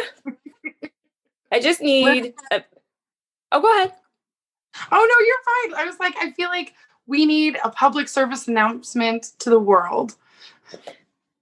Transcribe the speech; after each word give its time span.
I 1.52 1.60
just 1.60 1.80
need. 1.80 2.34
A, 2.50 2.64
oh, 3.52 3.60
go 3.60 3.72
ahead. 3.76 3.92
Oh, 4.90 5.08
no, 5.08 5.16
you're 5.24 5.36
fine. 5.44 5.74
I 5.80 5.84
was 5.88 6.00
like, 6.00 6.16
I 6.18 6.32
feel 6.32 6.48
like 6.48 6.74
we 7.06 7.24
need 7.24 7.56
a 7.62 7.70
public 7.70 8.08
service 8.08 8.48
announcement 8.48 9.34
to 9.38 9.50
the 9.50 9.60
world. 9.60 10.16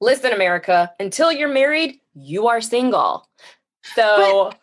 Listen, 0.03 0.33
America, 0.33 0.93
until 1.01 1.33
you're 1.33 1.49
married, 1.49 1.99
you 2.13 2.49
are 2.49 2.61
single. 2.61 3.27
So, 3.95 4.51
but, 4.51 4.59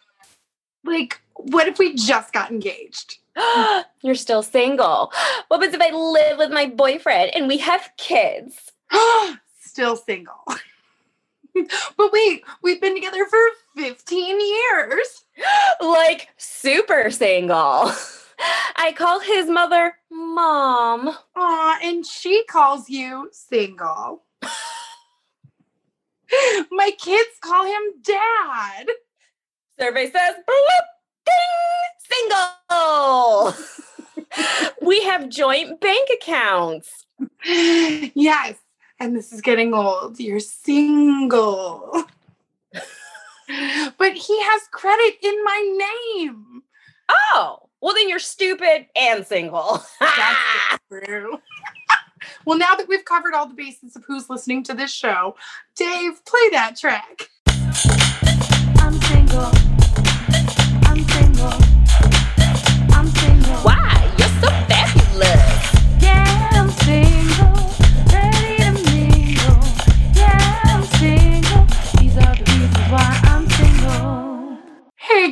like, 0.92 1.20
what 1.34 1.68
if 1.68 1.80
we 1.80 1.96
just 1.96 2.32
got 2.32 2.52
engaged? 2.52 3.21
you're 4.02 4.16
still 4.16 4.44
single. 4.44 5.12
What 5.48 5.62
happens 5.62 5.74
if 5.74 5.82
I 5.82 5.96
live 5.96 6.38
with 6.38 6.52
my 6.52 6.68
boyfriend 6.68 7.32
and 7.36 7.48
we 7.48 7.58
have 7.58 7.92
kids? 7.98 8.72
still 9.60 9.96
single. 9.96 10.44
but 11.98 12.12
wait, 12.12 12.44
we've 12.62 12.82
been 12.82 12.96
together 12.96 13.26
for 13.26 13.40
15 13.78 14.40
years. 14.40 15.26
like 15.82 16.30
super 16.38 17.10
single. 17.12 17.92
I 18.76 18.94
call 18.96 19.20
his 19.20 19.48
mother 19.48 19.94
mom. 20.10 21.16
Aw, 21.36 21.80
and 21.84 22.06
she 22.06 22.44
calls 22.46 22.90
you 22.90 23.30
single. 23.32 24.24
My 26.72 26.92
kids 26.98 27.30
call 27.42 27.66
him 27.66 27.82
dad. 28.04 28.88
Survey 29.80 30.06
says, 30.06 30.36
bloop, 30.36 30.86
ding, 31.26 32.30
single. 32.70 33.54
we 34.82 35.04
have 35.04 35.30
joint 35.30 35.80
bank 35.80 36.10
accounts. 36.22 37.06
Yes. 37.44 38.56
And 39.00 39.16
this 39.16 39.32
is 39.32 39.42
getting 39.42 39.74
old. 39.74 40.20
You're 40.20 40.40
single. 40.40 42.04
but 42.72 44.14
he 44.14 44.42
has 44.44 44.62
credit 44.72 45.16
in 45.24 45.44
my 45.44 45.88
name. 46.16 46.64
Oh, 47.10 47.70
well, 47.82 47.96
then 47.96 48.10
you're 48.10 48.20
stupid 48.20 48.86
and 48.96 49.26
single. 49.26 49.84
That's 50.00 50.80
true. 50.88 51.40
well, 52.46 52.58
now 52.58 52.76
that 52.76 52.88
we've 52.88 53.06
covered 53.06 53.34
all 53.34 53.48
the 53.48 53.56
bases 53.56 53.96
of 53.96 54.04
who's 54.06 54.30
listening 54.30 54.64
to 54.66 54.76
this 54.76 54.92
show, 54.92 55.36
Dave, 55.76 56.24
play 56.26 56.50
that 56.52 56.76
track. 56.76 57.30
I'm 58.78 59.02
single. 59.02 59.71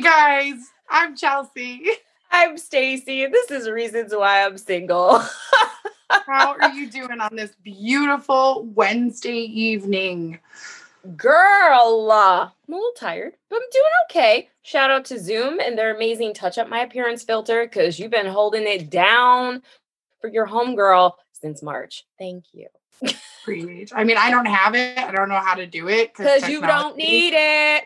Guys, 0.02 0.70
I'm 0.88 1.14
Chelsie. 1.14 1.86
I'm 2.30 2.56
Stacy. 2.56 3.24
And 3.24 3.34
this 3.34 3.50
is 3.50 3.68
reasons 3.68 4.14
why 4.14 4.44
I'm 4.44 4.56
single. 4.56 5.18
How 6.10 6.56
are 6.58 6.70
you 6.70 6.88
doing 6.88 7.20
on 7.20 7.36
this 7.36 7.52
beautiful 7.62 8.64
Wednesday 8.74 9.40
evening? 9.40 10.38
Girl, 11.16 12.08
uh, 12.10 12.44
I'm 12.44 12.72
a 12.72 12.76
little 12.76 12.92
tired, 12.96 13.34
but 13.50 13.56
I'm 13.56 13.70
doing 13.72 13.90
okay. 14.10 14.48
Shout 14.62 14.90
out 14.90 15.04
to 15.06 15.18
Zoom 15.18 15.60
and 15.60 15.76
their 15.76 15.94
amazing 15.94 16.32
touch 16.32 16.56
up 16.56 16.68
my 16.68 16.80
appearance 16.80 17.22
filter 17.22 17.64
because 17.64 17.98
you've 17.98 18.10
been 18.10 18.26
holding 18.26 18.66
it 18.66 18.88
down 18.88 19.62
for 20.20 20.28
your 20.28 20.46
homegirl 20.46 21.12
since 21.32 21.62
March. 21.62 22.04
Thank 22.18 22.44
you. 22.52 22.68
Preach. 23.44 23.90
I 23.94 24.04
mean, 24.04 24.18
I 24.18 24.30
don't 24.30 24.46
have 24.46 24.74
it. 24.74 24.98
I 24.98 25.10
don't 25.12 25.28
know 25.28 25.40
how 25.40 25.54
to 25.54 25.66
do 25.66 25.88
it 25.88 26.14
because 26.14 26.48
you 26.48 26.60
don't 26.60 26.96
need 26.96 27.32
it. 27.34 27.84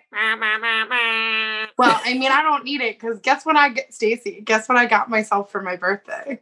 well, 1.79 2.01
I 2.05 2.15
mean, 2.15 2.33
I 2.33 2.43
don't 2.43 2.65
need 2.65 2.81
it 2.81 2.99
because 2.99 3.21
guess 3.21 3.47
what 3.47 3.57
I 3.57 3.69
get, 3.69 3.95
Stacy? 3.95 4.41
Guess 4.45 4.69
what 4.69 4.77
I 4.77 4.87
got 4.87 5.09
myself 5.09 5.53
for 5.53 5.63
my 5.63 5.77
birthday? 5.77 6.41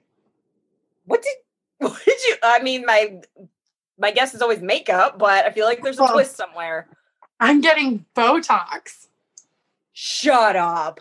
What 1.05 1.23
did? 1.23 1.33
What 1.83 2.01
did 2.05 2.21
you? 2.29 2.37
I 2.45 2.63
mean, 2.63 2.87
my 2.87 3.21
my 3.99 4.13
guess 4.13 4.35
is 4.35 4.41
always 4.41 4.61
makeup, 4.61 5.19
but 5.19 5.45
I 5.45 5.51
feel 5.51 5.67
like 5.67 5.83
there's 5.83 5.99
a 5.99 6.03
well, 6.03 6.13
twist 6.13 6.37
somewhere. 6.37 6.87
I'm 7.41 7.61
getting 7.61 8.07
Botox. 8.15 9.09
Shut 9.93 10.55
up. 10.55 11.01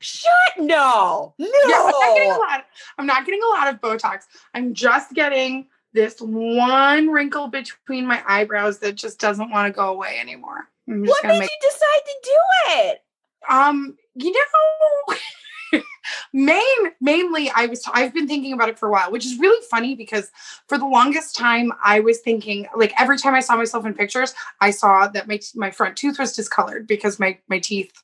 Shut 0.00 0.32
no. 0.58 1.34
No. 1.38 1.46
Yes, 1.46 1.80
I'm 1.86 2.00
not 2.00 2.14
getting 2.16 2.32
a 2.32 2.38
lot. 2.38 2.64
I'm 2.98 3.06
not 3.06 3.24
getting 3.24 3.40
a 3.42 3.46
lot 3.46 3.72
of 3.72 3.80
Botox. 3.80 4.22
I'm 4.52 4.74
just 4.74 5.12
getting 5.12 5.68
this 5.92 6.20
one 6.20 7.08
wrinkle 7.08 7.48
between 7.48 8.06
my 8.06 8.22
eyebrows 8.26 8.78
that 8.78 8.94
just 8.94 9.20
doesn't 9.20 9.50
want 9.50 9.66
to 9.66 9.76
go 9.76 9.88
away 9.88 10.18
anymore. 10.18 10.68
What 10.86 11.24
made 11.24 11.38
make... 11.38 11.50
you 11.50 11.70
decide 11.70 12.00
to 12.06 12.14
do 12.22 12.38
it? 12.66 13.02
Um, 13.48 13.96
you 14.14 14.32
know, 14.32 15.80
main 16.32 16.62
mainly 17.00 17.50
I 17.50 17.66
was 17.66 17.84
I've 17.92 18.14
been 18.14 18.28
thinking 18.28 18.52
about 18.52 18.68
it 18.68 18.78
for 18.78 18.88
a 18.88 18.92
while, 18.92 19.10
which 19.10 19.26
is 19.26 19.38
really 19.38 19.64
funny 19.70 19.94
because 19.94 20.30
for 20.66 20.78
the 20.78 20.86
longest 20.86 21.36
time 21.36 21.72
I 21.84 22.00
was 22.00 22.20
thinking 22.20 22.66
like 22.76 22.92
every 23.00 23.18
time 23.18 23.34
I 23.34 23.40
saw 23.40 23.56
myself 23.56 23.86
in 23.86 23.94
pictures, 23.94 24.34
I 24.60 24.70
saw 24.70 25.08
that 25.08 25.28
my 25.28 25.40
my 25.54 25.70
front 25.70 25.96
tooth 25.96 26.18
was 26.18 26.32
discolored 26.32 26.86
because 26.86 27.18
my 27.18 27.38
my 27.48 27.58
teeth 27.58 28.02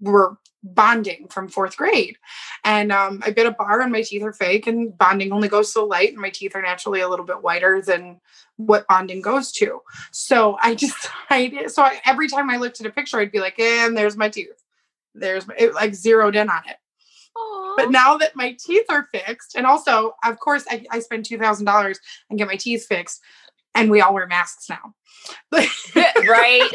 were 0.00 0.36
bonding 0.74 1.28
from 1.28 1.48
fourth 1.48 1.76
grade. 1.76 2.16
And 2.64 2.92
um, 2.92 3.22
I 3.24 3.30
bit 3.30 3.46
a 3.46 3.50
bar 3.52 3.80
and 3.80 3.92
my 3.92 4.02
teeth 4.02 4.22
are 4.22 4.32
fake, 4.32 4.66
and 4.66 4.96
bonding 4.96 5.32
only 5.32 5.48
goes 5.48 5.72
so 5.72 5.84
light, 5.84 6.10
and 6.10 6.20
my 6.20 6.30
teeth 6.30 6.54
are 6.54 6.62
naturally 6.62 7.00
a 7.00 7.08
little 7.08 7.24
bit 7.24 7.42
whiter 7.42 7.80
than 7.80 8.20
what 8.56 8.86
bonding 8.88 9.20
goes 9.20 9.52
to. 9.52 9.80
So 10.10 10.56
I 10.60 10.74
decided, 11.30 11.70
so 11.70 11.82
I, 11.82 12.00
every 12.04 12.28
time 12.28 12.50
I 12.50 12.56
looked 12.56 12.80
at 12.80 12.86
a 12.86 12.90
picture, 12.90 13.18
I'd 13.18 13.32
be 13.32 13.40
like, 13.40 13.58
and 13.58 13.96
there's 13.96 14.16
my 14.16 14.28
tooth. 14.28 14.62
There's 15.14 15.46
my, 15.46 15.54
it 15.58 15.74
like 15.74 15.94
zeroed 15.94 16.36
in 16.36 16.50
on 16.50 16.62
it. 16.68 16.76
Aww. 17.36 17.76
But 17.76 17.90
now 17.90 18.16
that 18.18 18.36
my 18.36 18.56
teeth 18.58 18.86
are 18.88 19.08
fixed, 19.12 19.56
and 19.56 19.66
also, 19.66 20.14
of 20.24 20.38
course, 20.38 20.64
I, 20.70 20.84
I 20.90 21.00
spend 21.00 21.24
$2,000 21.24 21.96
and 22.30 22.38
get 22.38 22.48
my 22.48 22.56
teeth 22.56 22.86
fixed, 22.86 23.20
and 23.74 23.90
we 23.90 24.00
all 24.00 24.14
wear 24.14 24.26
masks 24.26 24.68
now. 24.68 24.94
right? 26.28 26.70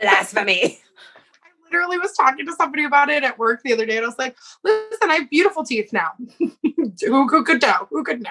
Blasphemy. 0.00 0.80
I 1.44 1.48
literally 1.64 1.98
was 1.98 2.12
talking 2.12 2.46
to 2.46 2.52
somebody 2.52 2.84
about 2.84 3.08
it 3.08 3.24
at 3.24 3.38
work 3.38 3.62
the 3.62 3.72
other 3.72 3.86
day, 3.86 3.96
and 3.96 4.04
I 4.04 4.08
was 4.08 4.18
like, 4.18 4.36
"Listen, 4.64 5.10
I 5.10 5.14
have 5.16 5.30
beautiful 5.30 5.64
teeth 5.64 5.92
now. 5.92 6.10
who, 6.38 7.28
who, 7.28 7.44
could 7.44 7.62
know? 7.62 7.86
Who 7.90 8.04
could 8.04 8.22
know?" 8.22 8.30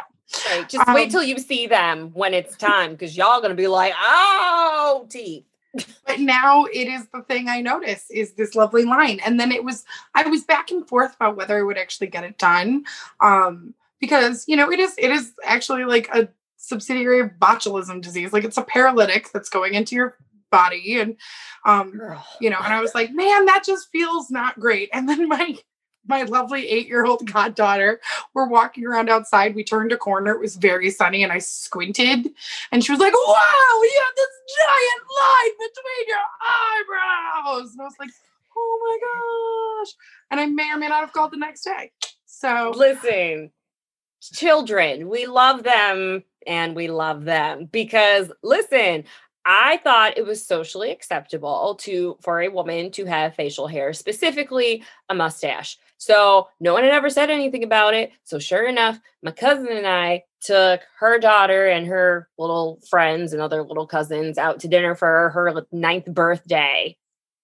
Right. 0.50 0.68
Just 0.68 0.88
um, 0.88 0.94
wait 0.94 1.12
till 1.12 1.24
you 1.24 1.40
see 1.40 1.68
them 1.68 2.12
when 2.14 2.34
it's 2.34 2.56
time, 2.56 2.92
because 2.92 3.18
y'all 3.18 3.42
gonna 3.42 3.56
be 3.56 3.68
like, 3.68 3.94
"Oh, 4.00 5.08
teeth." 5.10 5.46
but 6.06 6.20
now 6.20 6.66
it 6.66 6.88
is 6.88 7.08
the 7.14 7.22
thing 7.24 7.48
I 7.48 7.62
notice 7.62 8.10
is 8.12 8.34
this 8.34 8.56
lovely 8.56 8.84
line, 8.84 9.20
and 9.26 9.40
then 9.40 9.52
it 9.52 9.64
was 9.64 9.86
I 10.16 10.28
was 10.28 10.44
back 10.44 10.72
and 10.72 10.88
forth 10.88 11.16
about 11.16 11.38
whether 11.38 11.58
I 11.58 11.64
would 11.64 11.78
actually 11.78 12.08
get 12.08 12.24
it 12.24 12.38
done, 12.38 12.84
um, 13.22 13.74
because 14.00 14.46
you 14.48 14.56
know 14.56 14.72
it 14.72 14.80
is 14.80 14.94
it 14.98 15.12
is 15.12 15.34
actually 15.46 15.86
like 15.86 16.10
a 16.14 16.28
subsidiary 16.62 17.20
of 17.20 17.32
botulism 17.42 18.02
disease. 18.02 18.32
Like 18.32 18.44
it's 18.44 18.58
a 18.58 18.64
paralytic 18.64 19.32
that's 19.32 19.50
going 19.50 19.74
into 19.74 19.96
your 19.96 20.18
body. 20.52 21.00
And 21.00 21.18
um, 21.66 22.00
you 22.40 22.50
know, 22.50 22.58
and 22.64 22.74
I 22.74 22.80
was 22.80 22.96
like, 22.96 23.12
man, 23.12 23.46
that 23.46 23.64
just 23.66 23.90
feels 23.92 24.30
not 24.30 24.60
great. 24.60 24.90
And 24.94 25.10
then 25.10 25.28
my 25.28 25.58
my 26.08 26.24
lovely 26.24 26.68
eight-year-old 26.68 27.32
goddaughter 27.32 28.02
were 28.34 28.48
walking 28.48 28.86
around 28.88 29.08
outside. 29.10 29.54
We 29.54 29.64
turned 29.64 29.92
a 29.92 29.98
corner. 29.98 30.32
It 30.32 30.40
was 30.40 30.56
very 30.56 30.90
sunny, 30.90 31.22
and 31.22 31.32
I 31.32 31.38
squinted. 31.38 32.28
And 32.72 32.84
she 32.84 32.92
was 32.92 33.00
like, 33.00 33.14
"Wow, 33.14 33.82
you 33.84 34.02
have 34.06 34.16
this 34.16 34.28
giant 34.66 35.04
line 35.20 35.52
between 35.60 36.08
your 36.08 36.18
eyebrows." 36.42 37.72
And 37.74 37.82
I 37.82 37.86
was 37.86 37.96
like, 38.00 38.10
"Oh 38.58 38.80
my 38.84 39.84
gosh!" 39.86 39.94
And 40.32 40.40
I 40.40 40.48
may 40.48 40.72
or 40.72 40.78
may 40.78 40.88
not 40.88 41.02
have 41.02 41.14
called 41.14 41.34
the 41.34 41.38
next 41.38 41.64
day. 41.64 41.92
So 42.26 42.74
listen, 42.76 43.52
children, 44.22 45.08
we 45.08 45.28
love 45.28 45.62
them 45.62 46.24
and 46.48 46.76
we 46.76 46.88
love 46.88 47.26
them 47.26 47.66
because 47.72 48.32
listen, 48.44 49.06
I 49.46 49.78
thought 49.84 50.18
it 50.18 50.26
was 50.26 50.46
socially 50.46 50.92
acceptable 50.92 51.76
to 51.82 52.18
for 52.22 52.42
a 52.42 52.50
woman 52.50 52.92
to 52.92 53.06
have 53.06 53.36
facial 53.36 53.68
hair, 53.68 53.94
specifically 53.94 54.84
a 55.10 55.16
mustache. 55.16 55.78
So 55.98 56.48
no 56.60 56.74
one 56.74 56.84
had 56.84 56.94
ever 56.94 57.10
said 57.10 57.30
anything 57.30 57.64
about 57.64 57.94
it. 57.94 58.12
So 58.24 58.40
sure 58.40 58.68
enough, 58.68 59.00
my 59.24 59.32
cousin 59.32 59.68
and 59.70 59.88
I 59.88 60.24
took 60.42 60.82
her 61.00 61.20
daughter 61.20 61.68
and 61.68 61.88
her 61.88 62.28
little 62.38 62.80
friends 62.90 63.34
and 63.34 63.42
other 63.42 63.64
little 63.64 63.88
cousins 63.88 64.38
out 64.38 64.60
to 64.60 64.68
dinner 64.68 64.96
for 64.96 65.30
her 65.32 65.66
ninth 65.72 66.06
birthday. 66.06 66.98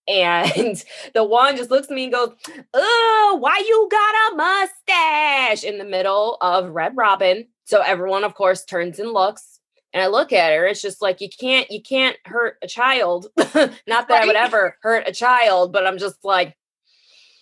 And 0.07 0.83
the 1.13 1.23
one 1.23 1.57
just 1.57 1.71
looks 1.71 1.89
at 1.89 1.95
me 1.95 2.05
and 2.05 2.13
goes, 2.13 2.29
Oh, 2.73 3.37
why 3.39 3.63
you 3.67 3.87
got 3.91 4.33
a 4.33 4.35
mustache 4.35 5.63
in 5.63 5.77
the 5.77 5.85
middle 5.85 6.37
of 6.41 6.71
Red 6.71 6.95
Robin? 6.95 7.47
So 7.67 7.81
everyone, 7.81 8.23
of 8.23 8.33
course, 8.33 8.63
turns 8.63 8.97
and 8.97 9.11
looks. 9.11 9.59
And 9.93 10.01
I 10.01 10.07
look 10.07 10.31
at 10.31 10.53
her, 10.53 10.65
it's 10.65 10.81
just 10.81 11.01
like 11.01 11.19
you 11.19 11.27
can't, 11.29 11.69
you 11.69 11.81
can't 11.81 12.15
hurt 12.25 12.57
a 12.61 12.67
child. 12.67 13.27
Not 13.37 13.55
that 13.55 14.09
right. 14.09 14.09
I 14.09 14.25
would 14.25 14.35
ever 14.37 14.77
hurt 14.81 15.03
a 15.05 15.11
child, 15.11 15.73
but 15.73 15.85
I'm 15.85 15.97
just 15.97 16.23
like, 16.23 16.55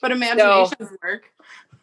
but 0.02 0.12
imaginations 0.12 0.98
work. 1.04 1.26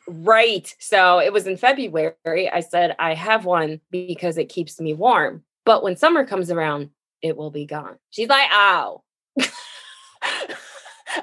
Right. 0.09 0.75
So 0.81 1.21
it 1.21 1.33
was 1.33 1.47
in 1.47 1.57
February. 1.57 2.51
I 2.51 2.61
said, 2.61 2.97
I 2.99 3.15
have 3.15 3.45
one 3.45 3.81
because 3.93 4.37
it 4.37 4.49
keeps 4.49 4.81
me 4.81 4.93
warm. 4.93 5.45
But 5.65 5.85
when 5.85 5.97
summer 5.97 6.25
comes 6.27 6.51
around, 6.51 6.91
it 7.23 7.37
will 7.37 7.53
be 7.53 7.65
gone. 7.65 7.97
She's 8.11 8.29
like, 8.29 8.49
oh. 8.51 9.03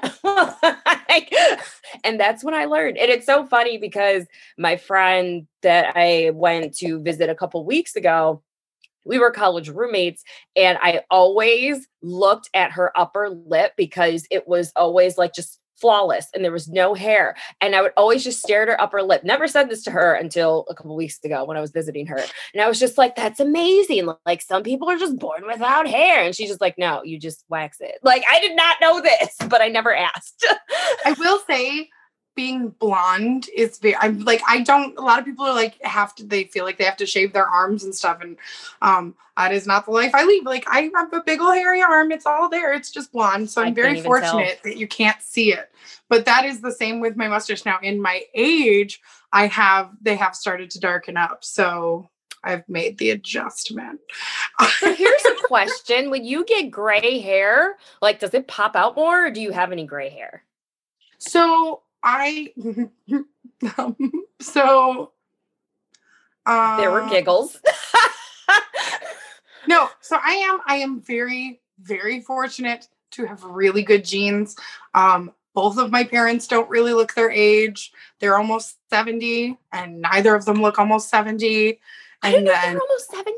Like, 1.10 1.34
and 2.04 2.20
that's 2.20 2.44
when 2.44 2.54
I 2.54 2.66
learned. 2.66 2.96
And 2.96 3.10
it's 3.10 3.26
so 3.26 3.44
funny 3.44 3.78
because 3.78 4.26
my 4.56 4.76
friend 4.76 5.48
that 5.62 5.96
I 5.96 6.30
went 6.32 6.76
to 6.78 7.00
visit 7.00 7.28
a 7.28 7.34
couple 7.34 7.64
weeks 7.64 7.96
ago, 7.96 8.42
we 9.04 9.18
were 9.18 9.32
college 9.32 9.68
roommates, 9.68 10.22
and 10.54 10.78
I 10.80 11.02
always 11.10 11.88
looked 12.02 12.48
at 12.54 12.70
her 12.72 12.92
upper 12.96 13.28
lip 13.30 13.72
because 13.76 14.26
it 14.30 14.46
was 14.46 14.72
always 14.76 15.18
like 15.18 15.34
just 15.34 15.58
flawless 15.80 16.26
and 16.34 16.44
there 16.44 16.52
was 16.52 16.68
no 16.68 16.94
hair. 16.94 17.36
And 17.60 17.74
I 17.74 17.82
would 17.82 17.92
always 17.96 18.24
just 18.24 18.42
stare 18.42 18.62
at 18.62 18.68
her 18.68 18.80
upper 18.80 19.02
lip. 19.02 19.24
Never 19.24 19.48
said 19.48 19.68
this 19.68 19.82
to 19.84 19.90
her 19.90 20.14
until 20.14 20.66
a 20.68 20.74
couple 20.74 20.94
weeks 20.96 21.18
ago 21.24 21.44
when 21.44 21.56
I 21.56 21.60
was 21.60 21.70
visiting 21.70 22.06
her. 22.06 22.18
And 22.52 22.62
I 22.62 22.68
was 22.68 22.78
just 22.78 22.98
like, 22.98 23.16
that's 23.16 23.40
amazing. 23.40 24.12
Like 24.26 24.42
some 24.42 24.62
people 24.62 24.88
are 24.90 24.98
just 24.98 25.18
born 25.18 25.46
without 25.46 25.86
hair. 25.86 26.24
And 26.24 26.34
she's 26.34 26.48
just 26.48 26.60
like, 26.60 26.78
no, 26.78 27.02
you 27.04 27.18
just 27.18 27.44
wax 27.48 27.78
it. 27.80 27.98
Like 28.02 28.24
I 28.30 28.40
did 28.40 28.56
not 28.56 28.76
know 28.80 29.00
this, 29.00 29.36
but 29.48 29.60
I 29.60 29.68
never 29.68 29.94
asked. 29.94 30.46
I 31.04 31.12
will 31.18 31.40
say 31.48 31.88
being 32.40 32.70
blonde 32.70 33.50
is 33.54 33.76
very 33.76 33.94
I'm 33.96 34.20
like 34.20 34.40
I 34.48 34.62
don't 34.62 34.96
a 34.96 35.02
lot 35.02 35.18
of 35.18 35.26
people 35.26 35.44
are 35.44 35.54
like 35.54 35.78
have 35.82 36.14
to 36.14 36.24
they 36.24 36.44
feel 36.44 36.64
like 36.64 36.78
they 36.78 36.84
have 36.84 36.96
to 36.96 37.04
shave 37.04 37.34
their 37.34 37.44
arms 37.46 37.84
and 37.84 37.94
stuff 37.94 38.22
and 38.22 38.38
um 38.80 39.14
that 39.36 39.52
is 39.52 39.66
not 39.66 39.84
the 39.84 39.90
life 39.90 40.12
I 40.14 40.24
lead. 40.24 40.46
Like 40.46 40.64
I 40.66 40.90
have 40.94 41.12
a 41.12 41.22
big 41.22 41.42
old 41.42 41.54
hairy 41.54 41.82
arm. 41.82 42.12
It's 42.12 42.24
all 42.24 42.48
there. 42.48 42.72
It's 42.72 42.90
just 42.90 43.12
blonde. 43.12 43.50
So 43.50 43.60
I 43.60 43.66
I'm 43.66 43.74
very 43.74 44.00
can't 44.00 44.04
tell. 44.04 44.10
fortunate 44.10 44.60
that 44.64 44.78
you 44.78 44.88
can't 44.88 45.20
see 45.20 45.52
it. 45.52 45.70
But 46.08 46.24
that 46.24 46.46
is 46.46 46.62
the 46.62 46.72
same 46.72 46.98
with 47.00 47.14
my 47.14 47.28
mustache 47.28 47.66
now. 47.66 47.78
In 47.82 48.00
my 48.00 48.22
age, 48.34 49.02
I 49.34 49.46
have 49.48 49.90
they 50.00 50.16
have 50.16 50.34
started 50.34 50.70
to 50.70 50.80
darken 50.80 51.18
up. 51.18 51.44
So 51.44 52.08
I've 52.42 52.66
made 52.70 52.96
the 52.96 53.10
adjustment. 53.10 54.00
So 54.78 54.94
here's 54.94 55.24
a 55.26 55.46
question. 55.46 56.08
When 56.08 56.24
you 56.24 56.46
get 56.46 56.70
gray 56.70 57.18
hair, 57.18 57.76
like 58.00 58.18
does 58.18 58.32
it 58.32 58.48
pop 58.48 58.76
out 58.76 58.96
more 58.96 59.26
or 59.26 59.30
do 59.30 59.42
you 59.42 59.50
have 59.52 59.72
any 59.72 59.84
gray 59.84 60.08
hair? 60.08 60.42
So 61.18 61.82
I 62.02 62.52
um, 63.78 63.96
so 64.40 65.12
um, 66.46 66.76
There 66.78 66.90
were 66.90 67.08
giggles. 67.08 67.58
No, 69.68 69.88
so 70.00 70.16
I 70.20 70.32
am 70.32 70.60
I 70.66 70.76
am 70.76 71.00
very 71.00 71.60
very 71.80 72.20
fortunate 72.22 72.88
to 73.12 73.26
have 73.26 73.44
really 73.44 73.82
good 73.82 74.04
genes. 74.04 74.56
Um 74.94 75.32
both 75.54 75.78
of 75.78 75.90
my 75.90 76.04
parents 76.04 76.46
don't 76.48 76.70
really 76.70 76.92
look 76.94 77.14
their 77.14 77.30
age. 77.30 77.92
They're 78.20 78.38
almost 78.38 78.76
70 78.88 79.58
and 79.72 80.00
neither 80.00 80.34
of 80.34 80.44
them 80.44 80.62
look 80.62 80.78
almost 80.78 81.10
70. 81.10 81.78
I 82.22 82.34
And 82.36 82.44
know 82.44 82.52
then 82.52 82.72
you're 82.72 82.80
almost 82.80 83.10
70. 83.10 83.34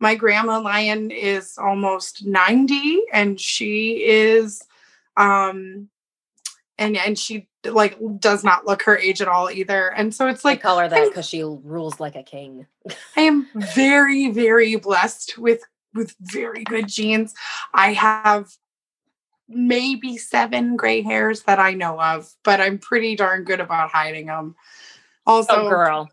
my 0.00 0.14
grandma 0.14 0.60
Lion 0.60 1.10
is 1.10 1.58
almost 1.58 2.24
90 2.24 3.02
and 3.12 3.40
she 3.40 4.04
is 4.06 4.62
um 5.16 5.88
and 6.78 6.96
and 6.96 7.18
she 7.18 7.48
like 7.64 7.98
does 8.18 8.44
not 8.44 8.66
look 8.66 8.82
her 8.82 8.96
age 8.96 9.20
at 9.20 9.28
all 9.28 9.50
either. 9.50 9.88
And 9.88 10.14
so 10.14 10.28
it's 10.28 10.44
Like 10.44 10.56
like 10.56 10.62
call 10.62 10.78
her 10.78 10.88
that 10.88 11.08
because 11.08 11.28
she 11.28 11.42
rules 11.42 12.00
like 12.00 12.16
a 12.16 12.22
king. 12.22 12.66
I 13.16 13.22
am 13.22 13.48
very, 13.54 14.30
very 14.30 14.76
blessed 14.76 15.38
with 15.38 15.62
with 15.94 16.14
very 16.20 16.64
good 16.64 16.88
genes. 16.88 17.34
I 17.72 17.92
have 17.92 18.48
maybe 19.48 20.16
seven 20.16 20.76
gray 20.76 21.02
hairs 21.02 21.42
that 21.42 21.58
I 21.58 21.72
know 21.72 22.00
of, 22.00 22.32
but 22.42 22.60
I'm 22.60 22.78
pretty 22.78 23.14
darn 23.16 23.44
good 23.44 23.60
about 23.60 23.90
hiding 23.90 24.26
them. 24.26 24.56
Oh, 25.26 25.36
also, 25.36 25.66
Oh, 25.66 25.68
girl. 25.68 26.10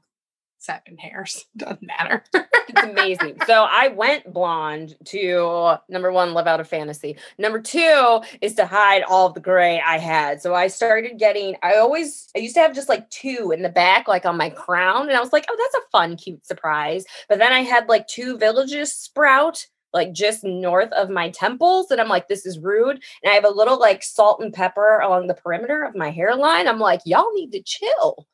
Seven 0.62 0.98
hairs 0.98 1.46
doesn't 1.58 1.82
matter. 1.82 2.24
It's 2.34 2.84
amazing. 2.84 3.38
so 3.48 3.68
I 3.70 3.90
went 3.90 4.32
blonde 4.32 4.96
to 5.06 5.78
number 5.90 6.12
one, 6.12 6.34
live 6.34 6.48
out 6.48 6.60
a 6.60 6.64
fantasy. 6.64 7.18
Number 7.38 7.60
two 7.60 8.22
is 8.42 8.56
to 8.56 8.66
hide 8.66 9.04
all 9.04 9.28
of 9.28 9.34
the 9.34 9.40
gray 9.40 9.82
I 9.86 9.98
had. 9.98 10.42
So 10.42 10.54
I 10.54 10.68
started 10.68 11.18
getting, 11.18 11.56
I 11.64 11.76
always, 11.76 12.30
I 12.36 12.40
used 12.40 12.56
to 12.56 12.62
have 12.62 12.76
just 12.76 12.90
like 12.90 13.10
two 13.10 13.52
in 13.54 13.64
the 13.64 13.70
back, 13.70 14.08
like 14.08 14.26
on 14.26 14.38
my 14.38 14.50
crown. 14.50 15.10
And 15.10 15.18
I 15.18 15.20
was 15.20 15.34
like, 15.34 15.46
oh, 15.50 15.58
that's 15.58 15.84
a 15.84 15.90
fun, 15.92 16.16
cute 16.16 16.46
surprise. 16.46 17.06
But 17.28 17.40
then 17.40 17.52
I 17.52 17.62
had 17.62 17.90
like 17.90 18.08
two 18.08 18.38
villages 18.38 18.94
sprout. 18.94 19.66
Like 19.94 20.14
just 20.14 20.46
north 20.46 20.90
of 20.94 21.10
my 21.10 21.32
temples, 21.32 21.92
and 21.92 22.00
I'm 22.00 22.08
like, 22.08 22.30
this 22.30 22.46
is 22.46 22.58
rude. 22.58 23.04
And 23.24 23.30
I 23.30 23.36
have 23.36 23.44
a 23.44 23.50
little 23.50 23.78
like 23.78 24.04
salt 24.04 24.40
and 24.42 24.54
pepper 24.54 25.00
along 25.00 25.28
the 25.28 25.34
perimeter 25.34 25.84
of 25.84 25.98
my 25.98 26.12
hairline. 26.12 26.70
I'm 26.70 26.80
like, 26.80 27.02
y'all 27.04 27.34
need 27.34 27.52
to 27.52 27.62
chill. 27.62 28.26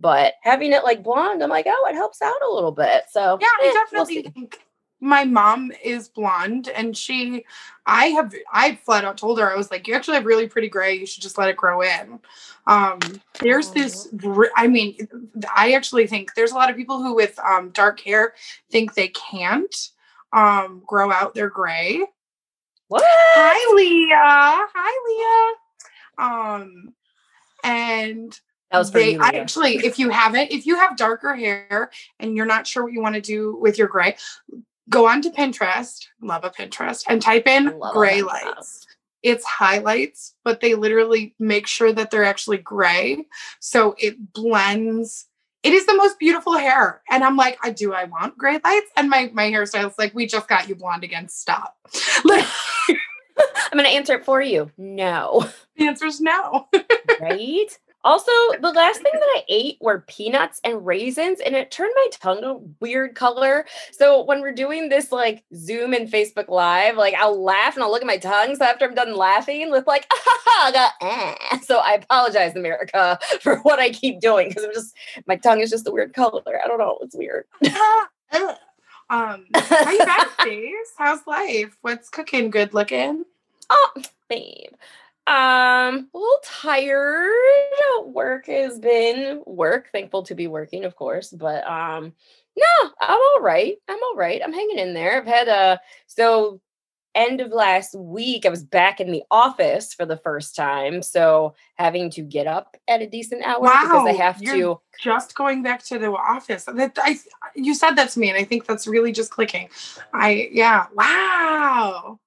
But 0.00 0.34
having 0.40 0.72
it 0.72 0.82
like 0.82 1.02
blonde, 1.02 1.42
I'm 1.42 1.50
like, 1.50 1.66
oh, 1.68 1.88
it 1.90 1.94
helps 1.94 2.22
out 2.22 2.42
a 2.42 2.52
little 2.52 2.72
bit. 2.72 3.04
So 3.10 3.38
yeah, 3.40 3.46
eh, 3.46 3.50
I 3.60 3.64
we'll 3.64 3.74
definitely 3.74 4.22
think 4.30 4.60
my 5.00 5.24
mom 5.24 5.72
is 5.82 6.08
blonde 6.08 6.68
and 6.68 6.96
she 6.96 7.44
I 7.86 8.06
have 8.06 8.34
I 8.52 8.76
flat 8.84 9.04
out 9.04 9.16
told 9.16 9.38
her 9.38 9.50
I 9.50 9.56
was 9.56 9.70
like, 9.70 9.88
you 9.88 9.94
actually 9.94 10.16
have 10.16 10.26
really 10.26 10.46
pretty 10.46 10.68
gray. 10.68 10.94
You 10.94 11.06
should 11.06 11.22
just 11.22 11.38
let 11.38 11.48
it 11.48 11.56
grow 11.56 11.82
in. 11.82 12.18
Um 12.66 13.00
there's 13.40 13.70
this 13.70 14.08
I 14.56 14.68
mean, 14.68 15.08
I 15.56 15.72
actually 15.72 16.06
think 16.06 16.34
there's 16.34 16.52
a 16.52 16.56
lot 16.56 16.70
of 16.70 16.76
people 16.76 17.02
who 17.02 17.14
with 17.14 17.38
um 17.38 17.70
dark 17.70 18.00
hair 18.00 18.34
think 18.70 18.94
they 18.94 19.08
can't 19.08 19.90
um 20.32 20.82
grow 20.86 21.10
out 21.10 21.34
their 21.34 21.48
gray. 21.48 22.04
What? 22.88 23.02
Hi 23.06 23.74
Leah. 23.74 24.66
Hi 24.74 25.54
Leah. 26.18 26.26
Um 26.26 26.94
and 27.64 28.38
That 28.70 28.78
was 28.78 28.92
they. 28.92 29.16
I 29.16 29.30
actually, 29.30 29.76
if 29.76 29.98
you 29.98 30.10
haven't, 30.10 30.52
if 30.52 30.64
you 30.64 30.76
have 30.76 30.96
darker 30.96 31.34
hair 31.34 31.90
and 32.20 32.36
you're 32.36 32.46
not 32.46 32.66
sure 32.66 32.84
what 32.84 32.92
you 32.92 33.02
want 33.02 33.16
to 33.16 33.20
do 33.20 33.56
with 33.56 33.78
your 33.78 33.88
gray, 33.88 34.16
go 34.88 35.08
on 35.08 35.22
to 35.22 35.30
Pinterest, 35.30 36.06
love 36.22 36.44
a 36.44 36.50
Pinterest, 36.50 37.04
and 37.08 37.20
type 37.20 37.46
in 37.48 37.78
love 37.78 37.94
gray 37.94 38.22
lights. 38.22 38.86
It's 39.22 39.44
highlights, 39.44 40.34
but 40.44 40.60
they 40.60 40.74
literally 40.74 41.34
make 41.38 41.66
sure 41.66 41.92
that 41.92 42.10
they're 42.10 42.24
actually 42.24 42.58
gray. 42.58 43.26
So 43.58 43.94
it 43.98 44.32
blends. 44.32 45.26
It 45.62 45.74
is 45.74 45.84
the 45.84 45.94
most 45.94 46.18
beautiful 46.18 46.56
hair. 46.56 47.02
And 47.10 47.22
I'm 47.22 47.36
like, 47.36 47.58
I 47.62 47.70
do 47.70 47.92
I 47.92 48.04
want 48.04 48.38
gray 48.38 48.60
lights? 48.64 48.90
And 48.96 49.10
my 49.10 49.30
my 49.34 49.50
hairstylist 49.50 49.98
like, 49.98 50.14
we 50.14 50.26
just 50.26 50.48
got 50.48 50.68
you 50.68 50.76
blonde 50.76 51.04
again. 51.04 51.28
Stop. 51.28 51.76
Like 52.24 52.46
I'm 53.72 53.78
going 53.78 53.84
to 53.84 53.96
answer 53.96 54.14
it 54.14 54.24
for 54.24 54.40
you. 54.42 54.70
No. 54.76 55.48
the 55.76 55.86
answer 55.86 56.06
is 56.06 56.20
no. 56.20 56.68
Right? 57.20 57.78
Also, 58.02 58.30
the 58.60 58.72
last 58.72 59.02
thing 59.02 59.12
that 59.12 59.36
I 59.36 59.44
ate 59.48 59.76
were 59.80 60.04
peanuts 60.06 60.60
and 60.64 60.84
raisins, 60.86 61.40
and 61.40 61.54
it 61.54 61.70
turned 61.70 61.92
my 61.94 62.08
tongue 62.12 62.44
a 62.44 62.54
weird 62.80 63.14
color. 63.14 63.66
So 63.92 64.24
when 64.24 64.40
we're 64.40 64.54
doing 64.54 64.88
this 64.88 65.12
like 65.12 65.44
Zoom 65.54 65.92
and 65.92 66.10
Facebook 66.10 66.48
Live, 66.48 66.96
like 66.96 67.14
I'll 67.14 67.42
laugh 67.42 67.74
and 67.74 67.82
I'll 67.82 67.90
look 67.90 68.02
at 68.02 68.06
my 68.06 68.16
tongue. 68.16 68.56
So 68.56 68.64
after 68.64 68.86
I'm 68.86 68.94
done 68.94 69.14
laughing, 69.14 69.70
with 69.70 69.86
like, 69.86 70.06
I 70.12 70.70
got, 70.72 70.92
eh. 71.02 71.58
so 71.58 71.78
I 71.78 71.94
apologize, 71.94 72.56
America, 72.56 73.18
for 73.40 73.58
what 73.58 73.78
I 73.78 73.90
keep 73.90 74.20
doing 74.20 74.48
because 74.48 74.64
I'm 74.64 74.72
just 74.72 74.94
my 75.26 75.36
tongue 75.36 75.60
is 75.60 75.70
just 75.70 75.86
a 75.86 75.90
weird 75.90 76.14
color. 76.14 76.42
I 76.62 76.66
don't 76.68 76.78
know. 76.78 76.98
It's 77.02 77.16
weird. 77.16 77.44
Um, 79.10 79.46
how 79.54 79.90
you 79.90 80.06
Days? 80.44 80.92
How's 80.96 81.26
life? 81.26 81.76
What's 81.80 82.08
cooking? 82.08 82.48
Good 82.48 82.72
looking. 82.74 83.24
Oh, 83.68 83.90
babe. 84.28 84.70
Um, 85.30 86.08
a 86.12 86.18
little 86.18 86.40
tired. 86.44 87.30
Work 88.04 88.46
has 88.46 88.80
been 88.80 89.42
work. 89.46 89.88
Thankful 89.92 90.24
to 90.24 90.34
be 90.34 90.48
working, 90.48 90.84
of 90.84 90.96
course. 90.96 91.30
But 91.30 91.64
um, 91.70 92.12
no, 92.56 92.90
I'm 93.00 93.18
all 93.18 93.40
right. 93.40 93.76
I'm 93.88 94.02
all 94.02 94.16
right. 94.16 94.40
I'm 94.42 94.52
hanging 94.52 94.78
in 94.80 94.92
there. 94.92 95.18
I've 95.18 95.26
had 95.26 95.46
a 95.46 95.80
so 96.08 96.60
end 97.14 97.40
of 97.40 97.52
last 97.52 97.94
week, 97.94 98.44
I 98.44 98.48
was 98.48 98.64
back 98.64 99.00
in 99.00 99.12
the 99.12 99.22
office 99.30 99.94
for 99.94 100.04
the 100.04 100.16
first 100.16 100.56
time. 100.56 101.02
So 101.02 101.54
having 101.76 102.10
to 102.10 102.22
get 102.22 102.46
up 102.46 102.76
at 102.88 103.02
a 103.02 103.06
decent 103.06 103.44
hour 103.44 103.62
because 103.62 104.08
I 104.08 104.12
have 104.12 104.40
to 104.42 104.80
Just 105.00 105.34
going 105.36 105.62
back 105.62 105.84
to 105.84 105.98
the 105.98 106.10
office. 106.10 106.64
That 106.64 106.98
I 107.00 107.18
you 107.54 107.74
said 107.74 107.92
that 107.92 108.10
to 108.10 108.20
me, 108.20 108.30
and 108.30 108.38
I 108.38 108.44
think 108.44 108.66
that's 108.66 108.86
really 108.86 109.12
just 109.12 109.30
clicking. 109.30 109.68
I 110.12 110.48
yeah. 110.52 110.86
Wow. 110.94 112.18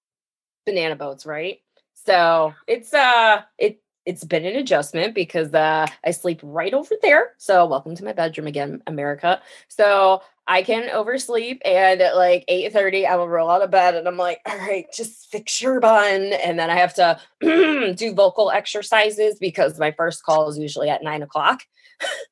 banana 0.65 0.95
boats, 0.95 1.25
right? 1.25 1.59
So 2.05 2.53
it's 2.67 2.93
uh 2.93 3.41
it 3.57 3.79
it's 4.05 4.23
been 4.25 4.45
an 4.45 4.55
adjustment 4.57 5.15
because 5.15 5.53
uh 5.53 5.87
I 6.05 6.11
sleep 6.11 6.39
right 6.43 6.73
over 6.73 6.95
there. 7.01 7.31
So 7.37 7.65
welcome 7.65 7.95
to 7.95 8.03
my 8.03 8.13
bedroom 8.13 8.47
again, 8.47 8.81
America. 8.87 9.41
So 9.69 10.21
I 10.45 10.61
can 10.63 10.89
oversleep 10.89 11.61
and 11.63 12.01
at 12.01 12.17
like 12.17 12.43
8 12.49 12.73
30, 12.73 13.07
I 13.07 13.15
will 13.15 13.29
roll 13.29 13.49
out 13.49 13.61
of 13.61 13.71
bed 13.71 13.95
and 13.95 14.05
I'm 14.07 14.17
like, 14.17 14.41
all 14.45 14.57
right, 14.57 14.85
just 14.93 15.31
fix 15.31 15.61
your 15.61 15.79
bun. 15.79 16.33
And 16.33 16.59
then 16.59 16.69
I 16.69 16.75
have 16.75 16.93
to 16.95 17.17
do 17.95 18.13
vocal 18.13 18.51
exercises 18.51 19.37
because 19.39 19.79
my 19.79 19.91
first 19.91 20.23
call 20.23 20.49
is 20.49 20.57
usually 20.57 20.89
at 20.89 21.01
nine 21.03 21.21
o'clock. 21.21 21.61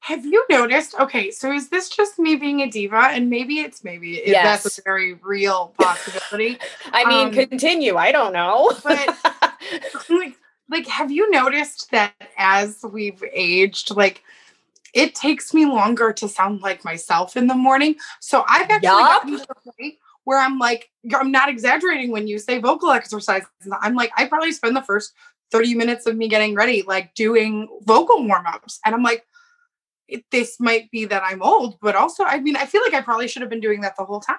Have 0.02 0.26
you 0.26 0.44
noticed? 0.50 0.96
Okay, 1.00 1.32
so 1.32 1.54
is 1.54 1.70
this 1.70 1.88
just 1.88 2.20
me 2.20 2.36
being 2.36 2.60
a 2.62 2.70
diva? 2.70 2.98
And 3.12 3.30
maybe 3.30 3.60
it's 3.60 3.82
maybe 3.86 4.16
it, 4.18 4.34
that's 4.34 4.66
Yes. 4.66 4.80
a 4.80 4.82
very 4.82 5.14
real 5.14 5.74
possibility. 5.80 6.58
I 6.92 7.06
mean, 7.08 7.28
Um, 7.28 7.48
continue. 7.50 7.96
I 7.96 8.12
don't 8.12 8.34
know. 8.34 8.74
but- 8.84 9.16
like 10.10 10.38
like 10.70 10.88
have 10.88 11.12
you 11.12 11.30
noticed 11.32 11.92
that 11.92 12.14
as 12.38 12.84
we've 12.92 13.24
aged, 13.34 13.96
like 13.96 14.24
it 14.94 15.16
takes 15.16 15.54
me 15.54 15.66
longer 15.66 16.12
to 16.14 16.28
sound 16.28 16.62
like 16.62 16.84
myself 16.84 17.38
in 17.38 17.48
the 17.48 17.56
morning. 17.56 17.96
So 18.20 18.44
I've 18.48 18.70
actually 18.70 18.88
Yup. 18.88 19.08
gotten 19.08 19.38
to 19.38 19.46
the 19.46 19.72
point 19.72 19.96
where 20.24 20.40
I'm 20.40 20.60
like, 20.60 20.90
I'm 21.14 21.32
not 21.32 21.50
exaggerating 21.50 22.12
when 22.12 22.28
you 22.28 22.40
say 22.40 22.60
vocal 22.60 22.92
exercises. 22.92 23.48
I'm 23.82 23.96
like, 23.96 24.12
I 24.18 24.26
probably 24.26 24.52
spend 24.52 24.76
the 24.76 24.82
first 24.82 25.14
30 25.52 25.76
minutes 25.76 26.06
of 26.06 26.16
me 26.16 26.28
getting 26.28 26.56
ready, 26.56 26.84
like 26.84 27.14
doing 27.16 27.68
vocal 27.84 28.26
warm-ups. 28.26 28.80
And 28.86 28.94
I'm 28.94 29.04
like, 29.04 29.26
this 30.30 30.60
might 30.60 30.92
be 30.92 31.06
that 31.06 31.24
I'm 31.26 31.42
old, 31.42 31.80
but 31.82 31.96
also, 31.96 32.24
I 32.26 32.40
mean, 32.40 32.58
I 32.58 32.66
feel 32.66 32.82
like 32.82 32.94
I 32.94 33.02
probably 33.02 33.28
should 33.28 33.42
have 33.42 33.50
been 33.50 33.62
doing 33.62 33.82
that 33.82 33.96
the 33.98 34.04
whole 34.04 34.20
time. 34.20 34.38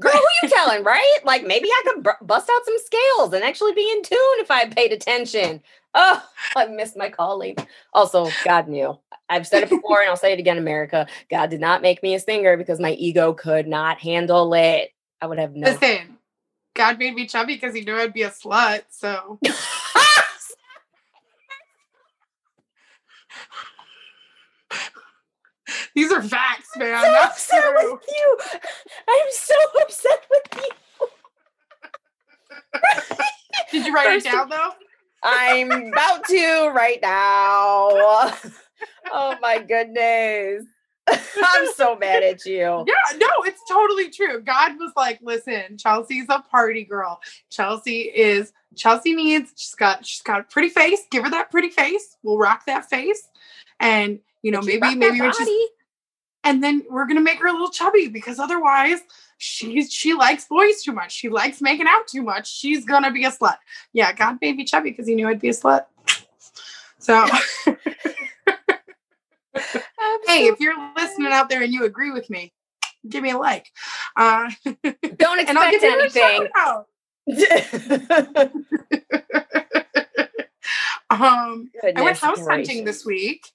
Girl, 0.00 0.12
who 0.12 0.46
you 0.46 0.48
telling, 0.54 0.84
right? 0.84 1.18
Like 1.24 1.46
maybe 1.46 1.68
I 1.68 1.82
could 1.86 2.02
br- 2.02 2.24
bust 2.24 2.50
out 2.50 2.64
some 2.64 2.76
scales 2.84 3.32
and 3.32 3.44
actually 3.44 3.72
be 3.72 3.90
in 3.90 4.02
tune 4.02 4.18
if 4.38 4.50
I 4.50 4.66
paid 4.68 4.92
attention. 4.92 5.62
Oh, 5.94 6.22
I 6.54 6.66
missed 6.66 6.96
my 6.96 7.08
calling. 7.08 7.56
Also, 7.92 8.30
God 8.44 8.68
knew. 8.68 8.98
I've 9.28 9.46
said 9.46 9.62
it 9.62 9.70
before 9.70 10.00
and 10.00 10.10
I'll 10.10 10.16
say 10.16 10.32
it 10.32 10.38
again, 10.38 10.58
America. 10.58 11.06
God 11.30 11.50
did 11.50 11.60
not 11.60 11.82
make 11.82 12.02
me 12.02 12.14
a 12.14 12.20
singer 12.20 12.56
because 12.56 12.78
my 12.78 12.92
ego 12.92 13.32
could 13.32 13.66
not 13.66 13.98
handle 13.98 14.52
it. 14.54 14.90
I 15.20 15.26
would 15.26 15.38
have 15.38 15.54
no. 15.54 15.70
Listen, 15.70 16.18
God 16.74 16.98
made 16.98 17.14
me 17.14 17.26
chubby 17.26 17.54
because 17.54 17.74
he 17.74 17.80
knew 17.80 17.96
I'd 17.96 18.12
be 18.12 18.22
a 18.22 18.30
slut. 18.30 18.82
So 18.90 19.40
these 25.96 26.12
are 26.12 26.22
facts, 26.22 26.68
man. 26.76 26.94
I'm 26.94 27.04
so 27.04 27.10
That's 27.10 27.32
upset 27.32 27.62
true. 27.62 27.92
with 27.92 28.02
you. 28.06 28.38
I'm 29.08 29.26
so 29.32 29.54
upset 29.82 30.26
with 30.30 30.68
you. 31.00 31.08
Did 33.72 33.86
you 33.86 33.94
write 33.94 34.06
First 34.06 34.26
it 34.26 34.32
down 34.32 34.50
though? 34.50 34.70
I'm 35.24 35.72
about 35.72 36.24
to 36.26 36.70
right 36.74 36.98
now. 37.00 38.32
Oh 39.10 39.36
my 39.40 39.58
goodness. 39.58 40.66
I'm 41.08 41.72
so 41.74 41.96
mad 41.96 42.22
at 42.22 42.44
you. 42.44 42.84
Yeah, 42.86 43.16
no, 43.16 43.28
it's 43.44 43.62
totally 43.68 44.10
true. 44.10 44.42
God 44.42 44.72
was 44.78 44.92
like, 44.96 45.20
listen, 45.22 45.76
Chelsie's 45.76 46.26
a 46.28 46.40
party 46.40 46.84
girl. 46.84 47.20
Chelsie 47.50 48.12
is 48.12 48.52
Chelsie 48.74 49.14
needs, 49.14 49.52
she's 49.56 49.74
got 49.74 50.04
she's 50.04 50.22
got 50.22 50.40
a 50.40 50.44
pretty 50.44 50.68
face. 50.68 51.00
Give 51.10 51.24
her 51.24 51.30
that 51.30 51.50
pretty 51.50 51.70
face. 51.70 52.16
We'll 52.22 52.38
rock 52.38 52.66
that 52.66 52.90
face. 52.90 53.28
And 53.80 54.18
you 54.42 54.50
know, 54.50 54.60
maybe 54.60 54.94
maybe 54.94 55.20
when 55.20 55.32
she's. 55.32 55.68
And 56.46 56.62
then 56.62 56.84
we're 56.88 57.06
gonna 57.06 57.20
make 57.20 57.40
her 57.40 57.48
a 57.48 57.52
little 57.52 57.70
chubby 57.70 58.06
because 58.08 58.38
otherwise 58.38 59.00
she's 59.38 59.92
she 59.92 60.14
likes 60.14 60.46
boys 60.46 60.80
too 60.82 60.92
much. 60.92 61.12
She 61.12 61.28
likes 61.28 61.60
making 61.60 61.86
out 61.88 62.06
too 62.06 62.22
much. 62.22 62.50
She's 62.50 62.84
gonna 62.84 63.10
be 63.10 63.24
a 63.24 63.32
slut. 63.32 63.56
Yeah, 63.92 64.12
God 64.12 64.38
made 64.40 64.56
me 64.56 64.64
chubby 64.64 64.90
because 64.90 65.08
he 65.08 65.16
knew 65.16 65.28
I'd 65.28 65.40
be 65.40 65.48
a 65.48 65.52
slut. 65.52 65.86
So 66.98 67.26
hey, 70.26 70.46
if 70.46 70.60
you're 70.60 70.76
listening 70.96 71.32
out 71.32 71.48
there 71.48 71.62
and 71.62 71.72
you 71.72 71.84
agree 71.84 72.12
with 72.12 72.30
me, 72.30 72.52
give 73.08 73.24
me 73.24 73.30
a 73.30 73.38
like. 73.38 73.66
Uh, 74.14 74.48
Don't 75.16 75.40
expect 75.40 75.72
give 75.72 75.82
you 75.82 75.90
a 75.90 75.92
anything. 75.92 76.48
Um, 81.08 81.70
I 81.84 82.02
went 82.02 82.18
house 82.18 82.44
hunting 82.44 82.84
this 82.84 83.06
week. 83.06 83.46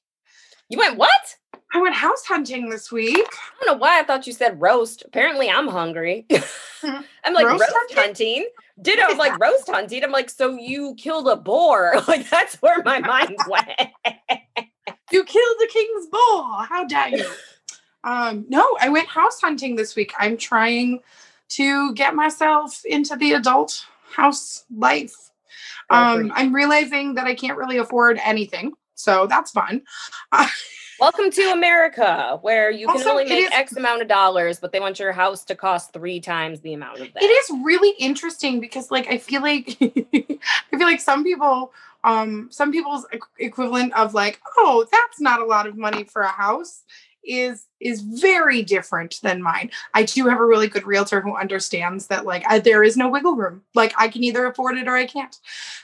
You 0.69 0.77
went 0.77 0.95
what? 0.97 1.35
I 1.73 1.79
went 1.79 1.95
house 1.95 2.25
hunting 2.25 2.69
this 2.69 2.91
week. 2.91 3.15
I 3.17 3.65
don't 3.65 3.75
know 3.75 3.79
why 3.79 3.99
I 3.99 4.03
thought 4.03 4.27
you 4.27 4.33
said 4.33 4.59
roast. 4.59 5.03
Apparently, 5.05 5.49
I'm 5.49 5.67
hungry. 5.67 6.25
I'm 6.83 7.33
like 7.33 7.45
roast, 7.47 7.61
Roast 7.61 7.73
hunting? 7.73 7.97
hunting. 7.97 8.49
Did 8.81 8.99
I 8.99 9.07
was 9.07 9.17
like 9.17 9.39
roast 9.39 9.69
hunting? 9.69 10.03
I'm 10.03 10.11
like, 10.11 10.29
so 10.29 10.57
you 10.57 10.95
killed 10.95 11.27
a 11.27 11.35
boar? 11.35 11.95
Like 12.07 12.29
that's 12.29 12.55
where 12.55 12.83
my 12.83 12.99
mind 13.13 13.37
went. 13.47 13.69
You 15.11 15.23
killed 15.23 15.55
the 15.59 15.69
king's 15.71 16.07
boar. 16.07 16.65
How 16.65 16.85
dare 16.87 17.09
you? 17.09 17.31
um, 18.03 18.45
no, 18.49 18.65
I 18.81 18.89
went 18.89 19.07
house 19.07 19.39
hunting 19.39 19.75
this 19.75 19.95
week. 19.95 20.13
I'm 20.17 20.35
trying 20.37 20.99
to 21.49 21.93
get 21.93 22.15
myself 22.15 22.81
into 22.85 23.15
the 23.15 23.33
adult 23.33 23.85
house 24.11 24.65
life. 24.75 25.15
Um. 25.89 26.31
I'm 26.33 26.53
realizing 26.55 27.15
that 27.15 27.27
I 27.27 27.35
can't 27.35 27.57
really 27.57 27.77
afford 27.77 28.19
anything. 28.23 28.73
So 28.95 29.27
that's 29.27 29.51
fun. 29.51 29.81
Welcome 31.01 31.31
to 31.31 31.51
America, 31.51 32.37
where 32.43 32.69
you 32.69 32.85
can 32.85 32.97
Also, 32.97 33.09
only 33.09 33.25
make 33.25 33.45
is- 33.45 33.49
X 33.51 33.75
amount 33.75 34.03
of 34.03 34.07
dollars, 34.07 34.59
but 34.59 34.71
they 34.71 34.79
want 34.79 34.99
your 34.99 35.11
house 35.11 35.43
to 35.45 35.55
cost 35.55 35.93
three 35.93 36.19
times 36.19 36.59
the 36.61 36.75
amount 36.75 36.99
of 36.99 37.11
that. 37.13 37.23
It 37.23 37.25
is 37.25 37.49
really 37.63 37.95
interesting 37.97 38.59
because 38.59 38.91
like 38.91 39.07
I 39.07 39.17
feel 39.17 39.41
like 39.41 39.77
I 39.81 40.77
feel 40.77 40.85
like 40.85 41.01
some 41.01 41.23
people 41.23 41.73
um 42.03 42.49
some 42.51 42.71
people's 42.71 43.07
equivalent 43.39 43.93
of 43.93 44.13
like 44.13 44.39
oh 44.57 44.85
that's 44.91 45.19
not 45.19 45.41
a 45.41 45.45
lot 45.45 45.65
of 45.65 45.75
money 45.75 46.03
for 46.03 46.21
a 46.21 46.27
house 46.27 46.83
is 47.23 47.65
is 47.79 48.01
very 48.01 48.61
different 48.61 49.15
than 49.23 49.41
mine. 49.41 49.71
I 49.95 50.03
do 50.03 50.27
have 50.27 50.39
a 50.39 50.45
really 50.45 50.67
good 50.67 50.85
realtor 50.85 51.19
who 51.19 51.35
understands 51.35 52.07
that 52.07 52.25
like 52.25 52.43
I, 52.47 52.59
there 52.59 52.83
is 52.83 52.95
no 52.95 53.09
wiggle 53.09 53.35
room. 53.35 53.63
Like 53.73 53.95
I 53.97 54.07
can 54.07 54.23
either 54.23 54.45
afford 54.45 54.77
it 54.77 54.87
or 54.87 54.95
I 54.95 55.07
can't. 55.07 55.35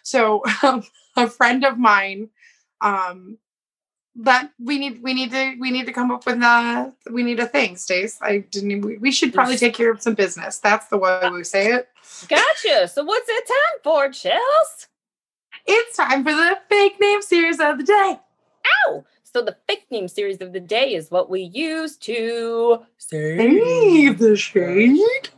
So 0.04 0.44
um, 0.62 0.84
a 1.16 1.28
friend 1.28 1.66
of 1.66 1.80
mine 1.80 2.30
um 2.82 3.40
that 4.18 4.52
we 4.60 4.80
need 4.80 5.02
we 5.04 5.14
need 5.14 5.32
to 5.32 5.56
we 5.60 5.72
need 5.72 5.86
to 5.86 5.94
come 5.94 6.12
up 6.12 6.26
with 6.26 6.42
a 6.42 6.94
we 7.12 7.24
need 7.24 7.40
a 7.40 7.48
thing 7.48 7.76
stace. 7.76 8.18
I 8.22 8.40
didn't 8.40 8.82
we, 8.82 8.98
we 8.98 9.12
should 9.12 9.34
probably 9.34 9.58
take 9.58 9.74
care 9.74 9.92
of 9.92 10.02
some 10.02 10.16
business. 10.16 10.58
That's 10.60 10.88
the 10.88 10.98
way 10.98 11.22
we 11.32 11.44
say 11.44 11.72
it. 11.72 11.90
Gotcha. 12.28 12.88
So 12.88 13.04
what's 13.04 13.30
it 13.30 13.48
time 13.48 13.80
for, 13.84 14.10
Chels? 14.10 14.88
it's 15.68 15.98
time 15.98 16.24
for 16.24 16.32
the 16.32 16.58
fake 16.70 17.00
name 17.00 17.22
series 17.22 17.60
of 17.60 17.78
the 17.78 17.84
day. 17.84 18.20
Ow! 18.88 19.06
So 19.24 19.42
the 19.44 19.58
fake 19.68 19.86
name 19.92 20.08
series 20.08 20.42
of 20.42 20.54
the 20.54 20.60
day 20.60 20.96
is 20.96 21.12
what 21.12 21.30
we 21.30 21.42
use 21.42 21.98
to 21.98 22.82
hey 23.12 24.10
the 24.10 24.36
shade 24.36 25.30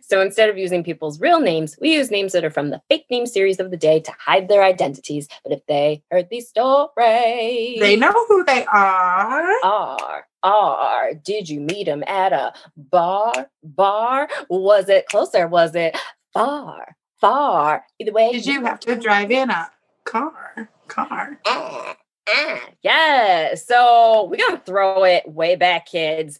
So 0.00 0.20
instead 0.20 0.48
of 0.48 0.58
using 0.58 0.84
people's 0.84 1.20
real 1.20 1.40
names, 1.40 1.76
we 1.80 1.94
use 1.94 2.10
names 2.10 2.32
that 2.32 2.44
are 2.44 2.50
from 2.50 2.70
the 2.70 2.80
fake 2.88 3.06
name 3.10 3.26
series 3.26 3.60
of 3.60 3.70
the 3.70 3.76
day 3.76 4.00
to 4.00 4.12
hide 4.18 4.48
their 4.48 4.62
identities. 4.62 5.28
But 5.42 5.52
if 5.52 5.66
they 5.66 6.02
heard 6.10 6.28
these 6.30 6.48
stories, 6.48 7.80
they 7.80 7.96
know 7.96 8.12
who 8.28 8.44
they 8.44 8.64
are. 8.66 9.52
Are 9.64 10.26
are. 10.42 11.14
Did 11.14 11.48
you 11.48 11.60
meet 11.60 11.86
him 11.86 12.02
at 12.06 12.32
a 12.32 12.52
bar? 12.76 13.48
Bar? 13.62 14.28
Was 14.48 14.88
it 14.88 15.06
close 15.06 15.34
or 15.34 15.46
was 15.46 15.74
it 15.74 15.96
far? 16.32 16.96
Far? 17.20 17.84
Either 17.98 18.12
way 18.12 18.32
did 18.32 18.46
you 18.46 18.64
have 18.64 18.80
to 18.80 18.96
drive 18.96 19.30
in 19.30 19.50
a 19.50 19.70
car? 20.04 20.68
Car. 20.88 21.38
Ah, 21.46 21.96
ah. 22.28 22.60
yeah 22.82 23.54
so 23.54 24.28
we're 24.30 24.36
gonna 24.36 24.60
throw 24.64 25.04
it 25.04 25.22
way 25.26 25.56
back 25.56 25.86
kids 25.86 26.38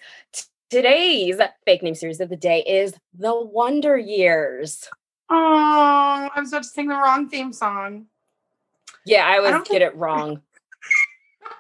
today's 0.73 1.39
fake 1.67 1.83
name 1.83 1.95
series 1.95 2.19
of 2.19 2.31
the 2.31 2.37
day 2.37 2.63
is 2.67 2.95
the 3.13 3.39
wonder 3.39 3.99
years. 3.99 4.89
Oh 5.29 5.37
i 6.35 6.41
was 6.41 6.49
about 6.51 6.63
to 6.63 6.69
sing 6.69 6.89
the 6.89 6.95
wrong 6.95 7.29
theme 7.29 7.53
song. 7.53 8.07
Yeah 9.05 9.27
i 9.27 9.37
always 9.37 9.53
don't 9.53 9.69
get 9.69 9.83
it 9.83 9.95
wrong. 9.95 10.41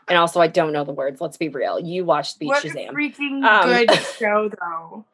And 0.08 0.16
also 0.16 0.40
i 0.40 0.46
don't 0.46 0.72
know 0.72 0.84
the 0.84 0.94
words 0.94 1.20
let's 1.20 1.36
be 1.36 1.50
real. 1.50 1.78
You 1.78 2.06
watched 2.06 2.38
the 2.38 2.46
what 2.46 2.64
a 2.64 2.68
shazam. 2.68 2.88
freaking 2.88 3.44
Um, 3.44 3.68
good 3.68 3.94
show 4.18 4.48
though. 4.48 5.04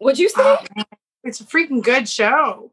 Would 0.00 0.20
you 0.20 0.28
say? 0.28 0.40
Oh, 0.40 0.58
it's 1.24 1.40
a 1.40 1.44
freaking 1.44 1.82
good 1.82 2.08
show. 2.08 2.70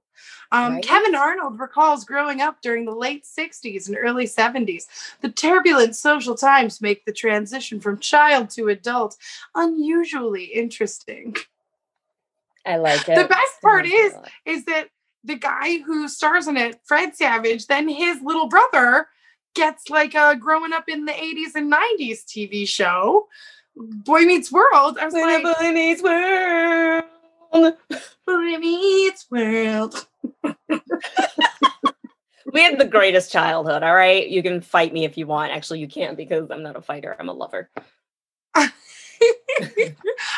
Um, 0.51 0.75
Right? 0.75 0.83
Kevin 0.83 1.15
Arnold 1.15 1.59
recalls 1.59 2.05
growing 2.05 2.41
up 2.41 2.61
during 2.61 2.85
the 2.85 2.91
late 2.95 3.25
60s 3.25 3.87
and 3.87 3.97
early 3.99 4.25
70s. 4.25 4.85
The 5.21 5.29
turbulent 5.29 5.95
social 5.95 6.35
times 6.35 6.81
make 6.81 7.05
the 7.05 7.13
transition 7.13 7.79
from 7.79 7.99
child 7.99 8.49
to 8.51 8.69
adult 8.69 9.17
unusually 9.55 10.45
interesting. 10.45 11.35
i 12.65 12.77
like 12.77 13.07
it 13.07 13.15
The 13.15 13.27
best 13.27 13.61
part 13.61 13.85
is, 13.85 14.13
is 14.45 14.65
that 14.65 14.89
the 15.23 15.35
guy 15.35 15.79
who 15.79 16.07
stars 16.07 16.47
in 16.47 16.57
it, 16.57 16.79
Fred 16.83 17.15
Savage, 17.15 17.67
then 17.67 17.89
his 17.89 18.21
little 18.21 18.47
brother 18.47 19.07
gets 19.55 19.89
like 19.89 20.13
a 20.13 20.35
growing 20.35 20.73
up 20.73 20.87
in 20.87 21.05
the 21.05 21.11
80s 21.11 21.55
and 21.55 21.71
90s 21.71 22.25
TV 22.25 22.67
show, 22.67 23.27
Boy 23.75 24.21
Meets 24.21 24.51
World. 24.51 24.97
I 24.99 25.05
was 25.05 25.13
like, 25.13 25.43
Boy 25.43 25.71
Meets 25.71 26.03
World. 26.03 27.03
Boy 28.25 28.57
Meets 28.57 29.25
World. 29.31 30.07
We 32.53 32.61
had 32.61 32.79
the 32.79 32.85
greatest 32.85 33.31
childhood, 33.31 33.83
all 33.83 33.95
right? 33.95 34.27
You 34.27 34.43
can 34.43 34.61
fight 34.61 34.93
me 34.93 35.03
if 35.03 35.17
you 35.17 35.25
want. 35.27 35.51
Actually, 35.51 35.79
you 35.79 35.87
can't 35.87 36.15
because 36.15 36.49
I'm 36.51 36.63
not 36.63 36.75
a 36.75 36.81
fighter, 36.81 37.15
I'm 37.19 37.27
a 37.27 37.33
lover. 37.33 37.69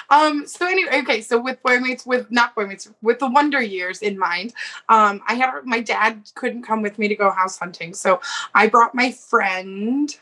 um 0.10 0.46
so 0.48 0.65
anyway 0.67 1.00
okay 1.00 1.22
so 1.22 1.39
with 1.39 1.62
boy 1.63 1.79
meets 1.79 2.05
with 2.05 2.29
not 2.31 2.55
boy 2.55 2.65
meets 2.65 2.89
with 3.01 3.19
the 3.19 3.29
wonder 3.29 3.62
years 3.62 4.01
in 4.01 4.17
mind 4.17 4.53
um 4.89 5.22
i 5.27 5.34
had 5.34 5.51
my 5.65 5.79
dad 5.79 6.22
couldn't 6.36 6.63
come 6.63 6.81
with 6.81 6.98
me 6.98 7.07
to 7.07 7.15
go 7.15 7.29
house 7.29 7.57
hunting 7.57 7.93
so 7.93 8.19
i 8.55 8.67
brought 8.67 8.96
my 8.96 9.12
friend 9.12 10.17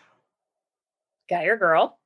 Guy 1.29 1.45
or 1.45 1.57
girl? 1.57 1.97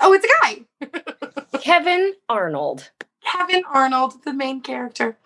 oh 0.00 0.12
it's 0.12 0.24
a 0.24 0.28
guy 0.42 1.58
Kevin 1.60 2.14
Arnold. 2.28 2.90
kevin 3.24 3.62
arnold 3.72 4.14
the 4.24 4.32
main 4.32 4.60
character 4.60 5.16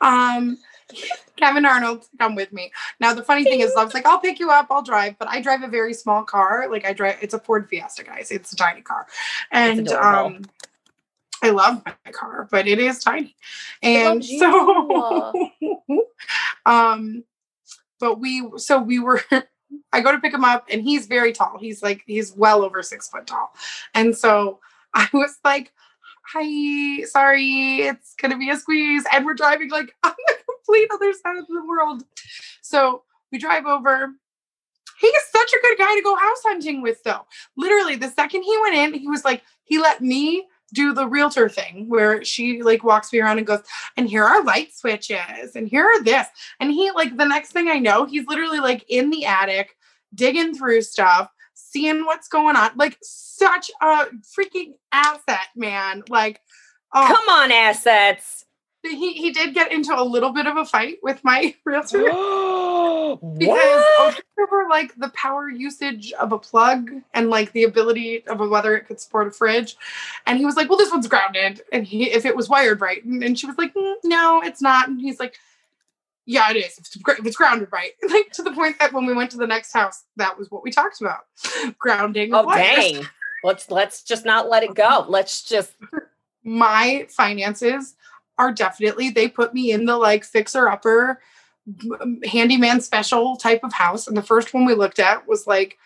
um 0.00 0.58
Kevin 1.36 1.64
Arnold, 1.64 2.06
come 2.18 2.34
with 2.34 2.52
me. 2.52 2.72
Now 3.00 3.14
the 3.14 3.22
funny 3.22 3.44
thing 3.44 3.60
is, 3.60 3.72
I 3.76 3.84
was 3.84 3.94
like, 3.94 4.06
I'll 4.06 4.20
pick 4.20 4.38
you 4.38 4.50
up, 4.50 4.68
I'll 4.70 4.82
drive, 4.82 5.18
but 5.18 5.28
I 5.28 5.40
drive 5.40 5.62
a 5.62 5.68
very 5.68 5.94
small 5.94 6.22
car. 6.22 6.68
Like 6.70 6.84
I 6.84 6.92
drive, 6.92 7.18
it's 7.20 7.34
a 7.34 7.38
Ford 7.38 7.68
Fiesta, 7.68 8.04
guys. 8.04 8.30
It's 8.30 8.52
a 8.52 8.56
tiny 8.56 8.82
car, 8.82 9.06
and 9.50 9.88
um, 9.88 10.44
I 11.42 11.50
love 11.50 11.82
my 11.84 12.12
car, 12.12 12.48
but 12.50 12.66
it 12.66 12.78
is 12.78 13.00
tiny, 13.00 13.36
and 13.82 14.24
so, 14.24 15.50
um, 16.66 17.24
but 18.00 18.20
we, 18.20 18.48
so 18.56 18.80
we 18.80 18.98
were. 18.98 19.22
I 19.92 20.00
go 20.00 20.12
to 20.12 20.20
pick 20.20 20.32
him 20.32 20.44
up, 20.44 20.66
and 20.70 20.82
he's 20.82 21.06
very 21.06 21.32
tall. 21.32 21.58
He's 21.58 21.82
like 21.82 22.02
he's 22.06 22.32
well 22.32 22.62
over 22.62 22.82
six 22.82 23.08
foot 23.08 23.26
tall, 23.26 23.52
and 23.92 24.16
so 24.16 24.60
I 24.92 25.08
was 25.12 25.36
like, 25.44 25.72
"Hi, 26.32 27.02
sorry, 27.04 27.82
it's 27.82 28.14
gonna 28.14 28.38
be 28.38 28.50
a 28.50 28.56
squeeze," 28.56 29.04
and 29.12 29.24
we're 29.24 29.34
driving 29.34 29.70
like 29.70 29.94
on 30.04 30.12
the 30.28 30.33
complete 30.64 30.88
other 30.92 31.12
side 31.12 31.36
of 31.36 31.46
the 31.46 31.64
world. 31.66 32.04
So 32.62 33.02
we 33.30 33.38
drive 33.38 33.66
over. 33.66 34.10
He 35.00 35.06
is 35.08 35.22
such 35.30 35.52
a 35.52 35.62
good 35.62 35.78
guy 35.78 35.94
to 35.96 36.02
go 36.02 36.16
house 36.16 36.42
hunting 36.44 36.80
with, 36.80 37.02
though. 37.02 37.26
Literally, 37.56 37.96
the 37.96 38.10
second 38.10 38.42
he 38.42 38.56
went 38.62 38.76
in, 38.76 38.94
he 38.94 39.08
was 39.08 39.24
like, 39.24 39.42
he 39.64 39.78
let 39.78 40.00
me 40.00 40.46
do 40.72 40.92
the 40.92 41.06
realtor 41.06 41.48
thing 41.48 41.88
where 41.88 42.24
she 42.24 42.62
like 42.62 42.82
walks 42.82 43.12
me 43.12 43.20
around 43.20 43.38
and 43.38 43.46
goes, 43.46 43.62
and 43.96 44.08
here 44.08 44.24
are 44.24 44.42
light 44.42 44.74
switches, 44.74 45.54
and 45.54 45.68
here 45.68 45.84
are 45.84 46.02
this. 46.02 46.26
And 46.60 46.70
he 46.70 46.90
like 46.92 47.16
the 47.16 47.26
next 47.26 47.52
thing 47.52 47.68
I 47.68 47.78
know, 47.78 48.04
he's 48.04 48.26
literally 48.26 48.60
like 48.60 48.84
in 48.88 49.10
the 49.10 49.24
attic, 49.24 49.76
digging 50.14 50.54
through 50.54 50.82
stuff, 50.82 51.30
seeing 51.54 52.04
what's 52.04 52.28
going 52.28 52.56
on. 52.56 52.70
Like 52.76 52.98
such 53.02 53.70
a 53.82 54.06
freaking 54.22 54.74
asset, 54.92 55.48
man. 55.56 56.02
Like, 56.08 56.40
oh, 56.94 57.06
Come 57.06 57.28
on, 57.28 57.52
assets. 57.52 58.44
He 58.84 59.14
he 59.14 59.30
did 59.30 59.54
get 59.54 59.72
into 59.72 59.94
a 59.94 60.02
little 60.02 60.30
bit 60.30 60.46
of 60.46 60.56
a 60.56 60.64
fight 60.64 60.98
with 61.02 61.22
my 61.24 61.54
realtor. 61.64 62.04
Because 63.38 64.16
over 64.40 64.66
like 64.68 64.92
the 64.96 65.10
power 65.10 65.48
usage 65.48 66.12
of 66.14 66.32
a 66.32 66.38
plug 66.38 66.90
and 67.12 67.30
like 67.30 67.52
the 67.52 67.62
ability 67.64 68.26
of 68.26 68.40
whether 68.40 68.76
it 68.76 68.86
could 68.86 69.00
support 69.00 69.28
a 69.28 69.30
fridge. 69.30 69.76
And 70.26 70.38
he 70.38 70.44
was 70.44 70.56
like 70.56 70.68
well 70.68 70.78
this 70.78 70.90
one's 70.90 71.06
grounded. 71.06 71.62
And 71.72 71.86
he 71.86 72.10
if 72.10 72.24
it 72.24 72.34
was 72.34 72.48
wired 72.48 72.80
right. 72.80 73.04
And, 73.04 73.22
and 73.22 73.38
she 73.38 73.46
was 73.46 73.56
like 73.56 73.72
"Mm, 73.74 73.94
no 74.04 74.42
it's 74.44 74.60
not. 74.60 74.88
And 74.88 75.00
he's 75.00 75.20
like 75.20 75.38
yeah 76.26 76.50
it 76.50 76.56
is. 76.56 76.78
If 76.78 76.86
it's, 76.86 76.96
if 76.96 77.26
it's 77.26 77.36
grounded 77.36 77.68
right. 77.72 77.92
Like 78.08 78.32
to 78.32 78.42
the 78.42 78.52
point 78.52 78.78
that 78.80 78.92
when 78.92 79.06
we 79.06 79.14
went 79.14 79.30
to 79.32 79.36
the 79.36 79.46
next 79.46 79.72
house 79.72 80.04
that 80.16 80.36
was 80.38 80.50
what 80.50 80.64
we 80.64 80.70
talked 80.70 81.00
about. 81.00 81.20
Grounding 81.78 82.34
Oh 82.34 82.52
dang. 82.52 83.06
Let's 83.44 83.70
let's 83.70 84.02
just 84.02 84.24
not 84.24 84.48
let 84.48 84.64
it 84.64 84.74
go. 84.74 85.06
Let's 85.08 85.42
just 85.42 85.74
my 86.42 87.06
finances 87.10 87.94
are 88.38 88.52
definitely 88.52 89.10
they 89.10 89.28
put 89.28 89.54
me 89.54 89.72
in 89.72 89.84
the 89.84 89.96
like 89.96 90.24
fixer 90.24 90.68
upper 90.68 91.20
handyman 92.24 92.80
special 92.80 93.36
type 93.36 93.60
of 93.64 93.72
house. 93.72 94.06
And 94.06 94.16
the 94.16 94.22
first 94.22 94.52
one 94.52 94.64
we 94.64 94.74
looked 94.74 94.98
at 94.98 95.26
was 95.26 95.46
like 95.46 95.78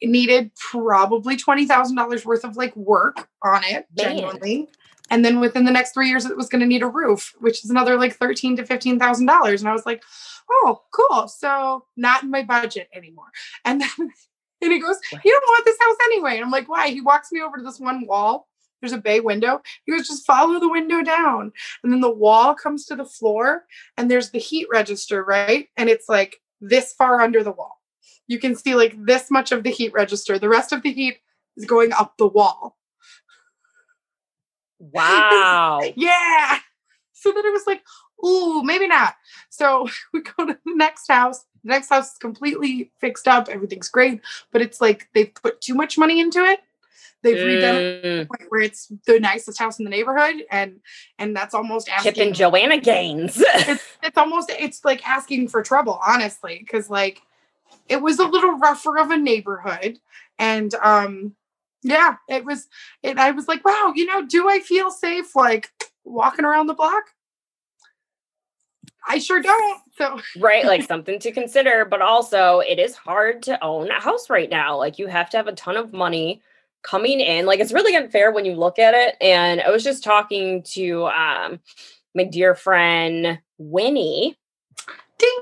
it 0.00 0.10
needed 0.10 0.50
probably 0.54 1.36
$20,000 1.36 2.24
worth 2.24 2.44
of 2.44 2.56
like 2.56 2.76
work 2.76 3.28
on 3.42 3.62
it 3.64 3.86
Man. 3.96 4.16
genuinely. 4.16 4.68
And 5.08 5.24
then 5.24 5.38
within 5.38 5.64
the 5.64 5.70
next 5.70 5.92
3 5.92 6.08
years 6.08 6.26
it 6.26 6.36
was 6.36 6.48
going 6.48 6.60
to 6.60 6.66
need 6.66 6.82
a 6.82 6.88
roof 6.88 7.34
which 7.38 7.64
is 7.64 7.70
another 7.70 7.96
like 7.96 8.16
13 8.16 8.56
to 8.56 8.64
$15,000 8.64 9.60
and 9.60 9.68
I 9.68 9.72
was 9.72 9.86
like 9.86 10.02
oh 10.50 10.82
cool. 10.92 11.28
So 11.28 11.84
not 11.96 12.24
in 12.24 12.30
my 12.30 12.42
budget 12.42 12.88
anymore. 12.92 13.30
And 13.64 13.80
then 13.80 13.90
and 14.62 14.72
he 14.72 14.80
goes 14.80 14.98
you 15.12 15.30
don't 15.30 15.48
want 15.48 15.64
this 15.64 15.78
house 15.80 15.96
anyway. 16.06 16.36
And 16.36 16.44
I'm 16.44 16.50
like 16.50 16.68
why? 16.68 16.88
He 16.88 17.00
walks 17.00 17.30
me 17.30 17.40
over 17.40 17.58
to 17.58 17.62
this 17.62 17.78
one 17.78 18.06
wall 18.06 18.48
there's 18.86 18.96
a 18.96 19.02
bay 19.02 19.18
window. 19.18 19.60
He 19.84 19.92
goes, 19.92 20.06
just 20.06 20.24
follow 20.24 20.60
the 20.60 20.68
window 20.68 21.02
down. 21.02 21.52
And 21.82 21.92
then 21.92 22.00
the 22.00 22.10
wall 22.10 22.54
comes 22.54 22.86
to 22.86 22.94
the 22.94 23.04
floor 23.04 23.64
and 23.96 24.08
there's 24.08 24.30
the 24.30 24.38
heat 24.38 24.68
register, 24.72 25.24
right? 25.24 25.68
And 25.76 25.88
it's 25.88 26.08
like 26.08 26.36
this 26.60 26.92
far 26.92 27.20
under 27.20 27.42
the 27.42 27.50
wall. 27.50 27.82
You 28.28 28.38
can 28.38 28.54
see 28.54 28.76
like 28.76 28.94
this 29.04 29.28
much 29.28 29.50
of 29.50 29.64
the 29.64 29.70
heat 29.70 29.92
register. 29.92 30.38
The 30.38 30.48
rest 30.48 30.72
of 30.72 30.82
the 30.82 30.92
heat 30.92 31.18
is 31.56 31.64
going 31.64 31.92
up 31.92 32.16
the 32.16 32.28
wall. 32.28 32.76
wow. 34.78 35.80
Yeah. 35.96 36.58
So 37.12 37.32
then 37.32 37.44
it 37.44 37.52
was 37.52 37.66
like, 37.66 37.82
ooh, 38.24 38.62
maybe 38.62 38.86
not. 38.86 39.16
So 39.50 39.88
we 40.12 40.20
go 40.20 40.46
to 40.46 40.56
the 40.64 40.74
next 40.76 41.08
house. 41.08 41.44
The 41.64 41.70
next 41.70 41.88
house 41.88 42.12
is 42.12 42.18
completely 42.18 42.92
fixed 43.00 43.26
up. 43.26 43.48
Everything's 43.48 43.88
great. 43.88 44.20
But 44.52 44.62
it's 44.62 44.80
like 44.80 45.08
they've 45.12 45.34
put 45.34 45.60
too 45.60 45.74
much 45.74 45.98
money 45.98 46.20
into 46.20 46.44
it. 46.44 46.60
They've 47.22 47.38
redone 47.38 47.80
it 47.80 48.02
to 48.02 48.08
Mm, 48.08 48.18
the 48.20 48.26
point 48.26 48.50
where 48.50 48.60
it's 48.60 48.92
the 49.06 49.18
nicest 49.18 49.58
house 49.58 49.78
in 49.78 49.84
the 49.84 49.90
neighborhood. 49.90 50.44
And 50.50 50.80
and 51.18 51.34
that's 51.34 51.54
almost 51.54 51.88
asking 51.88 52.14
Chip 52.14 52.26
and 52.26 52.34
Joanna 52.34 52.78
Gaines. 52.78 53.36
it's 53.44 53.84
it's 54.02 54.18
almost 54.18 54.50
it's 54.50 54.84
like 54.84 55.06
asking 55.06 55.48
for 55.48 55.62
trouble 55.62 56.00
honestly 56.06 56.58
because 56.60 56.88
like 56.88 57.22
it 57.88 58.00
was 58.00 58.18
a 58.18 58.24
little 58.24 58.58
rougher 58.58 58.98
of 58.98 59.10
a 59.10 59.16
neighborhood 59.16 59.98
and 60.38 60.74
um 60.76 61.34
yeah 61.82 62.16
it 62.28 62.44
was 62.44 62.68
it 63.02 63.18
i 63.18 63.30
was 63.30 63.48
like 63.48 63.64
wow 63.64 63.92
you 63.94 64.06
know 64.06 64.24
do 64.26 64.48
i 64.48 64.60
feel 64.60 64.90
safe 64.90 65.34
like 65.34 65.70
walking 66.04 66.44
around 66.44 66.66
the 66.66 66.74
block 66.74 67.04
i 69.08 69.18
sure 69.18 69.40
don't 69.40 69.82
so 69.96 70.20
right 70.40 70.64
like 70.64 70.82
something 70.82 71.18
to 71.18 71.32
consider 71.32 71.84
but 71.84 72.02
also 72.02 72.60
it 72.60 72.78
is 72.78 72.94
hard 72.94 73.42
to 73.42 73.62
own 73.62 73.90
a 73.90 74.00
house 74.00 74.28
right 74.30 74.50
now 74.50 74.76
like 74.76 74.98
you 74.98 75.06
have 75.06 75.30
to 75.30 75.36
have 75.36 75.46
a 75.46 75.52
ton 75.52 75.76
of 75.76 75.92
money 75.92 76.40
coming 76.86 77.18
in 77.18 77.46
like 77.46 77.58
it's 77.58 77.72
really 77.72 77.96
unfair 77.96 78.30
when 78.30 78.44
you 78.44 78.54
look 78.54 78.78
at 78.78 78.94
it. 78.94 79.16
And 79.20 79.60
i 79.60 79.70
was 79.70 79.82
just 79.82 80.04
talking 80.04 80.62
to 80.74 81.06
um 81.06 81.60
my 82.14 82.24
dear 82.24 82.54
friend 82.54 83.40
winnie 83.58 84.38
ding. 85.18 85.40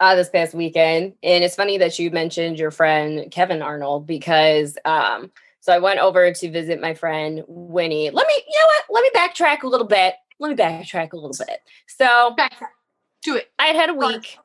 uh, 0.00 0.14
this 0.14 0.30
past 0.30 0.54
weekend. 0.54 1.12
And 1.22 1.44
it's 1.44 1.54
funny 1.54 1.76
that 1.78 1.98
you 1.98 2.10
mentioned 2.10 2.58
your 2.58 2.70
friend 2.70 3.30
kevin 3.30 3.60
arnold 3.60 4.06
because 4.06 4.78
um 4.86 5.30
so 5.60 5.74
i 5.74 5.78
went 5.78 6.00
over 6.00 6.32
to 6.32 6.50
visit 6.50 6.80
my 6.80 6.94
friend 6.94 7.44
winnie. 7.46 8.10
Let 8.10 8.26
me 8.26 8.34
you 8.48 8.58
know 8.58 8.66
what? 8.66 8.84
Let 8.90 9.02
me 9.02 9.10
backtrack 9.14 9.62
a 9.64 9.68
little 9.68 9.86
bit. 9.86 10.14
Let 10.38 10.48
me 10.48 10.56
backtrack 10.56 11.12
a 11.12 11.16
little 11.16 11.36
bit. 11.46 11.60
So 11.86 12.34
backtrack. 12.38 12.72
Do 13.22 13.36
it. 13.36 13.50
I 13.58 13.66
had 13.66 13.76
had 13.76 13.90
a 13.90 13.94
week. 13.94 14.38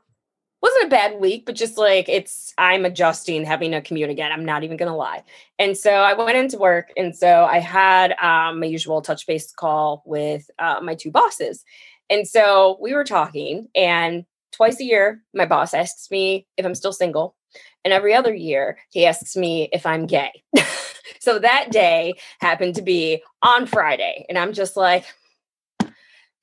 Wasn't 0.63 0.85
a 0.85 0.89
bad 0.89 1.19
week, 1.19 1.45
but 1.45 1.55
just 1.55 1.77
like 1.77 2.07
it's 2.07 2.53
I'm 2.57 2.85
adjusting 2.85 3.43
having 3.43 3.71
to 3.71 3.81
commute 3.81 4.09
again. 4.09 4.31
I'm 4.31 4.45
not 4.45 4.63
even 4.63 4.77
gonna 4.77 4.95
lie. 4.95 5.23
And 5.59 5.77
so 5.77 5.91
I 5.91 6.13
went 6.13 6.37
into 6.37 6.57
work 6.57 6.89
and 6.95 7.13
so 7.13 7.43
I 7.43 7.59
had 7.59 8.13
um, 8.13 8.61
my 8.61 8.65
usual 8.67 9.01
touch 9.01 9.27
base 9.27 9.51
call 9.51 10.03
with 10.05 10.49
uh, 10.59 10.79
my 10.81 10.95
two 10.95 11.11
bosses. 11.11 11.65
And 12.09 12.25
so 12.25 12.77
we 12.81 12.93
were 12.93 13.03
talking 13.03 13.67
and 13.75 14.23
twice 14.53 14.79
a 14.79 14.85
year 14.85 15.21
my 15.33 15.45
boss 15.45 15.73
asks 15.73 16.09
me 16.09 16.47
if 16.55 16.65
I'm 16.65 16.75
still 16.75 16.93
single. 16.93 17.35
And 17.83 17.93
every 17.93 18.13
other 18.15 18.33
year 18.33 18.77
he 18.89 19.05
asks 19.05 19.35
me 19.35 19.67
if 19.73 19.85
I'm 19.85 20.05
gay. 20.05 20.31
so 21.19 21.39
that 21.39 21.71
day 21.71 22.13
happened 22.39 22.75
to 22.75 22.81
be 22.81 23.21
on 23.41 23.65
Friday. 23.65 24.25
And 24.29 24.37
I'm 24.37 24.53
just 24.53 24.77
like, 24.77 25.03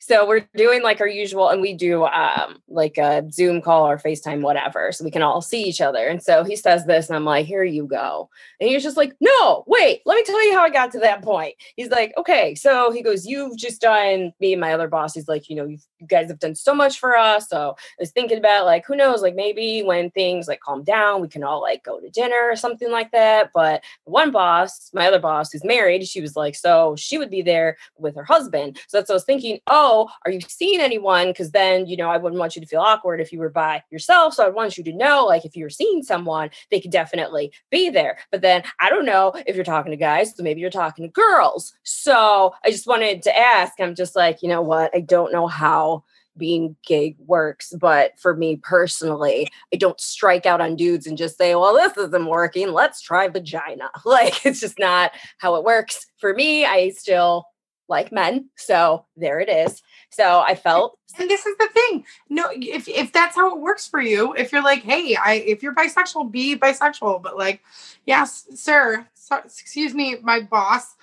so 0.01 0.27
we're 0.27 0.49
doing 0.57 0.83
like 0.83 1.01
our 1.01 1.09
usual, 1.09 1.51
and 1.51 1.61
we 1.61 1.75
do 1.75 2.05
um 2.05 2.59
like 2.69 2.99
a 2.99 3.25
Zoom 3.31 3.61
call 3.61 3.87
or 3.87 3.99
FaceTime, 3.99 4.41
whatever, 4.41 4.93
so 4.93 5.05
we 5.05 5.11
can 5.11 5.23
all 5.23 5.43
see 5.43 5.63
each 5.63 5.81
other. 5.81 6.07
And 6.09 6.23
so 6.23 6.43
he 6.43 6.57
says 6.57 6.87
this, 6.87 7.09
and 7.09 7.17
I'm 7.17 7.25
like, 7.25 7.47
"Here 7.47 7.65
you 7.65 7.87
go." 7.87 8.31
And 8.61 8.69
he's 8.71 8.83
just 8.83 8.97
like, 8.97 9.15
"No, 9.21 9.65
wait, 9.67 10.03
let 10.07 10.17
me 10.17 10.23
tell 10.25 10.45
you 10.47 10.55
how 10.55 10.63
I 10.65 10.71
got 10.71 10.91
to 10.93 10.99
that 11.01 11.23
point." 11.23 11.55
He's 11.77 11.91
like, 11.91 12.13
"Okay," 12.17 12.55
so 12.55 12.91
he 12.91 13.03
goes, 13.03 13.27
"You've 13.27 13.57
just 13.57 13.81
done 13.81 14.33
me 14.41 14.53
and 14.53 14.61
my 14.61 14.73
other 14.73 14.89
boss." 14.89 15.15
He's 15.15 15.29
like, 15.29 15.49
"You 15.51 15.57
know, 15.57 15.67
you 15.67 15.79
guys 16.07 16.29
have 16.29 16.39
done 16.39 16.55
so 16.55 16.75
much 16.75 16.99
for 16.99 17.17
us." 17.17 17.49
So 17.49 17.77
I 17.79 18.03
was 18.03 18.11
thinking 18.11 18.39
about 18.39 18.65
like, 18.65 18.87
who 18.87 18.97
knows, 18.97 19.23
like 19.23 19.35
maybe 19.35 19.83
when 19.83 20.11
things 20.11 20.49
like 20.49 20.61
calm 20.61 20.83
down, 20.83 21.21
we 21.21 21.29
can 21.29 21.45
all 21.45 21.61
like 21.61 21.85
go 21.85 22.01
to 22.01 22.09
dinner 22.11 22.49
or 22.51 22.57
something 22.57 22.91
like 22.91 23.11
that. 23.13 23.51
But 23.53 23.83
one 24.05 24.31
boss, 24.31 24.91
my 24.95 25.07
other 25.07 25.19
boss, 25.19 25.53
who's 25.53 25.65
married, 25.65 26.07
she 26.07 26.21
was 26.21 26.37
like, 26.37 26.55
so 26.55 26.95
she 26.97 27.19
would 27.19 27.31
be 27.31 27.43
there 27.43 27.77
with 27.99 28.15
her 28.17 28.25
husband. 28.25 28.79
So 28.89 28.97
that's 28.97 29.09
what 29.09 29.15
I 29.15 29.17
was 29.17 29.25
thinking. 29.25 29.61
Oh, 29.67 30.00
are 30.25 30.31
you 30.31 30.41
seeing 30.47 30.81
anyone? 30.81 31.29
Because 31.29 31.51
then, 31.51 31.87
you 31.87 31.97
know, 31.97 32.11
I 32.11 32.17
wouldn't 32.17 32.39
want 32.39 32.55
you 32.55 32.63
to 32.63 32.67
feel 32.67 32.81
awkward 32.81 33.21
if 33.21 33.33
you 33.33 33.39
were 33.39 33.51
by 33.51 33.83
yourself. 33.91 34.35
So 34.35 34.47
I 34.47 34.51
want 34.51 34.79
you 34.79 34.85
to 34.85 34.93
know, 34.93 35.25
like, 35.27 35.45
if 35.45 35.57
you're 35.57 35.71
seeing 35.71 36.03
someone, 36.03 36.51
they 36.71 36.81
could 36.81 36.91
definitely 36.91 37.53
be 37.71 37.91
there. 37.91 38.19
But 38.31 38.43
then 38.43 38.63
I 38.81 38.91
don't 38.91 39.07
know 39.07 39.33
if 39.47 39.57
you're 39.57 39.65
talking 39.65 39.91
to 39.91 39.97
guys, 39.97 40.37
so 40.37 40.43
maybe 40.43 40.61
you're 40.61 40.71
talking 40.71 41.05
to 41.05 41.11
girls. 41.11 41.73
So 41.83 42.55
I 42.65 42.71
just 42.71 42.87
wanted 42.87 43.23
to 43.23 43.37
ask. 43.37 43.75
I'm 43.81 43.95
just 43.95 44.17
like, 44.17 44.43
you 44.43 44.49
know 44.49 44.63
what? 44.63 44.95
I 44.95 45.01
don't 45.01 45.33
know 45.33 45.47
how 45.47 46.05
being 46.37 46.77
gay 46.87 47.17
works, 47.19 47.73
but 47.79 48.19
for 48.19 48.35
me 48.35 48.57
personally, 48.57 49.49
I 49.73 49.77
don't 49.77 50.01
strike 50.01 50.47
out 50.47 50.61
on 50.61 50.77
dudes 50.77 51.07
and 51.07 51.19
just 51.19 51.37
say, 51.37 51.55
well, 51.55 51.75
this 51.75 51.97
isn't 51.97 52.27
working. 52.27 52.73
Let's 52.73 53.01
try 53.01 53.29
vagina. 53.29 53.91
Like, 54.05 54.45
it's 54.45 54.61
just 54.61 54.79
not 54.79 55.13
how 55.39 55.55
it 55.55 55.63
works. 55.63 56.07
For 56.17 56.35
me, 56.35 56.65
I 56.65 56.89
still 56.91 57.45
like 57.91 58.13
men. 58.13 58.49
So 58.57 59.05
there 59.17 59.41
it 59.41 59.51
is. 59.51 59.83
So 60.11 60.41
I 60.41 60.55
felt 60.55 60.99
and 61.19 61.29
this 61.29 61.47
is 61.47 61.57
the 61.59 61.69
thing 61.73 62.05
no 62.29 62.47
if, 62.53 62.89
if 62.89 63.13
that's 63.13 63.37
how 63.37 63.55
it 63.55 63.61
works 63.61 63.89
for 63.89 64.01
you 64.01 64.35
if 64.35 64.53
you're 64.53 64.63
like 64.63 64.83
hey 64.83 65.17
i 65.17 65.35
if 65.35 65.63
you're 65.63 65.75
bisexual 65.75 66.31
be 66.31 66.57
bisexual 66.57 67.23
but 67.23 67.37
like 67.37 67.61
yes 68.07 68.47
sir 68.55 69.07
so, 69.15 69.37
excuse 69.39 69.95
me 69.95 70.17
my 70.23 70.41
boss 70.41 70.95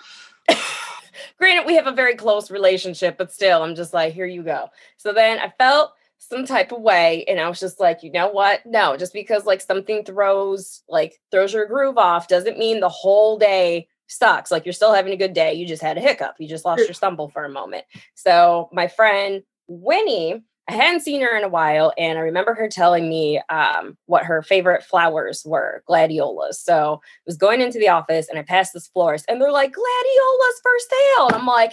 granted 1.37 1.65
we 1.65 1.75
have 1.75 1.87
a 1.87 1.91
very 1.91 2.15
close 2.15 2.49
relationship 2.49 3.17
but 3.17 3.31
still 3.33 3.63
i'm 3.63 3.75
just 3.75 3.93
like 3.93 4.13
here 4.13 4.25
you 4.25 4.43
go 4.43 4.69
so 4.97 5.11
then 5.11 5.39
i 5.39 5.51
felt 5.57 5.91
some 6.19 6.45
type 6.45 6.71
of 6.71 6.81
way. 6.81 7.23
And 7.27 7.39
I 7.39 7.47
was 7.47 7.59
just 7.59 7.79
like, 7.79 8.01
you 8.01 8.11
know 8.11 8.27
what? 8.29 8.65
No, 8.65 8.97
just 8.97 9.13
because 9.13 9.45
like 9.45 9.61
something 9.61 10.03
throws 10.03 10.81
like 10.89 11.19
throws 11.31 11.53
your 11.53 11.67
groove 11.67 11.97
off 11.97 12.27
doesn't 12.27 12.57
mean 12.57 12.79
the 12.79 12.89
whole 12.89 13.37
day 13.37 13.87
sucks. 14.07 14.51
Like 14.51 14.65
you're 14.65 14.73
still 14.73 14.93
having 14.93 15.13
a 15.13 15.17
good 15.17 15.33
day. 15.33 15.53
You 15.53 15.65
just 15.65 15.81
had 15.81 15.97
a 15.97 16.01
hiccup. 16.01 16.35
You 16.39 16.47
just 16.47 16.65
lost 16.65 16.79
your 16.79 16.93
stumble 16.93 17.29
for 17.29 17.45
a 17.45 17.49
moment. 17.49 17.85
So 18.15 18.69
my 18.71 18.87
friend 18.87 19.43
Winnie, 19.67 20.43
I 20.69 20.73
hadn't 20.73 21.01
seen 21.01 21.21
her 21.21 21.37
in 21.37 21.45
a 21.45 21.49
while, 21.49 21.93
and 21.97 22.17
I 22.17 22.21
remember 22.21 22.53
her 22.53 22.67
telling 22.67 23.07
me 23.07 23.41
um, 23.49 23.97
what 24.05 24.25
her 24.25 24.41
favorite 24.41 24.83
flowers 24.83 25.43
were, 25.45 25.81
gladiolas. 25.87 26.59
So 26.59 27.01
I 27.03 27.23
was 27.25 27.37
going 27.37 27.61
into 27.61 27.79
the 27.79 27.87
office 27.87 28.27
and 28.27 28.37
I 28.37 28.43
passed 28.43 28.73
this 28.73 28.87
florist, 28.87 29.25
and 29.29 29.41
they're 29.41 29.51
like, 29.51 29.71
gladiolas 29.71 30.61
for 30.61 30.71
sale. 30.89 31.27
And 31.27 31.35
I'm 31.35 31.45
like, 31.45 31.71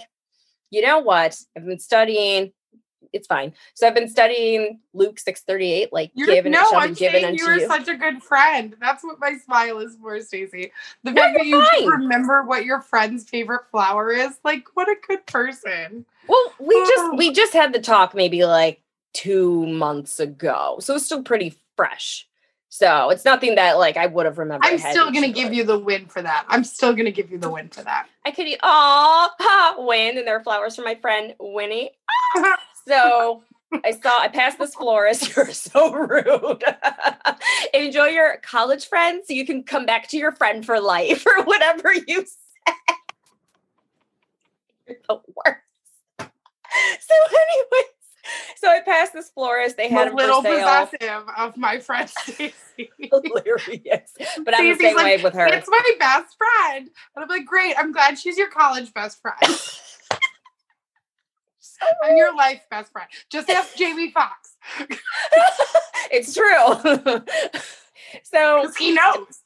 you 0.71 0.81
know 0.81 0.99
what? 0.99 1.37
I've 1.57 1.65
been 1.65 1.79
studying. 1.79 2.53
It's 3.15 3.27
fine. 3.27 3.53
So 3.73 3.87
I've 3.87 3.95
been 3.95 4.09
studying 4.09 4.79
Luke 4.93 5.17
638, 5.19 5.93
like 5.93 6.11
You're, 6.13 6.27
given 6.27 6.51
no, 6.51 6.61
it 6.61 6.69
shall 6.69 6.79
I'm 6.81 6.89
be 6.89 6.95
given 6.99 7.23
unto 7.25 7.37
you 7.41 7.47
were 7.47 7.55
you. 7.57 7.67
such 7.67 7.87
a 7.87 7.95
good 7.95 8.21
friend. 8.21 8.75
That's 8.81 9.03
what 9.03 9.19
my 9.19 9.37
smile 9.37 9.79
is 9.79 9.95
for, 10.01 10.19
Stacey. 10.21 10.71
The 11.03 11.11
No, 11.11 11.21
fact 11.21 11.37
that 11.37 11.45
you 11.45 11.65
fine. 11.65 11.87
remember 11.87 12.43
what 12.43 12.65
your 12.65 12.81
friend's 12.81 13.23
favorite 13.29 13.63
flower 13.71 14.11
is, 14.11 14.37
like, 14.43 14.65
what 14.73 14.89
a 14.89 14.95
good 15.07 15.25
person. 15.25 16.05
Well, 16.27 16.53
we 16.59 16.75
Oh. 16.75 16.85
just 16.87 17.17
we 17.17 17.31
just 17.31 17.53
had 17.53 17.71
the 17.71 17.79
talk 17.79 18.13
maybe 18.13 18.43
like 18.45 18.81
two 19.13 19.65
months 19.67 20.19
ago, 20.19 20.77
so 20.81 20.95
it's 20.95 21.05
still 21.05 21.23
pretty 21.23 21.55
fresh. 21.77 22.27
So 22.69 23.09
it's 23.11 23.23
nothing 23.23 23.55
that 23.55 23.77
like 23.77 23.95
I 23.95 24.07
would 24.07 24.25
have 24.25 24.37
remembered. 24.37 24.67
I'm 24.69 24.79
still 24.79 25.09
gonna 25.11 25.29
give 25.29 25.53
you 25.53 25.63
the 25.63 25.79
win 25.79 26.07
for 26.07 26.21
that. 26.21 26.45
I'm 26.49 26.65
still 26.65 26.93
gonna 26.93 27.11
give 27.11 27.31
you 27.31 27.37
the 27.37 27.49
win 27.49 27.69
for 27.69 27.83
that. 27.83 28.07
I 28.25 28.31
could 28.31 28.47
eat. 28.47 28.59
Ha, 28.61 29.75
win, 29.79 30.17
and 30.17 30.27
there 30.27 30.35
are 30.35 30.43
flowers 30.43 30.75
for 30.75 30.81
my 30.81 30.95
friend 30.95 31.33
Winnie. 31.39 31.91
So 32.87 33.43
I 33.83 33.91
saw. 33.91 34.19
I 34.21 34.27
passed 34.27 34.59
this 34.59 34.75
florist. 34.75 35.35
You're 35.35 35.51
so 35.51 35.93
rude. 35.93 36.63
Enjoy 37.73 38.05
your 38.05 38.37
college 38.37 38.87
friends 38.87 39.27
so 39.27 39.33
you 39.33 39.45
can 39.45 39.63
come 39.63 39.85
back 39.85 40.07
to 40.09 40.17
your 40.17 40.31
friend 40.31 40.65
for 40.65 40.79
life, 40.79 41.25
or 41.37 41.43
whatever 41.43 41.93
you 41.93 42.25
said. 42.25 42.75
You're 44.87 44.97
the 45.09 45.15
worst. 45.15 45.61
So, 46.19 47.15
anyways, 47.15 47.91
so 48.57 48.69
I 48.69 48.81
passed 48.81 49.13
this 49.13 49.29
florist. 49.29 49.77
They 49.77 49.87
had 49.87 50.09
a 50.09 50.15
little 50.15 50.41
possessive 50.41 51.23
of 51.37 51.57
my 51.57 51.79
friend 51.79 52.09
Stacey. 52.09 52.53
Hilarious, 52.77 54.11
but 54.43 54.53
I'm 54.53 54.69
the 54.69 54.75
same 54.75 54.95
like, 54.95 55.05
way 55.05 55.23
with 55.23 55.33
her. 55.33 55.47
It's 55.47 55.69
my 55.69 55.91
best 55.99 56.35
friend. 56.37 56.89
And 57.15 57.23
I'm 57.23 57.29
like, 57.29 57.45
great. 57.45 57.75
I'm 57.77 57.91
glad 57.91 58.19
she's 58.19 58.37
your 58.37 58.49
college 58.49 58.93
best 58.93 59.21
friend. 59.21 59.59
I'm 62.03 62.17
your 62.17 62.35
life 62.35 62.61
best 62.69 62.91
friend. 62.91 63.07
Just 63.29 63.49
ask 63.49 63.75
Jamie 63.75 64.11
Foxx. 64.11 64.55
it's 66.11 66.33
true. 66.33 67.21
so 68.23 68.71
he 68.77 68.91
knows. 68.93 69.41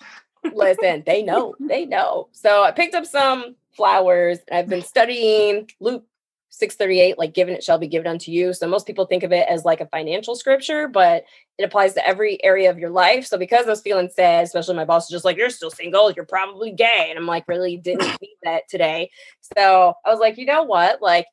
listen, 0.54 1.04
they 1.06 1.24
know, 1.24 1.56
they 1.60 1.86
know. 1.86 2.30
So 2.32 2.64
I 2.64 2.72
picked 2.72 2.96
up 2.96 3.06
some 3.06 3.56
flowers 3.72 4.40
I've 4.52 4.68
been 4.68 4.82
studying 4.82 5.70
Luke 5.80 6.06
638, 6.50 7.18
like 7.18 7.34
given 7.34 7.54
it 7.54 7.64
shall 7.64 7.78
be 7.78 7.88
given 7.88 8.08
unto 8.08 8.32
you. 8.32 8.54
So 8.54 8.68
most 8.68 8.86
people 8.86 9.06
think 9.06 9.24
of 9.24 9.32
it 9.32 9.48
as 9.48 9.64
like 9.64 9.82
a 9.82 9.88
financial 9.88 10.36
scripture, 10.36 10.88
but 10.88 11.24
it 11.58 11.64
applies 11.64 11.94
to 11.94 12.06
every 12.06 12.44
area 12.44 12.70
of 12.70 12.80
your 12.80 12.90
life. 12.90 13.26
So 13.26 13.38
because 13.38 13.66
I 13.66 13.70
was 13.70 13.82
feeling 13.82 14.10
sad, 14.10 14.44
especially 14.44 14.76
my 14.76 14.86
boss 14.86 15.04
was 15.04 15.16
just 15.16 15.26
like, 15.26 15.38
You're 15.38 15.50
still 15.50 15.72
single, 15.72 16.12
you're 16.12 16.26
probably 16.26 16.72
gay. 16.72 17.08
And 17.10 17.18
I'm 17.18 17.26
like, 17.26 17.48
really 17.48 17.78
didn't 17.78 18.02
need 18.22 18.38
that 18.44 18.68
today. 18.68 19.12
So 19.58 19.94
I 20.06 20.10
was 20.10 20.20
like, 20.20 20.38
you 20.38 20.46
know 20.46 20.64
what? 20.64 21.02
Like 21.02 21.28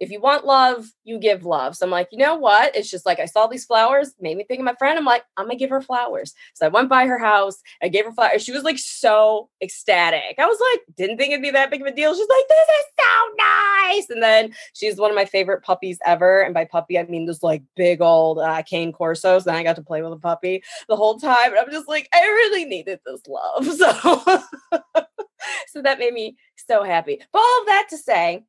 if 0.00 0.10
you 0.10 0.18
want 0.18 0.46
love, 0.46 0.86
you 1.04 1.18
give 1.18 1.44
love. 1.44 1.76
So 1.76 1.84
I'm 1.84 1.90
like, 1.90 2.08
you 2.10 2.18
know 2.18 2.34
what? 2.34 2.74
It's 2.74 2.90
just 2.90 3.04
like 3.04 3.20
I 3.20 3.26
saw 3.26 3.46
these 3.46 3.66
flowers, 3.66 4.14
made 4.18 4.36
me 4.36 4.44
think 4.44 4.58
of 4.58 4.64
my 4.64 4.74
friend. 4.76 4.98
I'm 4.98 5.04
like, 5.04 5.24
I'm 5.36 5.44
gonna 5.44 5.56
give 5.58 5.70
her 5.70 5.82
flowers. 5.82 6.32
So 6.54 6.64
I 6.64 6.70
went 6.70 6.88
by 6.88 7.06
her 7.06 7.18
house, 7.18 7.60
I 7.82 7.88
gave 7.88 8.06
her 8.06 8.12
flowers. 8.12 8.42
She 8.42 8.52
was 8.52 8.64
like 8.64 8.78
so 8.78 9.50
ecstatic. 9.62 10.36
I 10.38 10.46
was 10.46 10.58
like, 10.72 10.96
didn't 10.96 11.18
think 11.18 11.32
it'd 11.32 11.42
be 11.42 11.50
that 11.50 11.70
big 11.70 11.82
of 11.82 11.86
a 11.86 11.94
deal. 11.94 12.14
She's 12.14 12.28
like, 12.28 12.48
this 12.48 12.68
is 12.68 12.84
so 12.98 13.34
nice. 13.38 14.10
And 14.10 14.22
then 14.22 14.54
she's 14.72 14.96
one 14.96 15.10
of 15.10 15.16
my 15.16 15.26
favorite 15.26 15.62
puppies 15.62 15.98
ever. 16.06 16.40
And 16.40 16.54
by 16.54 16.64
puppy, 16.64 16.98
I 16.98 17.04
mean 17.04 17.26
this 17.26 17.42
like 17.42 17.62
big 17.76 18.00
old 18.00 18.38
uh, 18.38 18.62
cane 18.62 18.92
corsos. 18.92 19.46
And 19.46 19.54
I 19.54 19.62
got 19.62 19.76
to 19.76 19.82
play 19.82 20.00
with 20.00 20.12
a 20.12 20.16
puppy 20.16 20.62
the 20.88 20.96
whole 20.96 21.18
time. 21.18 21.50
And 21.50 21.58
I'm 21.58 21.70
just 21.70 21.88
like, 21.88 22.08
I 22.14 22.20
really 22.22 22.64
needed 22.64 23.00
this 23.04 23.20
love. 23.28 23.66
So, 23.80 23.92
so 25.68 25.82
that 25.82 25.98
made 25.98 26.12
me 26.12 26.36
so 26.56 26.82
happy. 26.82 27.20
But 27.32 27.38
all 27.38 27.60
of 27.60 27.66
that 27.66 27.86
to 27.90 27.96
say, 27.96 28.44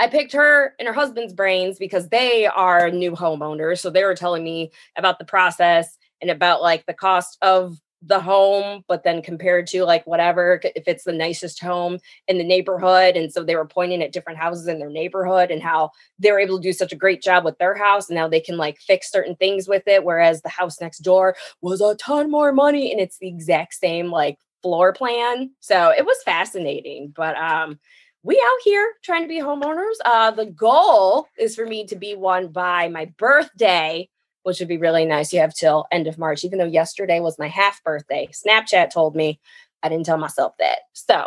I 0.00 0.06
picked 0.06 0.32
her 0.32 0.74
and 0.78 0.88
her 0.88 0.94
husband's 0.94 1.34
brains 1.34 1.78
because 1.78 2.08
they 2.08 2.46
are 2.46 2.90
new 2.90 3.12
homeowners. 3.12 3.80
So 3.80 3.90
they 3.90 4.02
were 4.02 4.14
telling 4.14 4.42
me 4.42 4.72
about 4.96 5.18
the 5.18 5.26
process 5.26 5.98
and 6.22 6.30
about 6.30 6.62
like 6.62 6.86
the 6.86 6.94
cost 6.94 7.36
of 7.42 7.76
the 8.02 8.18
home, 8.18 8.82
but 8.88 9.04
then 9.04 9.20
compared 9.20 9.66
to 9.66 9.84
like 9.84 10.06
whatever, 10.06 10.58
if 10.64 10.84
it's 10.88 11.04
the 11.04 11.12
nicest 11.12 11.60
home 11.60 11.98
in 12.28 12.38
the 12.38 12.44
neighborhood. 12.44 13.14
And 13.14 13.30
so 13.30 13.44
they 13.44 13.56
were 13.56 13.66
pointing 13.66 14.02
at 14.02 14.10
different 14.10 14.38
houses 14.38 14.66
in 14.68 14.78
their 14.78 14.88
neighborhood 14.88 15.50
and 15.50 15.62
how 15.62 15.90
they 16.18 16.32
were 16.32 16.40
able 16.40 16.58
to 16.58 16.62
do 16.62 16.72
such 16.72 16.92
a 16.92 16.96
great 16.96 17.20
job 17.20 17.44
with 17.44 17.58
their 17.58 17.74
house. 17.74 18.08
And 18.08 18.16
now 18.16 18.26
they 18.26 18.40
can 18.40 18.56
like 18.56 18.78
fix 18.78 19.10
certain 19.10 19.36
things 19.36 19.68
with 19.68 19.82
it. 19.86 20.02
Whereas 20.02 20.40
the 20.40 20.48
house 20.48 20.80
next 20.80 21.00
door 21.00 21.36
was 21.60 21.82
a 21.82 21.94
ton 21.96 22.30
more 22.30 22.52
money 22.52 22.90
and 22.90 23.02
it's 23.02 23.18
the 23.18 23.28
exact 23.28 23.74
same 23.74 24.10
like 24.10 24.38
floor 24.62 24.94
plan. 24.94 25.50
So 25.60 25.90
it 25.90 26.06
was 26.06 26.16
fascinating. 26.24 27.12
But 27.14 27.36
um 27.36 27.78
we 28.22 28.42
out 28.44 28.58
here 28.64 28.92
trying 29.02 29.22
to 29.22 29.28
be 29.28 29.40
homeowners. 29.40 29.94
Uh, 30.04 30.30
the 30.30 30.46
goal 30.46 31.26
is 31.38 31.54
for 31.54 31.66
me 31.66 31.86
to 31.86 31.96
be 31.96 32.14
one 32.14 32.48
by 32.48 32.88
my 32.88 33.06
birthday, 33.16 34.08
which 34.42 34.58
would 34.58 34.68
be 34.68 34.76
really 34.76 35.04
nice. 35.04 35.32
You 35.32 35.40
have 35.40 35.54
till 35.54 35.86
end 35.90 36.06
of 36.06 36.18
March, 36.18 36.44
even 36.44 36.58
though 36.58 36.66
yesterday 36.66 37.20
was 37.20 37.38
my 37.38 37.48
half 37.48 37.82
birthday. 37.82 38.28
Snapchat 38.32 38.90
told 38.90 39.16
me 39.16 39.40
I 39.82 39.88
didn't 39.88 40.06
tell 40.06 40.18
myself 40.18 40.54
that. 40.58 40.80
So 40.92 41.26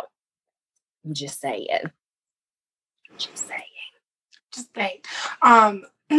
I'm 1.04 1.14
just 1.14 1.40
saying. 1.40 1.68
Just 3.18 3.48
saying. 3.48 3.60
Just 4.52 4.74
say, 4.74 5.02
um, 5.42 5.82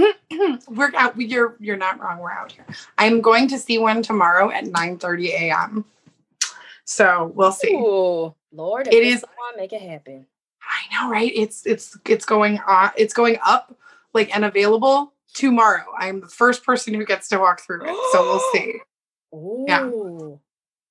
we're 0.67 0.91
out. 0.95 1.19
You're 1.19 1.55
you're 1.59 1.77
not 1.77 1.99
wrong. 2.01 2.19
We're 2.19 2.31
out 2.31 2.51
here. 2.51 2.65
I'm 2.97 3.21
going 3.21 3.47
to 3.47 3.57
see 3.57 3.77
one 3.77 4.01
tomorrow 4.01 4.51
at 4.51 4.65
9 4.65 4.97
30 4.97 5.31
a.m. 5.31 5.85
So 6.83 7.31
we'll 7.33 7.53
see. 7.53 7.73
Ooh, 7.73 8.35
Lord, 8.51 8.87
It 8.87 9.03
is 9.03 9.23
on, 9.23 9.57
make 9.57 9.71
it 9.71 9.81
happen. 9.81 10.27
I 10.95 11.03
know, 11.03 11.11
right? 11.11 11.31
It's 11.35 11.65
it's 11.65 11.97
it's 12.05 12.25
going 12.25 12.59
on. 12.59 12.91
It's 12.97 13.13
going 13.13 13.37
up 13.45 13.75
like 14.13 14.35
and 14.35 14.45
available 14.45 15.13
tomorrow. 15.33 15.85
I'm 15.97 16.21
the 16.21 16.27
first 16.27 16.65
person 16.65 16.93
who 16.93 17.05
gets 17.05 17.27
to 17.29 17.39
walk 17.39 17.61
through 17.61 17.85
it. 17.85 17.95
So 18.11 18.21
we'll 18.21 18.39
see. 18.53 18.79
Ooh. 19.33 19.65
Yeah. 19.67 19.89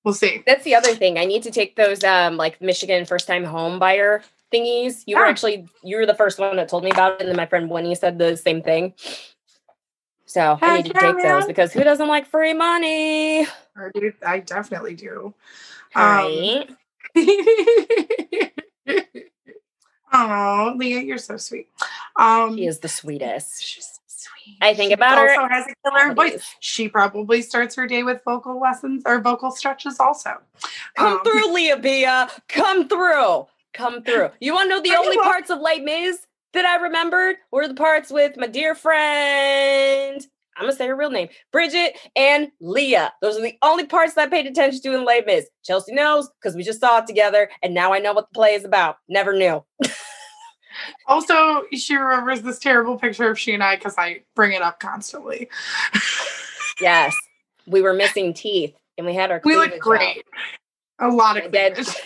We'll 0.04 0.14
see. 0.14 0.42
That's 0.46 0.64
the 0.64 0.74
other 0.74 0.94
thing. 0.94 1.18
I 1.18 1.24
need 1.24 1.42
to 1.44 1.50
take 1.50 1.76
those 1.76 2.04
um 2.04 2.36
like 2.36 2.60
Michigan 2.60 3.04
first 3.06 3.26
time 3.26 3.44
home 3.44 3.78
buyer 3.78 4.22
thingies. 4.52 5.02
You 5.06 5.16
were 5.16 5.24
actually 5.24 5.66
you 5.82 5.96
were 5.96 6.06
the 6.06 6.14
first 6.14 6.38
one 6.38 6.56
that 6.56 6.68
told 6.68 6.84
me 6.84 6.90
about 6.90 7.14
it, 7.14 7.20
and 7.20 7.28
then 7.28 7.36
my 7.36 7.46
friend 7.46 7.70
Winnie 7.70 7.94
said 7.94 8.18
the 8.18 8.36
same 8.36 8.62
thing. 8.62 8.94
So 10.26 10.58
I 10.60 10.66
Heck 10.66 10.84
need 10.84 10.94
to 10.94 10.94
yeah, 10.94 11.12
take 11.12 11.22
those 11.22 11.46
because 11.46 11.72
who 11.72 11.84
doesn't 11.84 12.08
like 12.08 12.26
free 12.26 12.54
money? 12.54 13.46
I 14.26 14.40
definitely 14.40 14.94
do. 14.94 15.34
Um, 15.94 16.02
Right? 16.02 16.68
oh, 20.14 20.74
Leah, 20.76 21.00
you're 21.00 21.18
so 21.18 21.36
sweet. 21.36 21.68
Um, 22.16 22.56
she 22.56 22.66
is 22.66 22.78
the 22.78 22.88
sweetest. 22.88 23.62
she's 23.62 23.84
so 23.84 24.00
sweet. 24.06 24.56
I 24.62 24.74
think 24.74 24.90
She 24.90 24.94
about 24.94 25.18
her 25.18 25.30
Also 25.40 25.48
has 25.52 25.66
a 25.66 25.90
killer 25.90 26.14
voice. 26.14 26.44
She 26.60 26.88
probably 26.88 27.42
starts 27.42 27.74
her 27.76 27.86
day 27.86 28.02
with 28.02 28.20
vocal 28.24 28.60
lessons 28.60 29.02
or 29.06 29.20
vocal 29.20 29.50
stretches. 29.50 29.98
Also, 30.00 30.30
Come 30.96 31.18
Um, 31.18 31.24
through, 31.24 31.52
Leah 31.52 31.76
Bia. 31.78 32.30
Come 32.48 32.88
through. 32.88 33.46
Come 33.72 34.02
through. 34.04 34.30
You 34.40 34.54
want 34.54 34.66
to 34.70 34.76
know 34.76 34.80
the 34.82 34.90
you 34.90 34.96
only 34.96 35.16
wel- 35.16 35.26
parts 35.26 35.50
of 35.50 35.60
Les 35.60 35.80
Mis 35.80 36.26
that 36.52 36.64
I 36.64 36.76
remembered 36.76 37.36
were 37.50 37.66
the 37.66 37.74
parts 37.74 38.10
with 38.10 38.36
my 38.36 38.46
dear 38.46 38.74
friend. 38.76 40.24
I'm 40.56 40.66
gonna 40.66 40.76
say 40.76 40.86
her 40.86 40.94
real 40.94 41.10
name, 41.10 41.26
Bridget 41.50 41.98
and 42.14 42.52
Leah. 42.60 43.12
Those 43.20 43.36
are 43.36 43.42
the 43.42 43.58
only 43.62 43.86
parts 43.86 44.14
that 44.14 44.28
I 44.28 44.30
paid 44.30 44.46
attention 44.46 44.80
to 44.82 44.94
in 44.94 45.04
Les 45.04 45.22
Mis. 45.26 45.46
Chelsie 45.68 45.92
knows 45.92 46.30
because 46.40 46.54
we 46.54 46.62
just 46.62 46.78
saw 46.78 46.98
it 46.98 47.08
together, 47.08 47.50
and 47.64 47.74
now 47.74 47.92
I 47.92 47.98
know 47.98 48.12
what 48.12 48.28
the 48.28 48.34
play 48.36 48.54
is 48.54 48.64
about. 48.64 48.98
Never 49.08 49.32
knew. 49.32 49.64
Also, 51.06 51.64
she 51.72 51.96
remembers 51.96 52.42
this 52.42 52.58
terrible 52.58 52.96
picture 52.98 53.30
of 53.30 53.38
she 53.38 53.52
and 53.54 53.62
I 53.62 53.76
because 53.76 53.94
I 53.98 54.22
bring 54.34 54.52
it 54.52 54.62
up 54.62 54.80
constantly. 54.80 55.48
Yes, 56.80 57.14
we 57.66 57.82
were 57.82 57.92
missing 57.94 58.34
teeth, 58.34 58.74
and 58.98 59.06
we 59.06 59.14
had 59.14 59.30
our. 59.30 59.40
We 59.44 59.54
cleavage 59.54 59.72
look 59.72 59.74
out. 59.74 59.80
great. 59.80 60.24
A 60.98 61.08
lot 61.08 61.36
of 61.36 61.50
cleavage. 61.50 61.88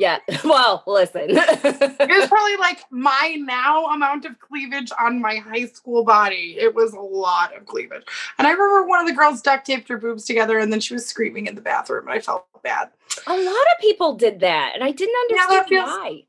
Yeah. 0.00 0.20
Well, 0.44 0.84
listen. 0.86 1.22
It 1.28 2.08
was 2.08 2.28
probably 2.28 2.56
like 2.58 2.84
my 2.92 3.34
now 3.40 3.86
amount 3.86 4.26
of 4.26 4.38
cleavage 4.38 4.92
on 4.96 5.20
my 5.20 5.34
high 5.38 5.66
school 5.66 6.04
body. 6.04 6.54
It 6.56 6.72
was 6.72 6.92
a 6.92 7.00
lot 7.00 7.52
of 7.56 7.66
cleavage. 7.66 8.04
And 8.38 8.46
I 8.46 8.52
remember 8.52 8.86
one 8.86 9.00
of 9.00 9.08
the 9.08 9.12
girls 9.12 9.42
duct 9.42 9.66
taped 9.66 9.88
her 9.88 9.98
boobs 9.98 10.24
together 10.24 10.56
and 10.60 10.72
then 10.72 10.78
she 10.78 10.94
was 10.94 11.04
screaming 11.04 11.48
in 11.48 11.56
the 11.56 11.60
bathroom 11.60 12.06
and 12.06 12.16
I 12.16 12.20
felt 12.20 12.46
bad. 12.62 12.90
A 13.26 13.36
lot 13.36 13.52
of 13.74 13.80
people 13.80 14.14
did 14.14 14.38
that, 14.38 14.70
and 14.76 14.84
I 14.84 14.92
didn't 14.92 15.16
Yeah, 15.30 15.36
understand 15.42 15.68
feels- 15.68 15.88
why. 15.88 16.22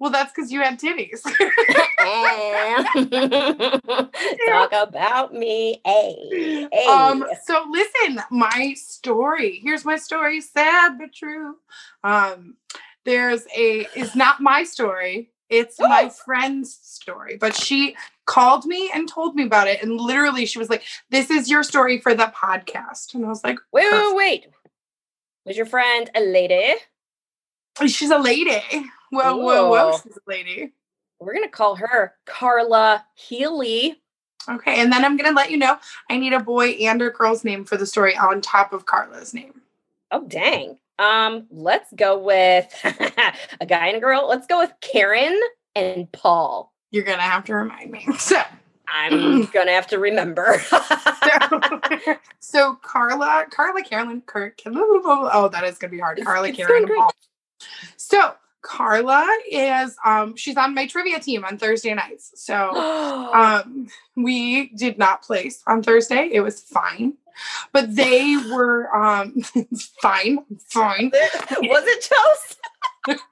Well, 0.00 0.10
that's 0.10 0.32
because 0.32 0.50
you 0.52 0.60
had 0.60 0.78
titties. 0.80 1.22
Talk 4.48 4.72
about 4.72 5.32
me. 5.32 5.80
Hey, 5.84 6.66
hey. 6.72 6.86
Um, 6.86 7.24
so 7.44 7.64
listen, 7.70 8.20
my 8.30 8.74
story. 8.76 9.60
Here's 9.62 9.84
my 9.84 9.96
story, 9.96 10.40
sad 10.40 10.98
but 10.98 11.12
true. 11.14 11.56
Um, 12.02 12.56
there's 13.04 13.46
a 13.56 13.86
it's 13.94 14.16
not 14.16 14.40
my 14.40 14.64
story, 14.64 15.30
it's 15.48 15.78
my 15.78 16.04
Oh. 16.06 16.10
friend's 16.10 16.78
story, 16.82 17.36
but 17.36 17.54
she 17.54 17.96
called 18.26 18.64
me 18.64 18.90
and 18.94 19.08
told 19.08 19.36
me 19.36 19.44
about 19.44 19.68
it. 19.68 19.82
And 19.82 20.00
literally 20.00 20.46
she 20.46 20.58
was 20.58 20.70
like, 20.70 20.82
This 21.10 21.30
is 21.30 21.48
your 21.50 21.62
story 21.62 22.00
for 22.00 22.14
the 22.14 22.32
podcast. 22.36 23.14
And 23.14 23.24
I 23.24 23.28
was 23.28 23.44
like, 23.44 23.58
wait, 23.72 23.90
wait, 23.92 24.16
wait. 24.16 24.46
Was 25.46 25.56
your 25.56 25.66
friend 25.66 26.10
a 26.14 26.20
lady? 26.20 26.74
She's 27.86 28.10
a 28.10 28.18
lady. 28.18 28.62
Whoa, 29.14 29.36
whoa, 29.36 29.70
whoa, 29.70 29.98
she's 30.02 30.16
a 30.16 30.20
lady. 30.26 30.72
We're 31.20 31.34
gonna 31.34 31.48
call 31.48 31.76
her 31.76 32.14
Carla 32.26 33.04
Healy. 33.14 34.00
Okay, 34.48 34.80
and 34.80 34.92
then 34.92 35.04
I'm 35.04 35.16
gonna 35.16 35.34
let 35.34 35.50
you 35.50 35.56
know 35.56 35.78
I 36.10 36.18
need 36.18 36.32
a 36.32 36.40
boy 36.40 36.70
and 36.70 37.00
a 37.00 37.10
girl's 37.10 37.44
name 37.44 37.64
for 37.64 37.76
the 37.76 37.86
story 37.86 38.16
on 38.16 38.40
top 38.40 38.72
of 38.72 38.86
Carla's 38.86 39.32
name. 39.32 39.60
Oh 40.10 40.24
dang. 40.26 40.78
Um, 40.98 41.46
let's 41.50 41.92
go 41.94 42.18
with 42.18 42.66
a 43.60 43.66
guy 43.66 43.88
and 43.88 43.96
a 43.96 44.00
girl. 44.00 44.28
Let's 44.28 44.46
go 44.46 44.58
with 44.60 44.72
Karen 44.80 45.38
and 45.74 46.10
Paul. 46.12 46.72
You're 46.90 47.04
gonna 47.04 47.22
have 47.22 47.44
to 47.46 47.54
remind 47.54 47.90
me. 47.90 48.06
So 48.18 48.40
I'm 48.86 49.44
gonna 49.52 49.72
have 49.72 49.86
to 49.88 49.98
remember. 49.98 50.58
so, 50.68 52.18
so 52.38 52.74
Carla, 52.82 53.46
Carla, 53.50 53.82
Carolyn, 53.82 54.20
Kirk. 54.20 54.60
Oh, 54.66 55.48
that 55.50 55.64
is 55.64 55.78
gonna 55.78 55.90
be 55.90 55.98
hard. 55.98 56.18
It's- 56.18 56.26
Carla, 56.26 56.48
it's 56.48 56.56
Karen, 56.58 56.82
and. 56.84 56.92
Paul. 56.94 57.12
So 57.96 58.34
Carla 58.64 59.26
is 59.50 59.96
um 60.04 60.34
she's 60.36 60.56
on 60.56 60.74
my 60.74 60.86
trivia 60.86 61.20
team 61.20 61.44
on 61.44 61.58
Thursday 61.58 61.94
nights. 61.94 62.32
So 62.34 62.70
um 63.34 63.88
we 64.16 64.68
did 64.70 64.98
not 64.98 65.22
place 65.22 65.62
on 65.66 65.82
Thursday. 65.82 66.30
It 66.32 66.40
was 66.40 66.60
fine. 66.60 67.14
But 67.72 67.94
they 67.94 68.36
were 68.52 68.94
um 68.94 69.40
fine, 70.02 70.38
fine. 70.68 71.10
was 71.14 71.84
it 71.86 72.10
Chelsie? 72.10 73.18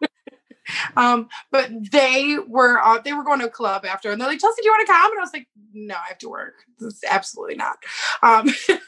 Um, 0.97 1.29
but 1.51 1.71
they 1.91 2.37
were 2.47 2.79
uh, 2.81 2.99
they 3.01 3.13
were 3.13 3.25
going 3.25 3.41
to 3.41 3.47
a 3.47 3.51
club 3.51 3.85
after, 3.85 4.11
and 4.11 4.21
they're 4.21 4.29
like, 4.29 4.39
"Chelsie, 4.39 4.59
do 4.59 4.65
you 4.65 4.71
want 4.71 4.87
to 4.87 4.93
come?" 4.93 5.11
And 5.11 5.19
I 5.19 5.23
was 5.23 5.33
like, 5.33 5.49
"No, 5.75 5.95
I 5.97 6.09
have 6.09 6.19
to 6.19 6.29
work. 6.31 6.55
This 6.79 6.95
is 6.95 7.05
absolutely 7.11 7.57
not." 7.57 7.79
Um, 8.23 8.49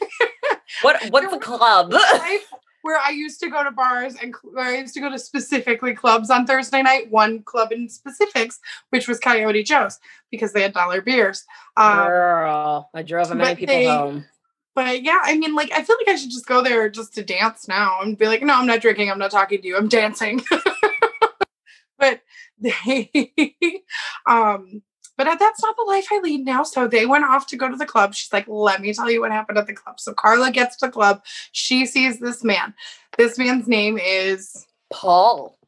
What 0.83 0.97
what's 1.11 1.31
the 1.31 1.39
club? 1.39 1.93
life 1.93 2.47
where 2.85 3.01
I 3.01 3.13
used 3.13 3.41
to 3.41 3.49
go 3.49 3.65
to 3.65 3.71
bars 3.71 4.15
and 4.23 4.35
where 4.43 4.67
I 4.67 4.77
used 4.77 4.93
to 4.93 5.01
go 5.01 5.09
to 5.11 5.19
specifically 5.19 5.95
clubs 5.95 6.29
on 6.29 6.45
Thursday 6.45 6.83
night. 6.83 7.11
One 7.11 7.43
club 7.43 7.73
in 7.73 7.89
specifics, 7.89 8.61
which 8.91 9.09
was 9.09 9.19
Coyote 9.19 9.63
Joe's, 9.63 9.99
because 10.31 10.53
they 10.53 10.61
had 10.61 10.75
dollar 10.75 11.01
beers. 11.01 11.47
Um, 11.79 12.07
Girl, 12.07 12.91
I 12.93 13.03
drove 13.03 13.35
many 13.35 13.55
people 13.57 13.75
they- 13.75 13.87
home. 13.87 14.27
but 14.75 15.03
yeah, 15.03 15.19
I 15.23 15.35
mean, 15.39 15.55
like, 15.55 15.73
I 15.73 15.83
feel 15.83 15.97
like 15.99 16.15
I 16.15 16.17
should 16.17 16.31
just 16.31 16.45
go 16.47 16.63
there 16.63 16.91
just 16.91 17.15
to 17.15 17.25
dance 17.25 17.67
now 17.67 18.01
and 18.03 18.19
be 18.19 18.27
like, 18.27 18.43
no, 18.43 18.53
I'm 18.55 18.67
not 18.67 18.83
drinking. 18.83 19.11
I'm 19.11 19.19
not 19.19 19.31
talking 19.31 19.63
to 19.63 19.67
you. 19.67 19.79
I'm 19.79 19.89
dancing. 19.89 20.43
but 21.99 22.21
they, 22.59 23.31
um, 24.27 24.83
but 25.17 25.27
uh, 25.27 25.37
that's 25.39 25.63
not 25.63 25.77
the 25.77 25.85
life 25.85 26.09
I 26.11 26.21
lead 26.21 26.45
now. 26.45 26.63
So 26.63 26.89
they 26.89 27.07
went 27.07 27.25
off 27.25 27.47
to 27.49 27.57
go 27.57 27.69
to 27.69 27.77
the 27.77 27.87
club. 27.87 28.15
She's 28.15 28.33
like, 28.33 28.47
let 28.49 28.81
me 28.81 28.93
tell 28.93 29.11
you 29.11 29.21
what 29.21 29.33
happened 29.33 29.59
at 29.59 29.67
the 29.67 29.73
club. 29.73 30.01
So 30.01 30.13
Carla 30.13 30.51
gets 30.51 30.77
to 30.77 30.87
the 30.87 30.93
club. 30.93 31.23
She 31.53 31.87
sees 31.87 32.19
this 32.19 32.43
man. 32.43 32.75
This 33.17 33.39
man's 33.39 33.69
name 33.69 33.99
is 33.99 34.67
Paul. 34.93 35.59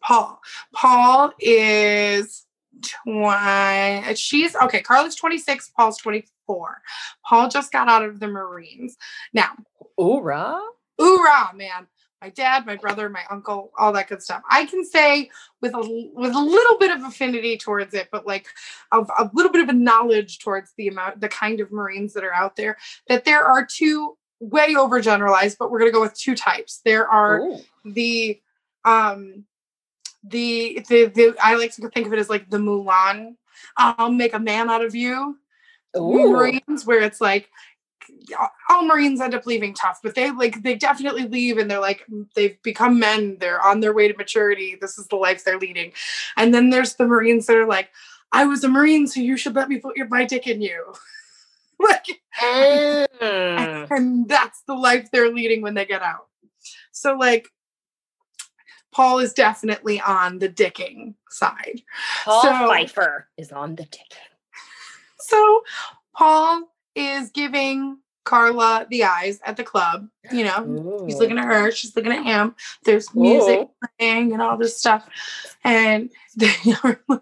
Paul. 0.00 0.40
Paul 0.74 1.32
is 1.38 2.44
20. 3.04 4.14
She's 4.14 4.56
okay. 4.56 4.80
Carla's 4.80 5.14
26. 5.14 5.70
Paul's 5.76 5.98
24. 5.98 6.82
Paul 7.24 7.48
just 7.48 7.72
got 7.72 7.88
out 7.88 8.04
of 8.04 8.18
the 8.18 8.26
Marines. 8.26 8.96
Now, 9.32 9.52
Oorah. 9.98 10.60
Hoorah, 10.98 11.54
man. 11.54 11.86
My 12.22 12.28
dad, 12.28 12.66
my 12.66 12.76
brother, 12.76 13.08
my 13.08 13.24
uncle, 13.30 13.72
all 13.76 13.92
that 13.94 14.08
good 14.08 14.22
stuff. 14.22 14.42
I 14.48 14.64
can 14.66 14.84
say 14.84 15.28
with 15.60 15.74
a 15.74 16.10
with 16.14 16.32
a 16.32 16.38
little 16.38 16.78
bit 16.78 16.92
of 16.92 17.02
affinity 17.02 17.58
towards 17.58 17.94
it, 17.94 18.10
but 18.12 18.24
like 18.24 18.46
a, 18.92 19.00
a 19.18 19.28
little 19.34 19.50
bit 19.50 19.60
of 19.60 19.68
a 19.68 19.72
knowledge 19.72 20.38
towards 20.38 20.72
the 20.78 20.86
amount, 20.86 21.20
the 21.20 21.28
kind 21.28 21.58
of 21.58 21.72
Marines 21.72 22.12
that 22.12 22.22
are 22.22 22.32
out 22.32 22.54
there, 22.54 22.76
that 23.08 23.24
there 23.24 23.44
are 23.44 23.66
two 23.66 24.16
way 24.38 24.74
overgeneralized, 24.74 25.56
but 25.58 25.72
we're 25.72 25.80
gonna 25.80 25.90
go 25.90 26.00
with 26.00 26.14
two 26.14 26.36
types. 26.36 26.80
There 26.84 27.08
are 27.08 27.40
Ooh. 27.40 27.58
the 27.84 28.40
um 28.84 29.44
the, 30.22 30.84
the 30.88 31.06
the 31.06 31.34
I 31.42 31.56
like 31.56 31.74
to 31.74 31.88
think 31.88 32.06
of 32.06 32.12
it 32.12 32.20
as 32.20 32.30
like 32.30 32.48
the 32.48 32.58
Mulan. 32.58 33.34
I'll 33.76 34.12
make 34.12 34.32
a 34.32 34.38
man 34.38 34.70
out 34.70 34.84
of 34.84 34.94
you. 34.94 35.38
Ooh. 35.96 36.32
Marines 36.32 36.86
where 36.86 37.00
it's 37.00 37.20
like 37.20 37.50
all 38.68 38.84
Marines 38.84 39.20
end 39.20 39.34
up 39.34 39.46
leaving 39.46 39.74
tough, 39.74 40.00
but 40.02 40.14
they 40.14 40.30
like 40.30 40.62
they 40.62 40.74
definitely 40.74 41.26
leave 41.28 41.58
and 41.58 41.70
they're 41.70 41.80
like 41.80 42.04
they've 42.34 42.60
become 42.62 42.98
men. 42.98 43.36
They're 43.40 43.60
on 43.60 43.80
their 43.80 43.92
way 43.92 44.08
to 44.08 44.16
maturity. 44.16 44.76
This 44.80 44.98
is 44.98 45.06
the 45.08 45.16
life 45.16 45.44
they're 45.44 45.58
leading. 45.58 45.92
And 46.36 46.54
then 46.54 46.70
there's 46.70 46.94
the 46.94 47.06
Marines 47.06 47.46
that 47.46 47.56
are 47.56 47.66
like, 47.66 47.90
I 48.32 48.44
was 48.44 48.64
a 48.64 48.68
Marine, 48.68 49.06
so 49.06 49.20
you 49.20 49.36
should 49.36 49.54
let 49.54 49.68
me 49.68 49.78
put 49.78 49.96
your 49.96 50.08
my 50.08 50.24
dick 50.24 50.46
in 50.46 50.60
you. 50.62 50.94
like 51.80 52.06
Mm. 52.42 53.90
and 53.90 54.28
that's 54.28 54.62
the 54.66 54.74
life 54.74 55.10
they're 55.10 55.32
leading 55.32 55.62
when 55.62 55.74
they 55.74 55.84
get 55.84 56.02
out. 56.02 56.26
So 56.92 57.14
like 57.14 57.48
Paul 58.92 59.18
is 59.20 59.32
definitely 59.32 60.00
on 60.00 60.38
the 60.38 60.48
dicking 60.48 61.14
side. 61.30 61.82
Paul 62.24 62.42
So- 62.42 62.68
Pfeiffer 62.68 63.28
is 63.36 63.52
on 63.52 63.74
the 63.76 63.84
dicking. 63.84 64.16
So 65.18 65.62
Paul 66.16 66.68
is 66.94 67.30
giving 67.30 67.98
Carla 68.24 68.86
the 68.88 69.04
eyes 69.04 69.40
at 69.44 69.56
the 69.56 69.64
club. 69.64 70.08
You 70.30 70.44
know, 70.44 71.04
he's 71.06 71.18
looking 71.18 71.38
at 71.38 71.44
her, 71.44 71.70
she's 71.72 71.96
looking 71.96 72.12
at 72.12 72.24
him. 72.24 72.54
There's 72.84 73.12
music 73.14 73.60
Ooh. 73.60 73.70
playing 73.98 74.32
and 74.32 74.40
all 74.40 74.56
this 74.56 74.78
stuff. 74.78 75.08
And 75.64 76.10
they 76.36 76.52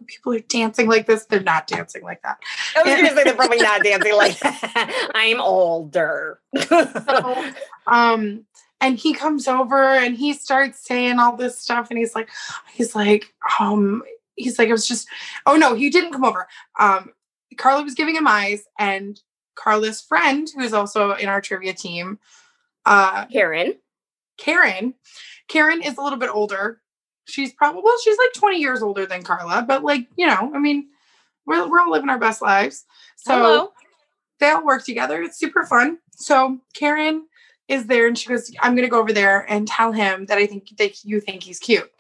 people 0.07 0.35
are 0.35 0.41
dancing 0.41 0.89
like 0.89 1.07
this. 1.07 1.25
They're 1.25 1.41
not 1.41 1.67
dancing 1.67 2.03
like 2.03 2.23
that. 2.23 2.39
I 2.77 2.83
was 2.83 2.95
gonna 2.95 3.15
say 3.15 3.25
they're 3.25 3.35
probably 3.35 3.57
not 3.63 3.83
dancing 3.83 4.15
like 4.15 4.39
that. 4.41 5.11
I'm 5.15 5.41
older. 5.41 6.41
So, 6.67 7.53
um, 7.87 8.45
and 8.81 8.97
he 8.97 9.13
comes 9.13 9.49
over 9.49 9.83
and 9.83 10.17
he 10.17 10.33
starts 10.33 10.85
saying 10.87 11.19
all 11.19 11.37
this 11.37 11.59
stuff, 11.59 11.89
and 11.91 11.99
he's 11.99 12.15
like, 12.15 12.31
he's 12.73 12.95
like, 12.95 13.35
um, 13.59 14.03
he's 14.37 14.59
like, 14.59 14.69
I 14.69 14.73
was 14.73 14.87
just, 14.87 15.09
oh 15.47 15.57
no, 15.57 15.75
he 15.75 15.91
didn't 15.91 16.13
come 16.13 16.25
over. 16.25 16.47
Um, 16.79 17.13
Carla 17.57 17.83
was 17.83 17.95
giving 17.95 18.17
him 18.17 18.27
eyes, 18.27 18.65
and 18.79 19.21
Carla's 19.61 20.01
friend, 20.01 20.49
who's 20.57 20.73
also 20.73 21.13
in 21.13 21.29
our 21.29 21.41
trivia 21.41 21.75
team, 21.75 22.19
uh, 22.87 23.27
Karen. 23.27 23.75
Karen, 24.39 24.95
Karen 25.49 25.83
is 25.83 25.99
a 25.99 26.03
little 26.03 26.19
bit 26.19 26.31
older. 26.33 26.81
She's 27.27 27.53
probably 27.53 27.83
well, 27.85 27.99
she's 28.03 28.17
like 28.17 28.33
20 28.35 28.59
years 28.59 28.83
older 28.83 29.05
than 29.05 29.23
Carla, 29.23 29.65
but 29.67 29.85
like, 29.85 30.09
you 30.17 30.27
know, 30.27 30.51
I 30.55 30.59
mean, 30.59 30.89
we're 31.47 31.69
we're 31.69 31.81
all 31.81 31.91
living 31.91 32.09
our 32.09 32.19
best 32.19 32.41
lives. 32.41 32.87
So 33.17 33.35
Hello. 33.35 33.73
they 34.41 34.51
all 34.51 34.65
work 34.65 34.85
together. 34.85 35.23
It's 35.23 35.39
super 35.39 35.65
fun. 35.67 35.99
So 36.13 36.59
Karen 36.75 37.27
is 37.69 37.87
there 37.87 38.09
and 38.09 38.19
she 38.19 38.29
goes, 38.29 38.51
I'm 38.61 38.75
gonna 38.75 38.89
go 38.89 39.01
over 39.01 39.13
there 39.13 39.45
and 39.51 39.69
tell 39.69 39.93
him 39.93 40.27
that 40.27 40.39
I 40.39 40.47
think 40.47 40.77
that 40.79 41.05
you 41.05 41.21
think 41.21 41.43
he's 41.43 41.59
cute. 41.59 41.91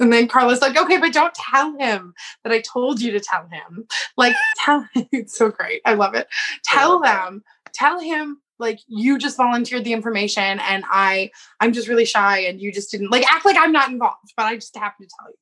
And 0.00 0.12
then 0.12 0.26
Carla's 0.28 0.60
like, 0.60 0.76
okay, 0.76 0.98
but 0.98 1.12
don't 1.12 1.34
tell 1.34 1.76
him 1.78 2.14
that 2.42 2.52
I 2.52 2.60
told 2.60 3.00
you 3.00 3.12
to 3.12 3.20
tell 3.20 3.46
him. 3.48 3.86
Like, 4.16 4.34
tell 4.64 4.86
him, 4.94 5.06
it's 5.12 5.36
so 5.36 5.50
great. 5.50 5.82
I 5.84 5.94
love 5.94 6.14
it. 6.14 6.26
Tell 6.64 6.94
love 6.94 7.02
that. 7.02 7.24
them, 7.26 7.44
tell 7.72 8.00
him 8.00 8.38
like 8.58 8.78
you 8.88 9.16
just 9.18 9.36
volunteered 9.38 9.84
the 9.84 9.92
information 9.92 10.60
and 10.60 10.84
I 10.90 11.30
I'm 11.60 11.72
just 11.72 11.88
really 11.88 12.04
shy 12.04 12.40
and 12.40 12.60
you 12.60 12.70
just 12.72 12.90
didn't 12.90 13.10
like 13.10 13.24
act 13.32 13.44
like 13.46 13.56
I'm 13.58 13.72
not 13.72 13.88
involved, 13.90 14.32
but 14.36 14.44
I 14.46 14.54
just 14.56 14.76
happened 14.76 15.08
to 15.08 15.14
tell 15.18 15.30
you. 15.30 15.36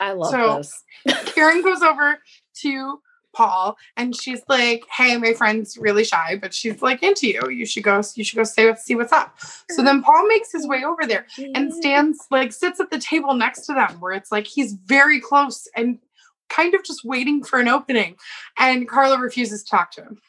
I 0.00 0.12
love 0.12 0.30
So- 0.30 0.56
this. 0.56 1.24
Karen 1.34 1.62
goes 1.62 1.82
over 1.82 2.18
to 2.62 3.00
Paul 3.38 3.78
and 3.96 4.16
she's 4.16 4.42
like, 4.48 4.82
"Hey, 4.90 5.16
my 5.16 5.32
friend's 5.32 5.78
really 5.78 6.02
shy, 6.02 6.36
but 6.42 6.52
she's 6.52 6.82
like 6.82 7.04
into 7.04 7.28
you. 7.28 7.48
You 7.48 7.64
should 7.66 7.84
go. 7.84 8.02
You 8.16 8.24
should 8.24 8.36
go 8.36 8.42
say 8.42 8.74
see 8.74 8.96
what's 8.96 9.12
up." 9.12 9.38
So 9.70 9.84
then 9.84 10.02
Paul 10.02 10.26
makes 10.26 10.50
his 10.50 10.66
way 10.66 10.82
over 10.82 11.06
there 11.06 11.24
and 11.54 11.72
stands 11.72 12.26
like 12.32 12.52
sits 12.52 12.80
at 12.80 12.90
the 12.90 12.98
table 12.98 13.34
next 13.34 13.64
to 13.66 13.74
them, 13.74 14.00
where 14.00 14.10
it's 14.10 14.32
like 14.32 14.48
he's 14.48 14.72
very 14.72 15.20
close 15.20 15.68
and 15.76 16.00
kind 16.48 16.74
of 16.74 16.82
just 16.82 17.04
waiting 17.04 17.44
for 17.44 17.60
an 17.60 17.68
opening. 17.68 18.16
And 18.58 18.88
Carla 18.88 19.20
refuses 19.20 19.62
to 19.62 19.70
talk 19.70 19.92
to 19.92 20.02
him. 20.02 20.20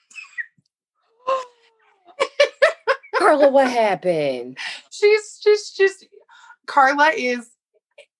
Carla, 3.17 3.49
what 3.49 3.71
happened? 3.71 4.59
She's 4.91 5.39
just 5.43 5.75
just 5.75 6.05
Carla 6.67 7.09
is 7.15 7.49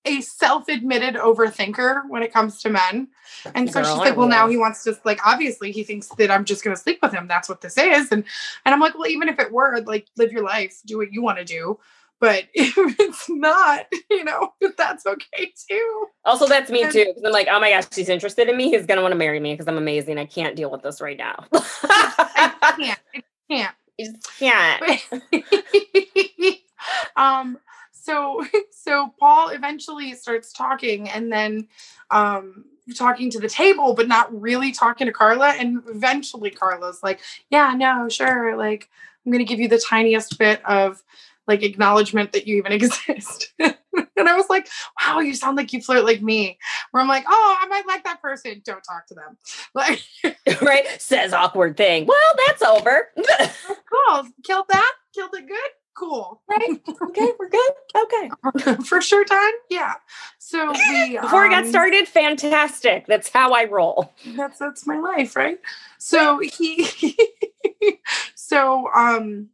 a 0.05 0.21
self-admitted 0.21 1.15
overthinker 1.15 2.07
when 2.09 2.23
it 2.23 2.33
comes 2.33 2.61
to 2.61 2.69
men. 2.69 3.09
And 3.53 3.69
so 3.71 3.81
Girl, 3.81 3.89
she's 3.91 3.97
like, 3.99 4.17
well, 4.17 4.27
now 4.27 4.47
he 4.47 4.57
wants 4.57 4.83
to 4.85 4.97
like 5.03 5.19
obviously 5.25 5.71
he 5.71 5.83
thinks 5.83 6.07
that 6.17 6.31
I'm 6.31 6.45
just 6.45 6.63
gonna 6.63 6.75
sleep 6.75 6.99
with 7.01 7.11
him. 7.13 7.27
That's 7.27 7.49
what 7.49 7.61
this 7.61 7.77
is. 7.77 8.11
And 8.11 8.23
and 8.65 8.73
I'm 8.73 8.79
like, 8.79 8.97
well, 8.97 9.07
even 9.09 9.27
if 9.29 9.39
it 9.39 9.51
were, 9.51 9.81
like 9.81 10.07
live 10.17 10.31
your 10.31 10.43
life, 10.43 10.77
do 10.85 10.97
what 10.97 11.11
you 11.11 11.21
want 11.21 11.37
to 11.39 11.45
do. 11.45 11.77
But 12.19 12.45
if 12.53 12.75
it's 12.99 13.29
not, 13.29 13.87
you 14.09 14.23
know, 14.23 14.53
that's 14.77 15.05
okay 15.05 15.51
too. 15.69 16.07
Also, 16.25 16.47
that's 16.47 16.69
me 16.71 16.83
And- 16.83 16.91
too. 16.91 17.05
Because 17.07 17.23
I'm 17.23 17.31
like, 17.31 17.47
oh 17.51 17.59
my 17.59 17.71
gosh, 17.71 17.85
she's 17.91 18.09
interested 18.09 18.47
in 18.49 18.57
me. 18.57 18.69
He's 18.69 18.85
gonna 18.85 19.01
want 19.01 19.11
to 19.11 19.17
marry 19.17 19.39
me 19.39 19.53
because 19.53 19.67
I'm 19.67 19.77
amazing. 19.77 20.17
I 20.17 20.25
can't 20.25 20.55
deal 20.55 20.71
with 20.71 20.81
this 20.81 21.01
right 21.01 21.17
now. 21.17 21.45
I 21.53 22.73
can't. 22.77 22.99
I 23.15 23.23
can't. 23.49 23.75
You 23.97 24.13
just 24.13 24.39
can't. 24.39 25.01
um 27.17 27.57
so 28.01 28.45
so 28.71 29.13
paul 29.19 29.49
eventually 29.49 30.13
starts 30.13 30.51
talking 30.51 31.09
and 31.09 31.31
then 31.31 31.67
um 32.11 32.65
talking 32.95 33.29
to 33.29 33.39
the 33.39 33.49
table 33.49 33.93
but 33.93 34.07
not 34.07 34.41
really 34.41 34.71
talking 34.71 35.05
to 35.05 35.13
carla 35.13 35.49
and 35.49 35.81
eventually 35.87 36.49
carla's 36.49 37.03
like 37.03 37.19
yeah 37.49 37.73
no 37.75 38.09
sure 38.09 38.57
like 38.57 38.89
i'm 39.25 39.31
gonna 39.31 39.43
give 39.43 39.59
you 39.59 39.67
the 39.67 39.79
tiniest 39.79 40.37
bit 40.39 40.63
of 40.65 41.03
like 41.47 41.63
acknowledgement 41.63 42.31
that 42.31 42.47
you 42.47 42.57
even 42.57 42.71
exist 42.79 43.53
and 43.59 43.75
i 44.17 44.35
was 44.35 44.49
like 44.49 44.67
wow 45.01 45.19
you 45.19 45.35
sound 45.35 45.55
like 45.55 45.71
you 45.71 45.81
flirt 45.81 46.03
like 46.03 46.21
me 46.21 46.57
where 46.91 47.01
i'm 47.01 47.07
like 47.09 47.25
oh 47.27 47.57
i 47.61 47.67
might 47.67 47.85
like 47.85 48.03
that 48.03 48.21
person 48.21 48.61
don't 48.65 48.81
talk 48.81 49.05
to 49.05 49.13
them 49.13 49.37
like 49.75 50.01
right? 50.61 50.85
Says 51.01 51.33
awkward 51.33 51.77
thing. 51.77 52.05
Well, 52.05 52.17
that's 52.47 52.61
over. 52.61 53.09
cool 53.15 54.27
killed 54.43 54.65
that 54.69 54.93
killed 55.13 55.33
it 55.33 55.47
good 55.47 55.69
cool 55.99 56.41
right? 56.47 56.81
Okay, 57.01 57.31
we're 57.37 57.49
good. 57.49 57.71
Okay. 57.95 58.29
for 58.85 59.01
sure 59.01 59.25
time 59.25 59.51
yeah 59.69 59.95
so 60.37 60.71
we 60.89 61.17
Before 61.19 61.43
we 61.43 61.49
got 61.49 61.65
um, 61.65 61.69
started, 61.69 62.07
fantastic. 62.07 63.05
That's 63.05 63.29
how 63.29 63.51
I 63.53 63.65
roll. 63.65 64.13
that's 64.35 64.57
that's 64.57 64.87
my 64.87 64.99
life 64.99 65.35
right 65.35 65.59
so 65.97 66.39
he 66.39 66.87
so 68.35 68.89
um 68.95 69.49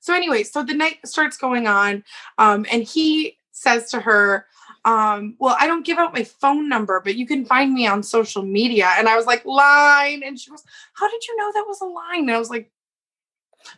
so 0.00 0.14
anyway 0.14 0.42
so 0.42 0.62
the 0.64 0.74
night 0.74 0.96
starts 1.04 1.36
going 1.36 1.66
on 1.66 2.04
um 2.38 2.64
and 2.70 2.82
he 2.84 3.36
says 3.50 3.90
to 3.90 4.00
her 4.00 4.46
um 4.84 5.34
well 5.38 5.56
i 5.58 5.66
don't 5.66 5.84
give 5.84 5.98
out 5.98 6.14
my 6.14 6.24
phone 6.24 6.68
number 6.68 7.00
but 7.04 7.16
you 7.16 7.26
can 7.26 7.44
find 7.44 7.74
me 7.74 7.86
on 7.86 8.02
social 8.02 8.42
media 8.42 8.90
and 8.96 9.08
i 9.08 9.16
was 9.16 9.26
like 9.26 9.44
line 9.44 10.22
and 10.24 10.38
she 10.38 10.50
was 10.50 10.62
how 10.94 11.10
did 11.10 11.26
you 11.26 11.36
know 11.36 11.50
that 11.52 11.64
was 11.66 11.80
a 11.80 11.84
line 11.84 12.20
and 12.20 12.30
i 12.30 12.38
was 12.38 12.48
like 12.48 12.70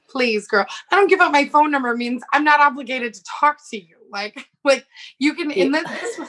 please 0.09 0.47
girl. 0.47 0.67
I 0.91 0.97
don't 0.97 1.09
give 1.09 1.21
out 1.21 1.33
my 1.33 1.49
phone 1.49 1.71
number 1.71 1.97
means 1.97 2.23
i'm 2.33 2.45
not 2.45 2.61
obligated 2.61 3.15
to 3.15 3.25
talk 3.25 3.59
to 3.71 3.79
you. 3.79 3.97
Like 4.11 4.49
like 4.65 4.87
you 5.19 5.35
can 5.35 5.51
in 5.51 5.73
this, 5.73 6.21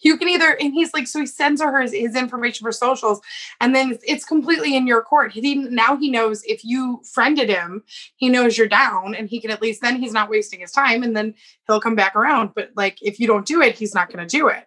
you 0.00 0.16
can 0.16 0.28
either 0.28 0.56
and 0.60 0.72
he's 0.72 0.94
like 0.94 1.06
so 1.06 1.20
he 1.20 1.26
sends 1.26 1.60
her 1.60 1.80
his, 1.80 1.92
his 1.92 2.16
information 2.16 2.64
for 2.64 2.72
socials 2.72 3.20
and 3.60 3.74
then 3.74 3.92
it's, 3.92 4.04
it's 4.06 4.24
completely 4.24 4.76
in 4.76 4.86
your 4.86 5.02
court. 5.02 5.32
He 5.32 5.54
now 5.54 5.96
he 5.96 6.10
knows 6.10 6.42
if 6.44 6.64
you 6.64 7.02
friended 7.04 7.48
him 7.48 7.82
he 8.16 8.28
knows 8.28 8.56
you're 8.56 8.68
down 8.68 9.14
and 9.14 9.28
he 9.28 9.40
can 9.40 9.50
at 9.50 9.62
least 9.62 9.82
then 9.82 10.00
he's 10.00 10.12
not 10.12 10.30
wasting 10.30 10.60
his 10.60 10.72
time 10.72 11.02
and 11.02 11.16
then 11.16 11.34
he'll 11.66 11.80
come 11.80 11.94
back 11.94 12.16
around. 12.16 12.52
But 12.54 12.70
like 12.76 13.02
if 13.02 13.20
you 13.20 13.26
don't 13.26 13.46
do 13.46 13.62
it 13.62 13.78
he's 13.78 13.94
not 13.94 14.12
going 14.12 14.26
to 14.26 14.36
do 14.36 14.48
it. 14.48 14.66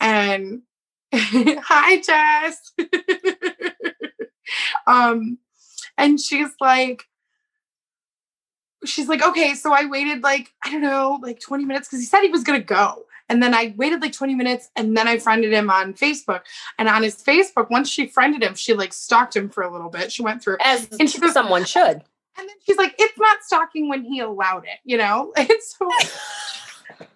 And 0.00 0.62
hi 1.12 2.00
jess. 2.00 2.72
Um 4.86 5.38
and 5.96 6.20
she's 6.20 6.50
like 6.60 7.04
she's 8.84 9.08
like 9.08 9.22
okay 9.22 9.54
so 9.54 9.72
i 9.72 9.84
waited 9.84 10.22
like 10.22 10.52
i 10.64 10.70
don't 10.70 10.82
know 10.82 11.18
like 11.22 11.38
20 11.40 11.64
minutes 11.64 11.88
because 11.88 12.00
he 12.00 12.06
said 12.06 12.20
he 12.22 12.28
was 12.30 12.42
going 12.42 12.58
to 12.60 12.64
go 12.64 13.04
and 13.28 13.42
then 13.42 13.54
i 13.54 13.72
waited 13.76 14.00
like 14.02 14.12
20 14.12 14.34
minutes 14.34 14.70
and 14.76 14.96
then 14.96 15.06
i 15.08 15.18
friended 15.18 15.52
him 15.52 15.70
on 15.70 15.94
facebook 15.94 16.40
and 16.78 16.88
on 16.88 17.02
his 17.02 17.22
facebook 17.22 17.70
once 17.70 17.88
she 17.88 18.06
friended 18.06 18.42
him 18.42 18.54
she 18.54 18.74
like 18.74 18.92
stalked 18.92 19.36
him 19.36 19.48
for 19.48 19.62
a 19.62 19.70
little 19.72 19.88
bit 19.90 20.10
she 20.10 20.22
went 20.22 20.42
through 20.42 20.56
As 20.60 20.88
And 20.98 21.08
she 21.10 21.18
goes- 21.20 21.32
someone 21.32 21.64
should. 21.64 22.02
and 22.36 22.48
then 22.48 22.56
she's 22.66 22.76
like 22.76 22.94
it's 22.98 23.18
not 23.18 23.42
stalking 23.44 23.88
when 23.88 24.02
he 24.04 24.18
allowed 24.20 24.64
it 24.64 24.78
you 24.84 24.96
know 24.98 25.32
and 25.36 25.48
so 25.60 25.88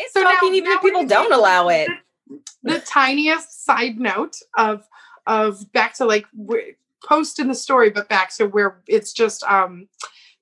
It's 0.00 0.12
So 0.12 0.22
now- 0.22 0.32
talking 0.32 0.54
even 0.56 0.70
now 0.70 0.76
if 0.76 0.82
people 0.82 1.06
don't 1.06 1.32
allow 1.32 1.68
it. 1.68 1.88
the 2.62 2.80
tiniest 2.80 3.64
side 3.64 3.98
note 3.98 4.36
of 4.56 4.86
of 5.26 5.70
back 5.72 5.94
to 5.94 6.04
like 6.04 6.26
post 7.04 7.38
in 7.38 7.48
the 7.48 7.54
story 7.54 7.90
but 7.90 8.08
back 8.08 8.34
to 8.36 8.46
where 8.46 8.80
it's 8.86 9.12
just 9.12 9.42
um 9.44 9.88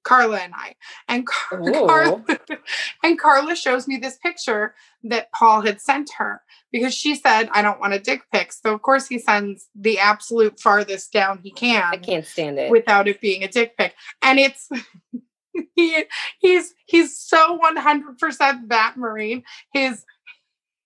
carla 0.07 0.39
and 0.39 0.55
i 0.55 0.75
and 1.09 1.27
Car- 1.27 1.61
carla 1.87 2.25
oh. 2.29 2.57
and 3.03 3.19
carla 3.19 3.57
shows 3.57 3.89
me 3.89 3.97
this 3.97 4.17
picture 4.19 4.75
that 5.03 5.31
paul 5.33 5.61
had 5.63 5.81
sent 5.81 6.11
her 6.19 6.43
because 6.73 6.95
she 6.95 7.15
said 7.15 7.49
i 7.53 7.61
don't 7.61 7.81
want 7.81 7.93
a 7.93 7.99
dick 7.99 8.23
pic 8.33 8.53
so 8.53 8.73
of 8.73 8.83
course 8.83 9.09
he 9.09 9.19
sends 9.19 9.69
the 9.75 9.99
absolute 9.99 10.61
farthest 10.61 11.13
down 11.13 11.41
he 11.43 11.51
can 11.51 11.83
I 11.93 11.97
can't 11.97 12.27
stand 12.27 12.59
it. 12.59 12.71
without 12.71 13.09
it 13.09 13.21
being 13.21 13.43
a 13.43 13.49
dick 13.49 13.77
pic. 13.77 13.95
And 14.23 14.39
it's 14.39 14.69
he 15.75 16.05
he's 16.39 16.75
he's 16.87 17.17
so 17.17 17.59
100% 17.59 18.69
that 18.69 18.95
marine. 18.97 19.43
His 19.73 20.05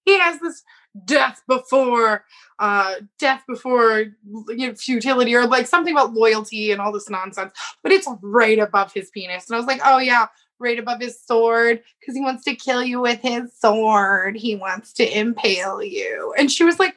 he 0.04 0.18
has 0.18 0.40
this 0.40 0.62
death 1.04 1.42
before 1.46 2.24
uh 2.58 2.94
death 3.18 3.44
before 3.46 4.06
you 4.48 4.68
know, 4.68 4.74
futility 4.74 5.34
or 5.34 5.46
like 5.46 5.66
something 5.66 5.94
about 5.94 6.14
loyalty 6.14 6.72
and 6.72 6.80
all 6.80 6.92
this 6.92 7.08
nonsense. 7.08 7.52
But 7.82 7.92
it's 7.92 8.08
right 8.22 8.58
above 8.58 8.92
his 8.92 9.10
penis. 9.10 9.48
And 9.48 9.56
i 9.56 9.58
was 9.58 9.66
like 9.66 9.80
oh 9.84 9.98
yeah 9.98 10.26
right 10.58 10.78
above 10.78 11.00
his 11.00 11.18
sword 11.20 11.82
because 11.98 12.14
he 12.14 12.20
wants 12.20 12.44
to 12.44 12.54
kill 12.54 12.82
you 12.82 13.00
with 13.00 13.20
his 13.20 13.52
sword. 13.56 14.36
He 14.36 14.56
wants 14.56 14.92
to 14.94 15.18
impale 15.18 15.82
you. 15.82 16.34
And 16.36 16.50
she 16.50 16.64
was 16.64 16.78
like 16.78 16.96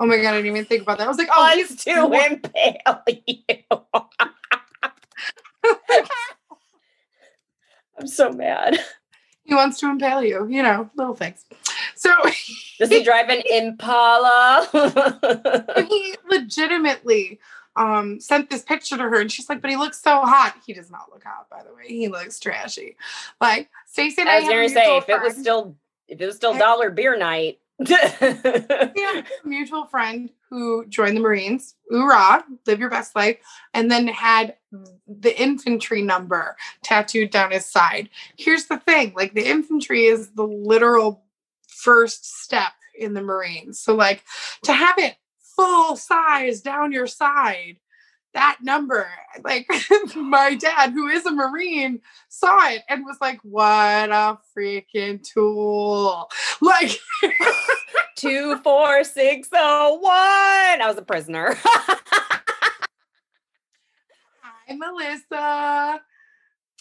oh 0.00 0.06
my 0.06 0.16
god 0.16 0.34
i 0.34 0.36
didn't 0.36 0.46
even 0.46 0.64
think 0.64 0.82
about 0.82 0.98
that. 0.98 1.04
I 1.04 1.08
was 1.08 1.18
like 1.18 1.28
oh 1.34 1.52
he's 1.54 1.76
to 1.84 1.90
impale 1.90 3.02
you. 3.26 3.44
I'm 7.98 8.06
so 8.06 8.32
mad. 8.32 8.78
he 9.44 9.54
wants 9.54 9.78
to 9.80 9.90
impale 9.90 10.22
you 10.22 10.46
you 10.48 10.62
know 10.62 10.88
little 10.96 11.14
things 11.14 11.44
so 12.04 12.14
Does 12.78 12.90
he 12.90 13.02
drive 13.02 13.28
an 13.28 13.42
Impala? 13.50 14.68
he 15.88 16.16
legitimately 16.30 17.40
um 17.76 18.20
sent 18.20 18.50
this 18.50 18.62
picture 18.62 18.96
to 18.96 19.02
her 19.02 19.20
and 19.20 19.32
she's 19.32 19.48
like 19.48 19.60
but 19.60 19.70
he 19.70 19.76
looks 19.76 20.00
so 20.00 20.20
hot. 20.20 20.54
He 20.64 20.72
does 20.72 20.90
not 20.90 21.10
look 21.12 21.24
hot 21.24 21.48
by 21.50 21.62
the 21.62 21.74
way. 21.74 21.82
He 21.86 22.08
looks 22.08 22.38
trashy. 22.38 22.96
Like 23.40 23.70
Stacey 23.86 24.20
and 24.20 24.30
I, 24.30 24.36
I 24.36 24.40
was 24.40 24.48
gonna 24.48 24.68
say 24.68 24.74
mutual 24.74 24.98
if 24.98 25.08
it 25.08 25.22
was 25.22 25.36
still 25.36 25.76
if 26.08 26.20
it 26.20 26.26
was 26.26 26.36
still 26.36 26.56
dollar 26.56 26.90
beer 26.90 27.16
night. 27.16 27.58
a 27.90 29.24
mutual 29.44 29.86
friend 29.86 30.30
who 30.48 30.86
joined 30.86 31.16
the 31.16 31.20
Marines, 31.20 31.74
hoorah, 31.90 32.44
live 32.66 32.78
your 32.78 32.88
best 32.88 33.16
life, 33.16 33.36
and 33.72 33.90
then 33.90 34.06
had 34.06 34.54
the 35.08 35.36
infantry 35.40 36.00
number 36.00 36.56
tattooed 36.84 37.30
down 37.30 37.50
his 37.50 37.66
side. 37.66 38.08
Here's 38.36 38.66
the 38.66 38.78
thing 38.78 39.12
like, 39.16 39.34
the 39.34 39.44
infantry 39.44 40.04
is 40.04 40.30
the 40.30 40.46
literal 40.46 41.23
first 41.84 42.42
step 42.42 42.72
in 42.98 43.14
the 43.14 43.22
Marines. 43.22 43.78
So, 43.78 43.94
like, 43.94 44.24
to 44.64 44.72
have 44.72 44.98
it 44.98 45.16
full 45.56 45.96
size 45.96 46.60
down 46.60 46.92
your 46.92 47.06
side, 47.06 47.76
that 48.32 48.58
number, 48.62 49.08
like, 49.44 49.68
my 50.16 50.54
dad, 50.56 50.90
who 50.90 51.06
is 51.08 51.26
a 51.26 51.30
Marine, 51.30 52.00
saw 52.28 52.68
it 52.70 52.82
and 52.88 53.04
was 53.04 53.18
like, 53.20 53.38
what 53.42 54.10
a 54.10 54.38
freaking 54.56 55.22
tool. 55.22 56.28
Like, 56.60 56.98
Two 58.16 58.56
four 58.58 59.02
six 59.04 59.48
oh 59.52 59.98
one. 59.98 60.80
I 60.80 60.86
was 60.86 60.96
a 60.96 61.02
prisoner. 61.02 61.56
Hi, 64.42 64.74
Melissa. 64.74 66.00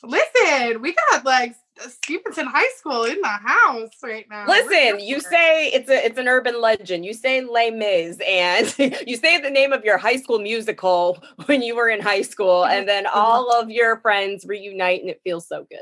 Listen, 0.03 0.81
we 0.81 0.93
got 0.93 1.25
like 1.25 1.55
Stevenson 1.79 2.45
High 2.45 2.69
School 2.77 3.03
in 3.05 3.19
the 3.21 3.27
house 3.27 3.91
right 4.03 4.25
now. 4.29 4.47
Listen, 4.47 4.99
you 4.99 5.19
say 5.19 5.67
it's 5.69 5.89
a 5.89 6.05
it's 6.05 6.17
an 6.17 6.27
urban 6.27 6.61
legend. 6.61 7.05
You 7.05 7.13
say 7.13 7.41
Les 7.41 7.71
Mis, 7.71 8.19
and 8.27 8.73
you 9.07 9.17
say 9.17 9.39
the 9.39 9.49
name 9.49 9.73
of 9.73 9.83
your 9.83 9.97
high 9.97 10.17
school 10.17 10.39
musical 10.39 11.23
when 11.45 11.61
you 11.61 11.75
were 11.75 11.89
in 11.89 12.01
high 12.01 12.21
school, 12.21 12.65
and 12.65 12.87
then 12.87 13.05
all 13.07 13.51
of 13.51 13.69
your 13.69 13.97
friends 13.97 14.45
reunite, 14.45 15.01
and 15.01 15.09
it 15.09 15.21
feels 15.23 15.47
so 15.47 15.65
good. 15.69 15.81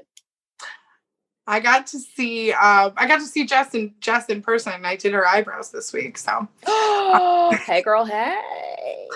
I 1.47 1.59
got 1.59 1.87
to 1.87 1.99
see 1.99 2.53
um 2.53 2.93
I 2.95 3.07
got 3.07 3.19
to 3.19 3.25
see 3.25 3.45
Jess 3.45 3.73
in 3.73 3.93
Jess 3.99 4.27
in 4.27 4.41
person. 4.41 4.85
I 4.85 4.95
did 4.95 5.13
her 5.13 5.27
eyebrows 5.27 5.71
this 5.71 5.91
week. 5.91 6.17
So 6.17 6.47
hey, 7.65 7.81
girl, 7.83 8.05
hey. 8.05 9.07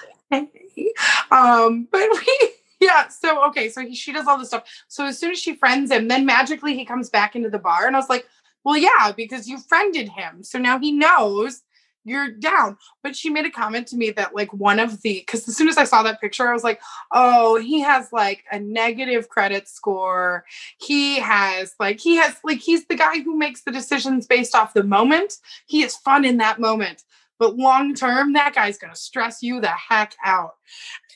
um 1.31 1.87
but 1.91 2.09
we 2.11 2.54
yeah 2.79 3.07
so 3.07 3.45
okay 3.45 3.69
so 3.69 3.81
he, 3.81 3.95
she 3.95 4.11
does 4.11 4.27
all 4.27 4.37
this 4.37 4.49
stuff. 4.49 4.63
So 4.87 5.05
as 5.05 5.17
soon 5.19 5.31
as 5.31 5.39
she 5.39 5.55
friends 5.55 5.91
him 5.91 6.07
then 6.07 6.25
magically 6.25 6.75
he 6.75 6.85
comes 6.85 7.09
back 7.09 7.35
into 7.35 7.49
the 7.49 7.59
bar 7.59 7.87
and 7.87 7.95
i 7.95 7.99
was 7.99 8.09
like 8.09 8.27
well 8.63 8.77
yeah 8.77 9.11
because 9.15 9.47
you 9.47 9.59
friended 9.59 10.09
him 10.09 10.43
so 10.43 10.59
now 10.59 10.79
he 10.79 10.91
knows 10.91 11.61
you're 12.05 12.29
down. 12.29 12.77
But 13.03 13.15
she 13.15 13.29
made 13.29 13.45
a 13.45 13.51
comment 13.51 13.87
to 13.87 13.97
me 13.97 14.11
that 14.11 14.35
like 14.35 14.53
one 14.53 14.79
of 14.79 15.01
the 15.01 15.19
because 15.19 15.47
as 15.47 15.57
soon 15.57 15.67
as 15.67 15.77
i 15.77 15.83
saw 15.83 16.03
that 16.03 16.21
picture 16.21 16.47
i 16.47 16.53
was 16.53 16.63
like 16.63 16.79
oh 17.11 17.59
he 17.59 17.81
has 17.81 18.13
like 18.13 18.45
a 18.51 18.59
negative 18.59 19.27
credit 19.27 19.67
score. 19.67 20.45
He 20.79 21.19
has 21.19 21.73
like 21.79 21.99
he 21.99 22.15
has 22.17 22.35
like 22.43 22.59
he's 22.59 22.85
the 22.85 22.95
guy 22.95 23.19
who 23.19 23.35
makes 23.35 23.63
the 23.63 23.71
decisions 23.71 24.27
based 24.27 24.55
off 24.55 24.73
the 24.73 24.83
moment. 24.83 25.37
He 25.65 25.83
is 25.83 25.97
fun 25.97 26.23
in 26.23 26.37
that 26.37 26.59
moment 26.59 27.03
but 27.39 27.57
long 27.57 27.93
term, 27.93 28.33
that 28.33 28.55
guy's 28.55 28.77
gonna 28.77 28.95
stress 28.95 29.41
you 29.41 29.59
the 29.61 29.67
heck 29.67 30.15
out. 30.23 30.55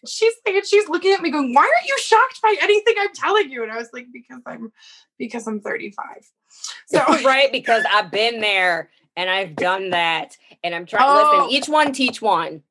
She's 0.07 0.33
like, 0.45 0.63
she's 0.65 0.87
looking 0.87 1.13
at 1.13 1.21
me 1.21 1.31
going, 1.31 1.53
Why 1.53 1.61
aren't 1.61 1.87
you 1.87 1.97
shocked 1.99 2.41
by 2.41 2.55
anything 2.61 2.95
I'm 2.97 3.13
telling 3.13 3.51
you? 3.51 3.63
And 3.63 3.71
I 3.71 3.77
was 3.77 3.89
like, 3.93 4.07
Because 4.11 4.41
I'm 4.45 4.71
because 5.17 5.47
I'm 5.47 5.61
35. 5.61 6.05
So 6.87 6.99
right, 7.25 7.51
because 7.51 7.83
I've 7.89 8.11
been 8.11 8.41
there 8.41 8.89
and 9.15 9.29
I've 9.29 9.55
done 9.55 9.91
that. 9.91 10.37
And 10.63 10.73
I'm 10.73 10.85
trying 10.85 11.03
Oh. 11.07 11.13
listen, 11.15 11.51
each 11.51 11.69
one 11.69 11.93
teach 11.93 12.21
one. 12.21 12.63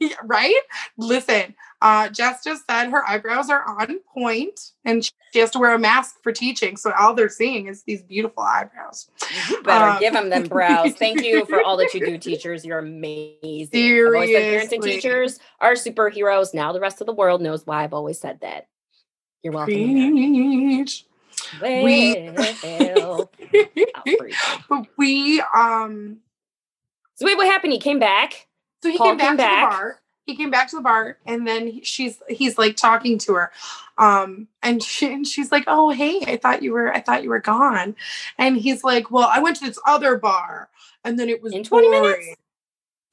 Yeah, 0.00 0.14
right? 0.24 0.54
Listen, 0.96 1.54
uh, 1.80 2.08
Jess 2.08 2.42
just 2.44 2.64
said 2.68 2.88
her 2.90 3.08
eyebrows 3.08 3.50
are 3.50 3.64
on 3.68 4.00
point 4.12 4.72
and 4.84 5.04
she 5.32 5.38
has 5.38 5.50
to 5.52 5.58
wear 5.58 5.74
a 5.74 5.78
mask 5.78 6.16
for 6.22 6.32
teaching. 6.32 6.76
So 6.76 6.92
all 6.98 7.14
they're 7.14 7.28
seeing 7.28 7.66
is 7.68 7.82
these 7.84 8.02
beautiful 8.02 8.42
eyebrows. 8.42 9.08
You 9.48 9.62
better 9.62 9.84
Um, 9.90 10.00
give 10.00 10.12
them 10.12 10.30
them 10.30 10.48
brows. 10.48 10.94
Thank 10.94 11.22
you 11.22 11.44
for 11.48 11.60
all 11.62 11.76
that 11.76 11.94
you 11.94 12.00
do, 12.00 12.18
teachers. 12.18 12.64
You're 12.64 12.78
amazing. 12.80 13.68
Always 14.06 14.30
said 14.32 14.48
parents 14.48 14.72
and 14.72 14.82
teachers 14.82 15.40
are 15.60 15.74
superheroes. 15.74 16.52
Now 16.54 16.72
the 16.72 16.80
rest 16.80 17.00
of 17.00 17.06
the 17.06 17.12
world 17.12 17.40
knows 17.40 17.66
why 17.66 17.84
I've 17.84 17.94
always 17.94 18.18
said 18.18 18.40
that. 18.40 18.66
You're 19.42 19.52
welcome. 19.52 19.74
Preach. 19.74 21.06
We- 21.62 22.16
Well, 22.62 23.30
I'll 23.94 24.10
but 24.68 24.86
we 24.96 25.40
um 25.54 26.18
so 27.14 27.26
wait, 27.26 27.36
what 27.36 27.46
happened? 27.46 27.72
He 27.72 27.78
came 27.78 27.98
back. 27.98 28.46
so 28.82 28.90
he 28.90 28.98
Paul 28.98 29.08
came 29.08 29.16
back 29.16 29.26
came 29.28 29.36
to 29.36 29.42
back. 29.42 29.70
He 30.28 30.36
came 30.36 30.50
back 30.50 30.68
to 30.68 30.76
the 30.76 30.82
bar 30.82 31.16
and 31.24 31.48
then 31.48 31.82
she's 31.82 32.22
he's 32.28 32.58
like 32.58 32.76
talking 32.76 33.16
to 33.20 33.32
her. 33.32 33.50
Um 33.96 34.48
and, 34.62 34.82
she, 34.82 35.10
and 35.10 35.26
she's 35.26 35.50
like, 35.50 35.64
"Oh, 35.66 35.88
hey, 35.88 36.20
I 36.26 36.36
thought 36.36 36.62
you 36.62 36.74
were 36.74 36.92
I 36.92 37.00
thought 37.00 37.22
you 37.22 37.30
were 37.30 37.40
gone." 37.40 37.96
And 38.36 38.58
he's 38.58 38.84
like, 38.84 39.10
"Well, 39.10 39.26
I 39.32 39.38
went 39.40 39.56
to 39.56 39.64
this 39.64 39.78
other 39.86 40.18
bar 40.18 40.68
and 41.02 41.18
then 41.18 41.30
it 41.30 41.42
was 41.42 41.54
In 41.54 41.64
20 41.64 41.88
minutes? 41.88 42.34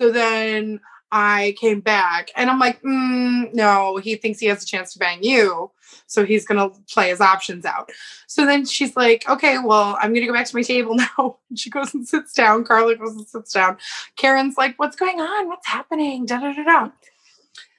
So 0.02 0.12
then 0.12 0.82
I 1.18 1.56
came 1.58 1.80
back 1.80 2.30
and 2.36 2.50
I'm 2.50 2.60
like, 2.60 2.82
mm, 2.82 3.54
no, 3.54 3.96
he 3.96 4.18
thinks 4.18 4.38
he 4.38 4.48
has 4.48 4.62
a 4.62 4.66
chance 4.66 4.92
to 4.92 5.00
bang 5.00 5.24
you. 5.24 5.72
So 6.08 6.26
he's 6.26 6.46
going 6.46 6.60
to 6.60 6.78
play 6.94 7.08
his 7.08 7.22
options 7.22 7.64
out. 7.64 7.90
So 8.28 8.46
then 8.46 8.66
she's 8.66 8.98
like, 8.98 9.24
okay, 9.30 9.58
well, 9.58 9.98
I'm 10.02 10.12
going 10.12 10.26
to 10.26 10.28
go 10.28 10.34
back 10.34 10.46
to 10.48 10.56
my 10.58 10.62
table 10.62 10.96
now. 11.18 11.38
She 11.56 11.70
goes 11.70 11.94
and 11.94 12.06
sits 12.06 12.34
down. 12.34 12.66
Carla 12.66 12.98
goes 12.98 13.16
and 13.16 13.26
sits 13.26 13.54
down. 13.54 13.78
Karen's 14.18 14.58
like, 14.58 14.78
what's 14.78 14.98
going 14.98 15.22
on? 15.22 15.48
What's 15.48 15.66
happening? 15.66 16.26
Da 16.26 16.42
da 16.42 16.52
da 16.52 16.64
da. 16.64 16.90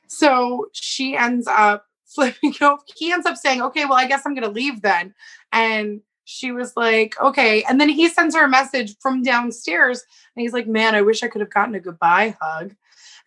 So 0.07 0.69
she 0.73 1.15
ends 1.15 1.47
up 1.47 1.85
flipping 2.07 2.55
over. 2.63 2.81
He 2.97 3.13
ends 3.13 3.27
up 3.27 3.37
saying, 3.37 3.61
okay, 3.61 3.85
well, 3.85 3.99
I 3.99 4.07
guess 4.07 4.23
I'm 4.25 4.35
going 4.35 4.49
to 4.49 4.51
leave 4.51 4.81
then. 4.81 5.13
And 5.53 6.01
she 6.25 6.53
was 6.53 6.75
like, 6.75 7.21
okay. 7.21 7.65
And 7.65 7.79
then 7.79 7.91
he 7.91 8.09
sends 8.09 8.35
her 8.35 8.47
a 8.47 8.49
message 8.49 8.97
from 8.99 9.23
downstairs 9.23 10.03
and 10.35 10.41
he's 10.41 10.55
like, 10.55 10.67
man, 10.67 10.95
I 10.95 11.03
wish 11.03 11.23
I 11.23 11.29
could 11.29 11.43
have 11.43 11.53
gotten 11.53 11.75
a 11.75 11.81
goodbye 11.81 12.35
hug. 12.41 12.75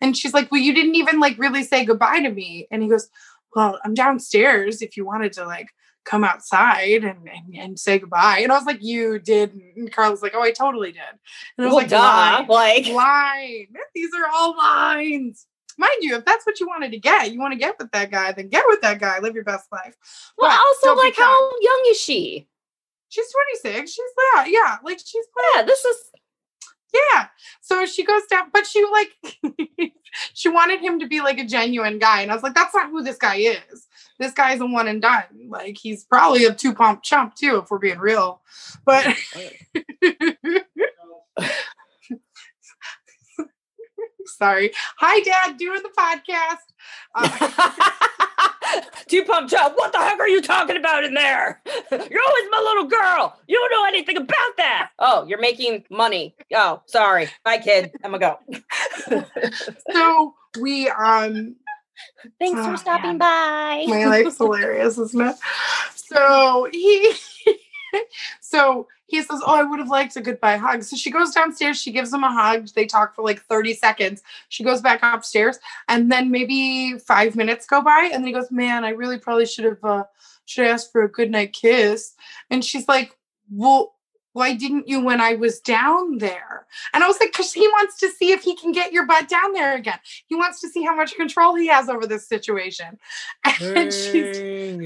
And 0.00 0.16
she's 0.16 0.34
like, 0.34 0.50
well, 0.50 0.60
you 0.60 0.74
didn't 0.74 0.94
even 0.94 1.20
like 1.20 1.38
really 1.38 1.62
say 1.64 1.84
goodbye 1.84 2.20
to 2.20 2.30
me. 2.30 2.66
And 2.70 2.82
he 2.82 2.88
goes, 2.88 3.08
well, 3.54 3.78
I'm 3.84 3.94
downstairs 3.94 4.80
if 4.82 4.96
you 4.96 5.04
wanted 5.04 5.32
to 5.34 5.44
like 5.44 5.68
come 6.04 6.24
outside 6.24 7.04
and, 7.04 7.28
and, 7.28 7.54
and 7.54 7.78
say 7.78 7.98
goodbye. 7.98 8.40
And 8.42 8.50
I 8.50 8.56
was 8.56 8.64
like, 8.64 8.82
you 8.82 9.18
didn't. 9.18 9.62
And 9.76 9.92
Carla's 9.92 10.22
like, 10.22 10.32
oh, 10.34 10.42
I 10.42 10.52
totally 10.52 10.92
did. 10.92 11.02
And 11.58 11.66
I 11.66 11.68
was 11.68 11.70
Well, 11.72 11.76
like, 11.82 11.88
duh. 11.88 11.98
line, 11.98 12.46
Like, 12.48 12.86
line. 12.94 13.66
These 13.94 14.10
are 14.14 14.28
all 14.32 14.56
lines. 14.56 15.46
Mind 15.78 15.92
you, 16.00 16.16
if 16.16 16.24
that's 16.24 16.44
what 16.46 16.60
you 16.60 16.66
wanted 16.66 16.90
to 16.92 16.98
get, 16.98 17.32
you 17.32 17.38
want 17.40 17.52
to 17.52 17.58
get 17.58 17.76
with 17.78 17.90
that 17.92 18.10
guy, 18.10 18.32
then 18.32 18.48
get 18.48 18.64
with 18.68 18.80
that 18.82 19.00
guy. 19.00 19.18
Live 19.20 19.34
your 19.34 19.44
best 19.44 19.66
life. 19.72 19.96
well, 20.36 20.50
But 20.50 20.58
also, 20.88 21.00
like, 21.02 21.16
how 21.16 21.50
young 21.60 21.84
is 21.90 21.98
she? 22.00 22.48
She's 23.08 23.26
26. 23.62 23.90
She's 23.90 24.04
yeah, 24.34 24.44
yeah. 24.46 24.76
Like 24.84 24.98
she's 25.04 25.24
Yeah, 25.54 25.62
this 25.62 25.84
is 25.84 25.96
Yeah. 26.92 27.26
So 27.60 27.86
she 27.86 28.04
goes 28.04 28.22
down, 28.28 28.50
but 28.52 28.66
she 28.66 28.84
like 28.90 29.92
she 30.34 30.48
wanted 30.48 30.80
him 30.80 30.98
to 31.00 31.06
be 31.06 31.20
like 31.20 31.38
a 31.38 31.44
genuine 31.44 31.98
guy. 31.98 32.22
And 32.22 32.30
I 32.30 32.34
was 32.34 32.42
like, 32.42 32.54
that's 32.54 32.74
not 32.74 32.90
who 32.90 33.02
this 33.02 33.16
guy 33.16 33.36
is. 33.36 33.86
This 34.18 34.32
guy's 34.32 34.60
a 34.60 34.66
one 34.66 34.88
and 34.88 35.00
done. 35.00 35.24
Like 35.48 35.76
he's 35.78 36.04
probably 36.04 36.44
a 36.44 36.54
two 36.54 36.74
pump 36.74 37.02
chump 37.02 37.34
too, 37.34 37.58
if 37.58 37.70
we're 37.70 37.78
being 37.78 37.98
real. 37.98 38.42
But 38.84 39.06
sorry. 44.40 44.72
Hi, 44.96 45.20
Dad, 45.20 45.58
doing 45.58 45.82
the 45.82 45.90
podcast. 45.90 46.64
Uh, 47.14 48.80
Two 49.08 49.22
pump 49.24 49.50
chop. 49.50 49.72
What 49.76 49.92
the 49.92 49.98
heck 49.98 50.18
are 50.18 50.28
you 50.28 50.40
talking 50.40 50.76
about 50.76 51.04
in 51.04 51.12
there? 51.14 51.60
You're 51.90 52.00
always 52.00 52.44
my 52.50 52.60
little 52.64 52.86
girl. 52.86 53.36
You 53.48 53.58
don't 53.58 53.70
know 53.72 53.84
anything 53.88 54.16
about 54.16 54.56
that. 54.56 54.90
Oh, 54.98 55.26
you're 55.26 55.40
making 55.40 55.84
money. 55.90 56.34
Oh, 56.54 56.80
sorry. 56.86 57.28
Bye, 57.44 57.58
kid. 57.58 57.90
I'm 58.02 58.12
gonna 58.12 58.38
go. 59.10 59.24
so 59.92 60.34
we 60.60 60.88
um 60.88 61.56
Thanks 62.38 62.60
Oh, 62.62 62.70
for 62.70 62.76
stopping 62.78 63.18
man. 63.18 63.18
by. 63.18 63.84
my 63.88 64.06
life's 64.06 64.38
hilarious, 64.38 64.96
isn't 64.96 65.20
it? 65.20 65.36
So 65.94 66.68
he 66.72 67.12
so 68.40 68.88
he 69.06 69.22
says, 69.22 69.40
Oh, 69.44 69.54
I 69.54 69.62
would 69.62 69.78
have 69.78 69.88
liked 69.88 70.16
a 70.16 70.20
goodbye 70.20 70.56
hug. 70.56 70.82
So 70.82 70.96
she 70.96 71.10
goes 71.10 71.32
downstairs, 71.32 71.80
she 71.80 71.92
gives 71.92 72.12
him 72.12 72.24
a 72.24 72.32
hug. 72.32 72.68
They 72.68 72.86
talk 72.86 73.14
for 73.14 73.22
like 73.22 73.42
30 73.42 73.74
seconds. 73.74 74.22
She 74.48 74.64
goes 74.64 74.80
back 74.80 75.00
upstairs, 75.02 75.58
and 75.88 76.10
then 76.10 76.30
maybe 76.30 76.98
five 76.98 77.36
minutes 77.36 77.66
go 77.66 77.82
by, 77.82 78.10
and 78.12 78.22
then 78.22 78.26
he 78.26 78.32
goes, 78.32 78.50
Man, 78.50 78.84
I 78.84 78.90
really 78.90 79.18
probably 79.18 79.46
should 79.46 79.64
have 79.64 79.84
uh 79.84 80.04
should 80.44 80.66
have 80.66 80.74
asked 80.74 80.92
for 80.92 81.02
a 81.02 81.10
goodnight 81.10 81.52
kiss. 81.52 82.14
And 82.50 82.64
she's 82.64 82.88
like, 82.88 83.16
Well, 83.50 83.94
why 84.32 84.54
didn't 84.54 84.86
you 84.88 85.00
when 85.04 85.20
I 85.20 85.34
was 85.34 85.60
down 85.60 86.18
there? 86.18 86.66
And 86.94 87.02
I 87.02 87.08
was 87.08 87.18
like, 87.18 87.32
because 87.32 87.52
he 87.52 87.66
wants 87.68 87.98
to 87.98 88.08
see 88.10 88.30
if 88.32 88.42
he 88.42 88.54
can 88.56 88.70
get 88.72 88.92
your 88.92 89.06
butt 89.06 89.28
down 89.28 89.52
there 89.52 89.74
again. 89.74 89.98
He 90.26 90.34
wants 90.36 90.60
to 90.60 90.68
see 90.68 90.82
how 90.84 90.94
much 90.94 91.14
control 91.16 91.54
he 91.56 91.66
has 91.66 91.88
over 91.88 92.06
this 92.06 92.28
situation. 92.28 92.98
And 93.76 93.92
she's 93.92 94.26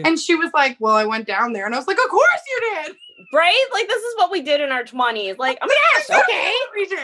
and 0.07 0.19
she 0.19 0.35
was 0.35 0.51
like, 0.55 0.77
Well, 0.81 0.95
I 0.95 1.05
went 1.05 1.27
down 1.27 1.53
there. 1.53 1.67
And 1.67 1.75
I 1.75 1.79
was 1.79 1.87
like, 1.87 1.99
Of 1.99 2.09
course 2.11 2.43
you 2.49 2.75
did. 2.85 2.97
right? 3.33 3.67
Like 3.73 3.89
this 3.89 4.03
is 4.03 4.15
what 4.17 4.31
we 4.31 4.41
did 4.43 4.61
in 4.61 4.71
our 4.73 4.85
20s. 4.85 5.39
Like, 5.39 5.59
I'm 5.61 5.69
gonna 5.69 5.81
ask. 5.97 6.11
Okay. 6.11 6.53
We 6.75 6.87
did. 6.87 6.99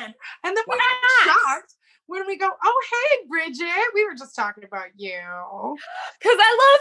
And 0.44 0.56
then 0.56 0.64
we 0.68 0.76
Yes. 0.76 1.26
were 1.26 1.32
shocked 1.32 1.74
when 2.06 2.26
we 2.26 2.36
go, 2.38 2.48
Oh, 2.64 2.82
hey, 3.10 3.26
Bridget. 3.28 3.68
We 3.94 4.04
were 4.04 4.14
just 4.14 4.34
talking 4.34 4.64
about 4.64 4.88
you. 4.96 5.10
Cause 6.22 6.38
I 6.38 6.80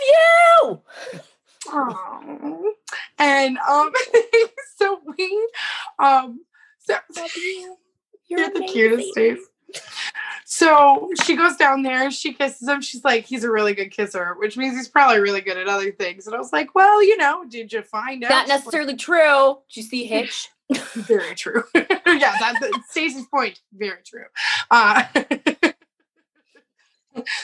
love 0.64 0.74
you. 1.14 1.20
Oh. 1.68 2.74
And 3.18 3.58
um 3.58 3.92
so 4.78 5.00
we 5.18 5.50
um 6.00 6.42
so 6.80 6.96
Love 7.16 7.36
you. 7.36 7.76
You're, 8.28 8.50
the 8.52 8.62
cutest, 8.62 9.16
Dave. 9.16 9.40
So 10.46 11.10
she 11.24 11.36
goes 11.36 11.56
down 11.56 11.82
there, 11.82 12.12
she 12.12 12.34
kisses 12.34 12.68
him. 12.68 12.82
She's 12.82 13.04
like, 13.04 13.26
he's 13.26 13.44
a 13.44 13.52
really 13.52 13.74
good 13.74 13.90
kisser, 13.90 14.36
which 14.38 14.56
means 14.56 14.76
he's 14.76 14.88
probably 14.88 15.20
really 15.20 15.42
good 15.42 15.58
at 15.58 15.68
other 15.68 15.92
things. 15.92 16.28
And 16.28 16.36
I 16.36 16.40
was 16.40 16.54
like, 16.54 16.76
well, 16.76 17.04
you 17.04 17.18
know, 17.18 17.44
did 17.50 17.74
you 17.74 17.82
find 17.82 18.24
out? 18.24 18.30
Not 18.30 18.48
necessarily 18.48 18.96
true. 18.96 19.58
Did 19.70 19.78
you 19.78 19.84
see 19.84 20.06
Hitch? 20.06 20.50
Very 20.94 21.34
true. 21.34 21.64
yeah, 21.74 22.36
that's 22.40 22.60
Stacey's 22.92 23.26
point. 23.28 23.60
Very 23.74 24.02
true. 24.06 24.26
Uh, 24.70 25.04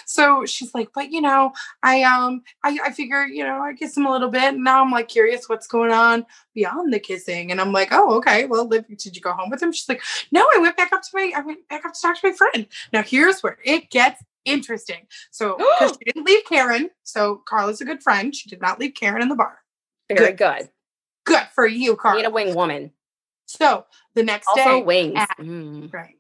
so 0.06 0.46
she's 0.46 0.74
like, 0.74 0.90
but 0.94 1.12
you 1.12 1.22
know, 1.22 1.52
I 1.84 2.04
um, 2.04 2.42
I, 2.64 2.78
I 2.84 2.92
figure, 2.92 3.26
you 3.26 3.44
know, 3.44 3.62
I 3.62 3.74
kiss 3.74 3.96
him 3.96 4.06
a 4.06 4.12
little 4.12 4.30
bit, 4.30 4.54
and 4.54 4.64
now 4.64 4.82
I'm 4.84 4.92
like 4.92 5.08
curious 5.08 5.48
what's 5.50 5.68
going 5.68 5.92
on 5.92 6.26
beyond 6.54 6.94
the 6.94 7.00
kissing, 7.00 7.52
and 7.52 7.60
I'm 7.62 7.72
like, 7.72 7.90
oh, 7.92 8.16
okay. 8.18 8.46
Well, 8.46 8.68
did 8.68 8.86
did 8.98 9.16
you 9.16 9.22
go 9.22 9.32
home 9.34 9.50
with 9.50 9.62
him? 9.62 9.72
She's 9.72 9.88
like, 9.90 10.02
no, 10.32 10.42
I 10.56 10.60
went 10.60 10.78
back 10.78 10.92
up 10.94 11.02
to 11.02 11.10
my, 11.14 11.32
I 11.36 11.42
went 11.42 11.68
back 11.70 11.86
up 11.86 11.94
to 11.94 12.02
talk 12.02 12.20
to 12.22 12.30
my 12.30 12.36
friend. 12.36 12.68
Now 12.94 13.04
here's 13.04 13.42
where 13.42 13.58
it 13.64 13.90
gets 13.90 14.22
interesting. 14.46 15.08
So 15.32 15.58
because 15.58 15.92
she 16.00 16.06
didn't 16.12 16.26
leave 16.26 16.46
Karen, 16.46 16.90
so 17.04 17.42
Carla's 17.48 17.82
a 17.82 17.86
good 17.86 18.04
friend. 18.04 18.36
She 18.36 18.50
did 18.50 18.62
not 18.62 18.80
leave 18.80 18.94
Karen 18.94 19.22
in 19.22 19.30
the 19.30 19.36
bar. 19.36 19.60
Very 20.10 20.34
good. 20.34 20.70
Good 21.26 21.48
for 21.56 21.66
you, 21.66 21.96
Carla. 21.96 22.22
Need 22.22 22.28
a 22.28 22.32
wing 22.32 22.54
woman. 22.56 22.92
So 23.48 23.86
the 24.14 24.24
next 24.24 24.48
Also 24.48 24.64
day, 24.64 24.82
wings. 24.84 25.14
at- 25.18 25.38
Mm. 25.40 25.92
Right. 25.94 26.16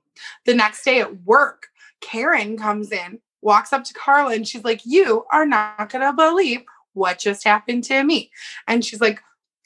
The 0.45 0.56
next 0.56 0.84
day 0.84 1.01
at 1.01 1.24
work, 1.24 1.68
Karen 2.01 2.58
comes 2.58 2.91
in, 2.91 3.20
walks 3.46 3.72
up 3.72 3.84
to 3.86 3.93
Carla, 3.93 4.34
and 4.34 4.46
she's 4.48 4.66
like, 4.66 4.82
You 4.84 5.26
are 5.32 5.46
not 5.46 5.89
going 5.89 6.04
to 6.06 6.12
believe 6.12 6.64
what 6.93 7.20
just 7.20 7.43
happened 7.43 7.84
to 7.86 8.04
me. 8.04 8.32
And 8.68 8.84
she's 8.84 9.00
like, 9.00 9.22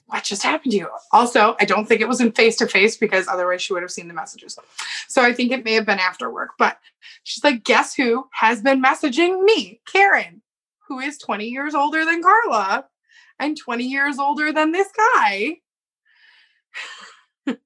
What 0.08 0.24
just 0.24 0.44
happened 0.44 0.74
to 0.74 0.78
you? 0.78 0.90
Also, 1.12 1.56
I 1.60 1.66
don't 1.66 1.88
think 1.88 2.02
it 2.02 2.08
was 2.08 2.22
in 2.22 2.34
face 2.34 2.58
to 2.58 2.68
face 2.68 2.98
because 2.98 3.28
otherwise 3.28 3.62
she 3.62 3.74
would 3.74 3.82
have 3.82 3.92
seen 3.92 4.08
the 4.10 4.14
messages. 4.14 4.60
So 5.08 5.24
I 5.24 5.34
think 5.34 5.52
it 5.52 5.64
may 5.66 5.74
have 5.74 5.86
been 5.86 6.00
after 6.00 6.30
work. 6.30 6.52
But 6.60 6.78
she's 7.24 7.44
like, 7.44 7.64
Guess 7.64 7.96
who 7.96 8.28
has 8.34 8.62
been 8.62 8.84
messaging 8.84 9.44
me? 9.44 9.82
Karen, 9.92 10.42
who 10.88 11.00
is 11.00 11.18
20 11.18 11.48
years 11.48 11.74
older 11.74 12.06
than 12.06 12.22
Carla 12.22 12.86
and 13.40 13.58
20 13.58 13.86
years 13.86 14.20
older 14.20 14.52
than 14.52 14.74
this 14.74 14.90
guy. 14.96 15.58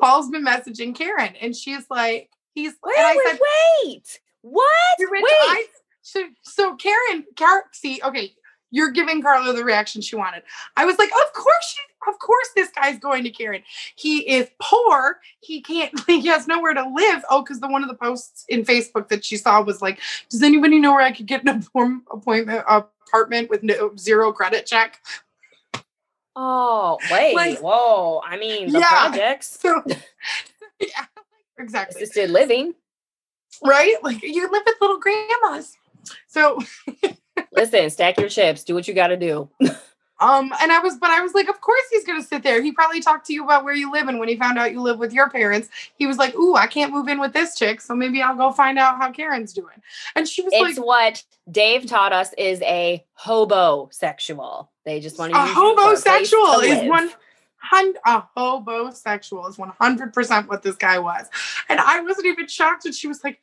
Paul's 0.00 0.30
been 0.30 0.44
messaging 0.44 0.94
Karen, 0.94 1.34
and 1.40 1.54
she's 1.54 1.84
like, 1.90 2.30
he's 2.54 2.72
Wait, 2.84 2.96
and 2.96 3.06
I 3.06 3.16
wait, 3.16 3.26
said, 3.26 3.38
wait. 3.84 4.20
What? 4.42 4.66
Wait. 4.98 5.22
I- 5.24 5.66
so 6.04 6.24
so 6.42 6.74
Karen, 6.76 7.24
see, 7.72 8.00
okay, 8.02 8.34
you're 8.72 8.90
giving 8.90 9.22
Carla 9.22 9.52
the 9.52 9.62
reaction 9.64 10.02
she 10.02 10.16
wanted. 10.16 10.42
I 10.76 10.84
was 10.84 10.98
like, 10.98 11.10
of 11.10 11.32
course 11.32 11.64
she, 11.76 12.10
of 12.10 12.18
course 12.18 12.48
this 12.56 12.70
guy's 12.70 12.98
going 12.98 13.22
to 13.22 13.30
Karen. 13.30 13.62
He 13.94 14.28
is 14.28 14.48
poor. 14.60 15.20
He 15.40 15.60
can't, 15.60 15.92
he 16.08 16.26
has 16.26 16.48
nowhere 16.48 16.74
to 16.74 16.82
live. 16.92 17.22
Oh, 17.30 17.42
because 17.42 17.60
the 17.60 17.68
one 17.68 17.82
of 17.84 17.88
the 17.88 17.94
posts 17.94 18.44
in 18.48 18.64
Facebook 18.64 19.08
that 19.08 19.24
she 19.24 19.36
saw 19.36 19.62
was 19.62 19.80
like, 19.80 20.00
does 20.28 20.42
anybody 20.42 20.80
know 20.80 20.92
where 20.92 21.02
I 21.04 21.12
could 21.12 21.26
get 21.26 21.42
an 21.46 21.64
appointment 22.10 22.64
apartment 22.66 23.48
with 23.48 23.62
no 23.62 23.94
zero 23.96 24.32
credit 24.32 24.66
check? 24.66 25.00
Oh, 26.34 26.98
wait. 27.12 27.36
Like- 27.36 27.60
Whoa. 27.60 28.22
I 28.24 28.36
mean, 28.38 28.72
the 28.72 28.80
Yeah. 28.80 28.88
projects, 28.88 29.58
So 29.60 29.82
yeah, 30.80 31.04
exactly. 31.58 32.02
assisted 32.02 32.30
living. 32.30 32.74
Right? 33.64 33.94
Like 34.02 34.22
you 34.22 34.50
live 34.50 34.62
with 34.64 34.76
little 34.80 34.98
grandmas. 34.98 35.76
So 36.26 36.58
Listen, 37.52 37.90
stack 37.90 38.18
your 38.18 38.28
chips. 38.28 38.64
Do 38.64 38.74
what 38.74 38.88
you 38.88 38.94
got 38.94 39.08
to 39.08 39.16
do. 39.16 39.48
Um, 40.20 40.52
and 40.60 40.70
I 40.70 40.78
was, 40.78 40.98
but 40.98 41.10
I 41.10 41.20
was 41.20 41.34
like, 41.34 41.48
of 41.48 41.60
course 41.60 41.82
he's 41.90 42.04
gonna 42.04 42.22
sit 42.22 42.44
there. 42.44 42.62
He 42.62 42.70
probably 42.70 43.00
talked 43.00 43.26
to 43.26 43.32
you 43.32 43.44
about 43.44 43.64
where 43.64 43.74
you 43.74 43.90
live, 43.90 44.06
and 44.06 44.20
when 44.20 44.28
he 44.28 44.36
found 44.36 44.56
out 44.56 44.70
you 44.70 44.80
live 44.80 45.00
with 45.00 45.12
your 45.12 45.28
parents, 45.28 45.68
he 45.96 46.06
was 46.06 46.16
like, 46.16 46.32
"Ooh, 46.36 46.54
I 46.54 46.68
can't 46.68 46.92
move 46.92 47.08
in 47.08 47.18
with 47.18 47.32
this 47.32 47.56
chick, 47.58 47.80
so 47.80 47.96
maybe 47.96 48.22
I'll 48.22 48.36
go 48.36 48.52
find 48.52 48.78
out 48.78 48.98
how 48.98 49.10
Karen's 49.10 49.52
doing." 49.52 49.82
And 50.14 50.28
she 50.28 50.42
was 50.42 50.52
It's 50.54 50.78
like, 50.78 50.86
what 50.86 51.24
Dave 51.50 51.86
taught 51.86 52.12
us 52.12 52.32
is 52.38 52.62
a 52.62 53.04
hobo 53.14 53.88
sexual. 53.90 54.70
They 54.84 55.00
just 55.00 55.18
want 55.18 55.32
to 55.32 55.40
"A 55.40 55.46
use 55.46 55.56
you 55.56 55.76
for 55.76 55.92
a 55.92 55.96
place 55.96 56.30
to 56.30 56.36
is 56.36 56.88
one 56.88 57.10
hundred. 57.56 58.00
A 58.06 58.20
hobo 58.36 58.90
sexual 58.92 59.48
is 59.48 59.58
one 59.58 59.72
hundred 59.80 60.14
percent 60.14 60.48
what 60.48 60.62
this 60.62 60.76
guy 60.76 61.00
was." 61.00 61.26
And 61.68 61.80
I 61.80 62.00
wasn't 62.00 62.26
even 62.26 62.46
shocked. 62.46 62.84
And 62.84 62.94
she 62.94 63.08
was 63.08 63.24
like, 63.24 63.40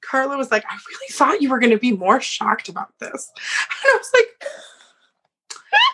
"Carla 0.00 0.36
was 0.36 0.50
like, 0.50 0.64
I 0.68 0.74
really 0.88 1.12
thought 1.12 1.42
you 1.42 1.50
were 1.50 1.58
going 1.58 1.72
to 1.72 1.78
be 1.78 1.92
more 1.92 2.20
shocked 2.20 2.68
about 2.68 2.92
this." 3.00 3.30
And 3.84 3.92
I 3.92 3.96
was 3.96 4.10
like. 4.14 4.50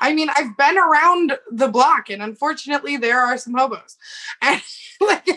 I 0.00 0.12
mean, 0.12 0.28
I've 0.36 0.56
been 0.56 0.78
around 0.78 1.38
the 1.50 1.68
block, 1.68 2.10
and 2.10 2.22
unfortunately, 2.22 2.96
there 2.96 3.20
are 3.20 3.36
some 3.38 3.54
hobos. 3.54 3.96
And 4.42 4.60
like, 5.00 5.28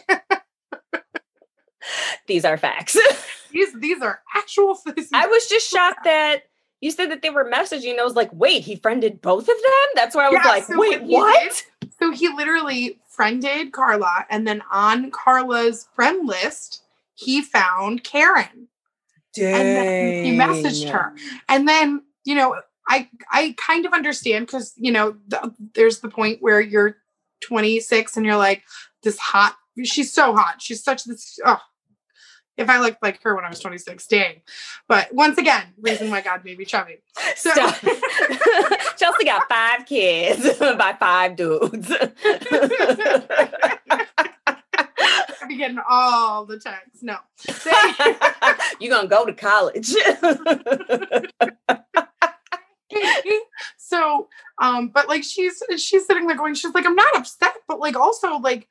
These 2.27 2.45
are 2.45 2.57
facts. 2.57 2.97
these 3.51 3.73
these 3.79 4.01
are 4.01 4.19
actual. 4.35 4.77
Is, 4.97 5.09
I 5.13 5.27
was 5.27 5.47
just 5.47 5.69
shocked 5.69 6.03
that 6.03 6.43
you 6.81 6.91
said 6.91 7.11
that 7.11 7.21
they 7.21 7.29
were 7.29 7.49
messaging. 7.49 7.99
I 7.99 8.03
was 8.03 8.15
like, 8.15 8.29
wait, 8.33 8.63
he 8.63 8.75
friended 8.75 9.21
both 9.21 9.43
of 9.43 9.47
them? 9.47 9.87
That's 9.95 10.15
why 10.15 10.25
I 10.25 10.29
was 10.29 10.41
Yeah, 10.43 10.51
like, 10.51 10.63
so 10.63 10.79
wait, 10.79 11.03
what 11.03 11.35
what? 11.35 11.63
so 11.99 12.11
he 12.11 12.29
literally 12.29 12.99
friended 13.07 13.71
Carla, 13.71 14.25
and 14.29 14.47
then 14.47 14.61
on 14.71 15.11
Carla's 15.11 15.87
friend 15.93 16.27
list, 16.27 16.81
he 17.15 17.41
found 17.41 18.03
Karen, 18.03 18.67
and 19.37 19.75
then 19.75 20.23
he 20.23 20.31
messaged 20.31 20.89
her. 20.89 21.13
And 21.49 21.67
then 21.67 22.03
you 22.23 22.35
know, 22.35 22.55
I 22.87 23.09
I 23.31 23.55
kind 23.57 23.85
of 23.85 23.93
understand 23.93 24.45
because 24.45 24.73
you 24.77 24.91
know, 24.91 25.15
the, 25.27 25.53
there's 25.73 25.99
the 25.99 26.09
point 26.09 26.41
where 26.41 26.61
you're 26.61 26.97
26 27.41 28.17
and 28.17 28.25
you're 28.25 28.37
like, 28.37 28.63
this 29.03 29.17
hot. 29.17 29.55
She's 29.83 30.13
so 30.13 30.33
hot. 30.35 30.61
She's 30.61 30.83
such 30.83 31.03
this. 31.03 31.37
Oh, 31.45 31.59
if 32.57 32.69
I 32.69 32.79
looked 32.79 33.03
like 33.03 33.21
her 33.23 33.35
when 33.35 33.43
I 33.43 33.49
was 33.49 33.59
26, 33.59 34.07
dang. 34.07 34.41
But 34.87 35.13
once 35.13 35.37
again, 35.37 35.63
reason 35.79 36.09
why 36.09 36.21
God 36.21 36.45
made 36.45 36.57
me 36.57 36.65
chubby. 36.65 36.97
So 37.35 37.51
Chelsie 38.97 39.25
got 39.25 39.49
five 39.49 39.85
kids 39.85 40.57
by 40.59 40.95
five 40.97 41.35
dudes. 41.35 41.91
I'd 45.49 45.49
be 45.49 45.57
getting 45.57 45.79
all 45.87 46.45
the 46.45 46.59
texts. 46.59 47.03
No. 47.03 47.17
You're 48.79 48.95
gonna 48.95 49.07
go 49.07 49.25
to 49.25 49.33
college. 49.33 49.89
so 53.77 54.27
um 54.61 54.89
but 54.89 55.07
like 55.07 55.23
she's 55.23 55.61
she's 55.77 56.05
sitting 56.05 56.27
there 56.27 56.37
going 56.37 56.53
she's 56.53 56.73
like 56.73 56.85
i'm 56.85 56.95
not 56.95 57.17
upset 57.17 57.55
but 57.67 57.79
like 57.79 57.95
also 57.95 58.37
like 58.37 58.67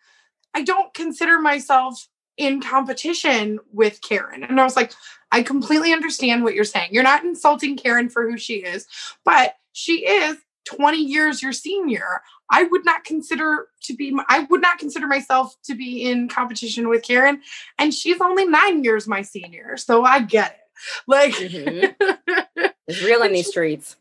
i 0.54 0.62
don't 0.62 0.94
consider 0.94 1.40
myself 1.40 2.08
in 2.38 2.62
competition 2.62 3.58
with 3.72 4.00
karen 4.00 4.42
and 4.44 4.60
i 4.60 4.64
was 4.64 4.76
like 4.76 4.92
i 5.30 5.42
completely 5.42 5.92
understand 5.92 6.42
what 6.42 6.54
you're 6.54 6.64
saying 6.64 6.88
you're 6.90 7.02
not 7.02 7.24
insulting 7.24 7.76
karen 7.76 8.08
for 8.08 8.28
who 8.28 8.38
she 8.38 8.54
is 8.56 8.86
but 9.24 9.56
she 9.72 10.06
is 10.06 10.38
20 10.64 10.96
years 10.96 11.42
your 11.42 11.52
senior 11.52 12.22
i 12.50 12.62
would 12.64 12.84
not 12.84 13.04
consider 13.04 13.68
to 13.82 13.94
be 13.94 14.14
i 14.28 14.40
would 14.50 14.60
not 14.62 14.78
consider 14.78 15.06
myself 15.06 15.56
to 15.62 15.74
be 15.74 16.02
in 16.02 16.28
competition 16.28 16.88
with 16.88 17.02
karen 17.02 17.40
and 17.78 17.92
she's 17.94 18.20
only 18.20 18.44
nine 18.46 18.84
years 18.84 19.06
my 19.08 19.22
senior 19.22 19.76
so 19.76 20.04
i 20.04 20.20
get 20.20 20.52
it 20.52 20.60
like 21.06 21.32
Mhm. 21.34 21.94
It's 22.86 23.02
real 23.02 23.22
in 23.22 23.32
these 23.32 23.48
streets. 23.48 23.96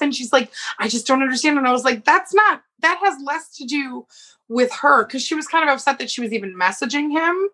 and 0.00 0.14
she's 0.14 0.32
like 0.32 0.50
i 0.78 0.88
just 0.88 1.06
don't 1.06 1.22
understand 1.22 1.58
and 1.58 1.66
i 1.66 1.72
was 1.72 1.84
like 1.84 2.04
that's 2.04 2.32
not 2.34 2.62
that 2.80 2.98
has 3.02 3.16
less 3.22 3.54
to 3.58 3.66
do 3.66 4.06
with 4.48 4.72
her 4.72 5.04
because 5.04 5.22
she 5.22 5.34
was 5.34 5.46
kind 5.46 5.68
of 5.68 5.72
upset 5.74 5.98
that 5.98 6.10
she 6.10 6.22
was 6.22 6.32
even 6.32 6.56
messaging 6.58 7.10
him 7.12 7.48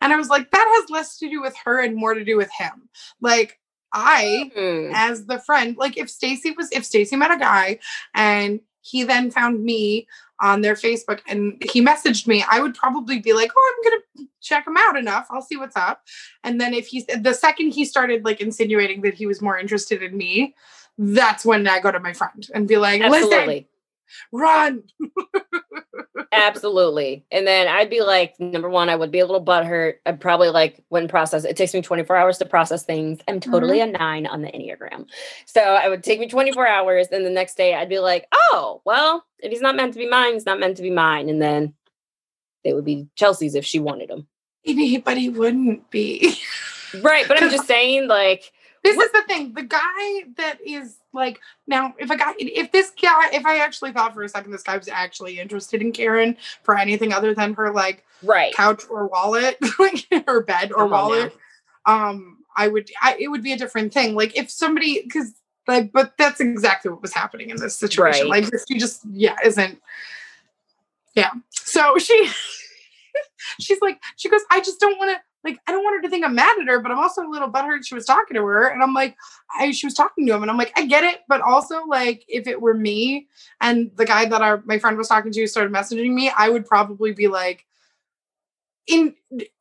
and 0.00 0.12
i 0.12 0.16
was 0.16 0.28
like 0.30 0.50
that 0.50 0.74
has 0.80 0.88
less 0.90 1.18
to 1.18 1.28
do 1.28 1.40
with 1.42 1.54
her 1.64 1.78
and 1.80 1.94
more 1.96 2.14
to 2.14 2.24
do 2.24 2.36
with 2.36 2.50
him 2.58 2.88
like 3.20 3.58
i 3.92 4.50
Hmm. 4.54 4.90
as 4.94 5.26
the 5.26 5.38
friend 5.40 5.76
like 5.76 5.98
if 5.98 6.08
stacy 6.08 6.52
was 6.52 6.68
if 6.72 6.84
stacy 6.84 7.16
met 7.16 7.30
a 7.30 7.36
guy 7.36 7.78
and 8.14 8.60
he 8.82 9.04
then 9.04 9.30
found 9.30 9.62
me 9.62 10.06
on 10.40 10.62
their 10.62 10.74
facebook 10.74 11.20
and 11.28 11.62
he 11.70 11.84
messaged 11.84 12.26
me. 12.26 12.44
I 12.50 12.60
would 12.60 12.74
probably 12.74 13.18
be 13.18 13.32
like 13.32 13.50
oh 13.56 13.72
i'm 13.74 13.90
gonna 13.90 14.28
check 14.40 14.66
him 14.66 14.76
out 14.78 14.96
enough. 14.96 15.26
I'll 15.30 15.42
see 15.42 15.56
what's 15.56 15.76
up. 15.76 16.02
And 16.44 16.60
then 16.60 16.72
if 16.72 16.86
he's 16.86 17.04
the 17.06 17.34
second 17.34 17.72
he 17.72 17.84
started 17.84 18.24
like 18.24 18.40
insinuating 18.40 19.02
that 19.02 19.14
he 19.14 19.26
was 19.26 19.42
more 19.42 19.58
interested 19.58 20.02
in 20.02 20.16
me 20.16 20.54
that's 20.98 21.46
when 21.46 21.66
i 21.66 21.80
go 21.80 21.90
to 21.90 21.98
my 21.98 22.12
friend 22.12 22.46
and 22.54 22.68
be 22.68 22.76
like 22.76 23.00
listen 23.00 23.64
run 24.32 24.82
Absolutely. 26.32 27.24
And 27.32 27.46
then 27.46 27.66
I'd 27.66 27.90
be 27.90 28.02
like, 28.02 28.38
number 28.38 28.68
one, 28.68 28.88
I 28.88 28.94
would 28.94 29.10
be 29.10 29.18
a 29.18 29.26
little 29.26 29.44
butthurt. 29.44 29.94
I'd 30.06 30.20
probably 30.20 30.48
like 30.48 30.82
when 30.88 31.08
process, 31.08 31.44
it 31.44 31.56
takes 31.56 31.74
me 31.74 31.82
24 31.82 32.16
hours 32.16 32.38
to 32.38 32.44
process 32.44 32.84
things. 32.84 33.18
I'm 33.26 33.40
totally 33.40 33.78
mm-hmm. 33.78 33.96
a 33.96 33.98
nine 33.98 34.26
on 34.26 34.42
the 34.42 34.48
Enneagram. 34.48 35.06
So 35.46 35.60
I 35.60 35.88
would 35.88 36.04
take 36.04 36.20
me 36.20 36.28
24 36.28 36.68
hours. 36.68 37.08
And 37.08 37.26
the 37.26 37.30
next 37.30 37.56
day 37.56 37.74
I'd 37.74 37.88
be 37.88 37.98
like, 37.98 38.26
oh, 38.32 38.80
well, 38.84 39.24
if 39.40 39.50
he's 39.50 39.60
not 39.60 39.74
meant 39.74 39.92
to 39.94 39.98
be 39.98 40.08
mine, 40.08 40.34
he's 40.34 40.46
not 40.46 40.60
meant 40.60 40.76
to 40.76 40.82
be 40.82 40.90
mine. 40.90 41.28
And 41.28 41.42
then 41.42 41.74
they 42.62 42.74
would 42.74 42.84
be 42.84 43.08
Chelsie's 43.16 43.56
if 43.56 43.64
she 43.64 43.80
wanted 43.80 44.10
him. 44.10 44.28
but 45.04 45.18
he 45.18 45.30
wouldn't 45.30 45.90
be 45.90 46.38
Right. 47.02 47.26
But 47.26 47.42
I'm 47.42 47.50
just 47.50 47.66
saying, 47.66 48.08
like, 48.08 48.52
This 48.82 48.96
What- 48.96 49.06
is 49.06 49.12
the 49.12 49.22
thing. 49.22 49.52
The 49.52 49.62
guy 49.62 50.24
that 50.36 50.58
is 50.64 50.96
like 51.12 51.40
now, 51.66 51.94
if 51.98 52.10
a 52.10 52.16
guy, 52.16 52.34
if 52.38 52.72
this 52.72 52.90
guy, 52.90 53.30
if 53.32 53.44
I 53.44 53.58
actually 53.58 53.92
thought 53.92 54.14
for 54.14 54.22
a 54.22 54.28
second 54.28 54.52
this 54.52 54.62
guy 54.62 54.76
was 54.76 54.88
actually 54.88 55.38
interested 55.38 55.82
in 55.82 55.92
Karen 55.92 56.36
for 56.62 56.78
anything 56.78 57.12
other 57.12 57.34
than 57.34 57.54
her 57.54 57.72
like 57.72 58.04
right. 58.22 58.54
couch 58.54 58.84
or 58.88 59.06
wallet, 59.06 59.58
like 59.78 60.06
her 60.26 60.40
bed 60.42 60.72
or 60.72 60.84
Come 60.84 60.90
wallet, 60.90 61.36
um, 61.84 62.38
I 62.56 62.68
would, 62.68 62.90
I, 63.02 63.16
it 63.18 63.28
would 63.28 63.42
be 63.42 63.52
a 63.52 63.58
different 63.58 63.92
thing. 63.92 64.14
Like 64.14 64.36
if 64.36 64.50
somebody, 64.50 65.02
because 65.02 65.34
like, 65.66 65.92
but 65.92 66.14
that's 66.16 66.40
exactly 66.40 66.90
what 66.90 67.02
was 67.02 67.14
happening 67.14 67.50
in 67.50 67.56
this 67.56 67.76
situation. 67.76 68.30
Right. 68.30 68.44
Like 68.44 68.52
she 68.66 68.78
just, 68.78 69.02
yeah, 69.12 69.36
isn't, 69.44 69.78
yeah. 71.14 71.30
So 71.50 71.98
she, 71.98 72.30
she's 73.60 73.80
like, 73.80 74.00
she 74.16 74.28
goes, 74.28 74.42
I 74.50 74.60
just 74.60 74.80
don't 74.80 74.98
want 74.98 75.16
to. 75.16 75.22
Like, 75.42 75.58
I 75.66 75.72
don't 75.72 75.82
want 75.82 75.96
her 75.96 76.02
to 76.02 76.10
think 76.10 76.24
I'm 76.24 76.34
mad 76.34 76.58
at 76.60 76.68
her, 76.68 76.80
but 76.80 76.92
I'm 76.92 76.98
also 76.98 77.26
a 77.26 77.30
little 77.30 77.50
butthurt 77.50 77.86
she 77.86 77.94
was 77.94 78.04
talking 78.04 78.34
to 78.34 78.44
her. 78.44 78.68
And 78.68 78.82
I'm 78.82 78.92
like, 78.92 79.16
I 79.58 79.70
she 79.70 79.86
was 79.86 79.94
talking 79.94 80.26
to 80.26 80.34
him, 80.34 80.42
and 80.42 80.50
I'm 80.50 80.58
like, 80.58 80.72
I 80.76 80.86
get 80.86 81.04
it, 81.04 81.20
but 81.28 81.40
also 81.40 81.84
like 81.86 82.24
if 82.28 82.46
it 82.46 82.60
were 82.60 82.74
me 82.74 83.28
and 83.60 83.90
the 83.96 84.04
guy 84.04 84.26
that 84.26 84.42
our 84.42 84.62
my 84.66 84.78
friend 84.78 84.98
was 84.98 85.08
talking 85.08 85.32
to 85.32 85.46
started 85.46 85.72
messaging 85.72 86.12
me, 86.12 86.30
I 86.36 86.50
would 86.50 86.66
probably 86.66 87.12
be 87.12 87.28
like, 87.28 87.64
in 88.86 89.14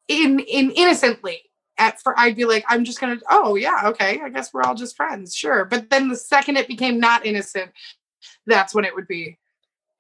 in 0.08 0.40
in 0.40 0.72
innocently 0.72 1.44
at 1.78 2.02
for 2.02 2.14
I'd 2.20 2.36
be 2.36 2.46
like, 2.46 2.66
I'm 2.68 2.84
just 2.84 3.00
gonna, 3.00 3.18
oh 3.30 3.56
yeah, 3.56 3.84
okay, 3.86 4.20
I 4.22 4.30
guess 4.30 4.54
we're 4.54 4.64
all 4.64 4.76
just 4.76 4.98
friends, 4.98 5.34
sure. 5.34 5.66
But 5.66 5.90
then 5.90 6.10
the 6.10 6.18
second 6.18 6.58
it 6.58 6.68
became 6.68 7.00
not 7.00 7.26
innocent, 7.26 7.72
that's 8.46 8.76
when 8.76 8.86
it 8.86 8.94
would 8.94 9.08
be. 9.08 9.38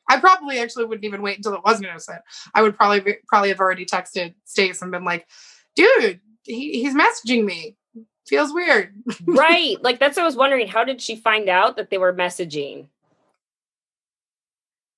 I 0.09 0.19
probably 0.19 0.59
actually 0.59 0.85
wouldn't 0.85 1.05
even 1.05 1.21
wait 1.21 1.37
until 1.37 1.53
it 1.53 1.63
wasn't 1.63 1.87
innocent. 1.87 2.19
I 2.53 2.63
would 2.63 2.75
probably 2.75 3.17
probably 3.27 3.49
have 3.49 3.59
already 3.59 3.85
texted 3.85 4.33
Stace 4.43 4.81
and 4.81 4.91
been 4.91 5.05
like, 5.05 5.27
dude, 5.75 6.19
he, 6.43 6.81
he's 6.81 6.95
messaging 6.95 7.45
me. 7.45 7.75
Feels 8.27 8.53
weird. 8.53 8.93
right. 9.25 9.81
Like, 9.81 9.99
that's 9.99 10.17
what 10.17 10.23
I 10.23 10.25
was 10.25 10.35
wondering. 10.35 10.67
How 10.67 10.83
did 10.83 11.01
she 11.01 11.15
find 11.15 11.49
out 11.49 11.77
that 11.77 11.89
they 11.89 11.97
were 11.97 12.13
messaging? 12.13 12.87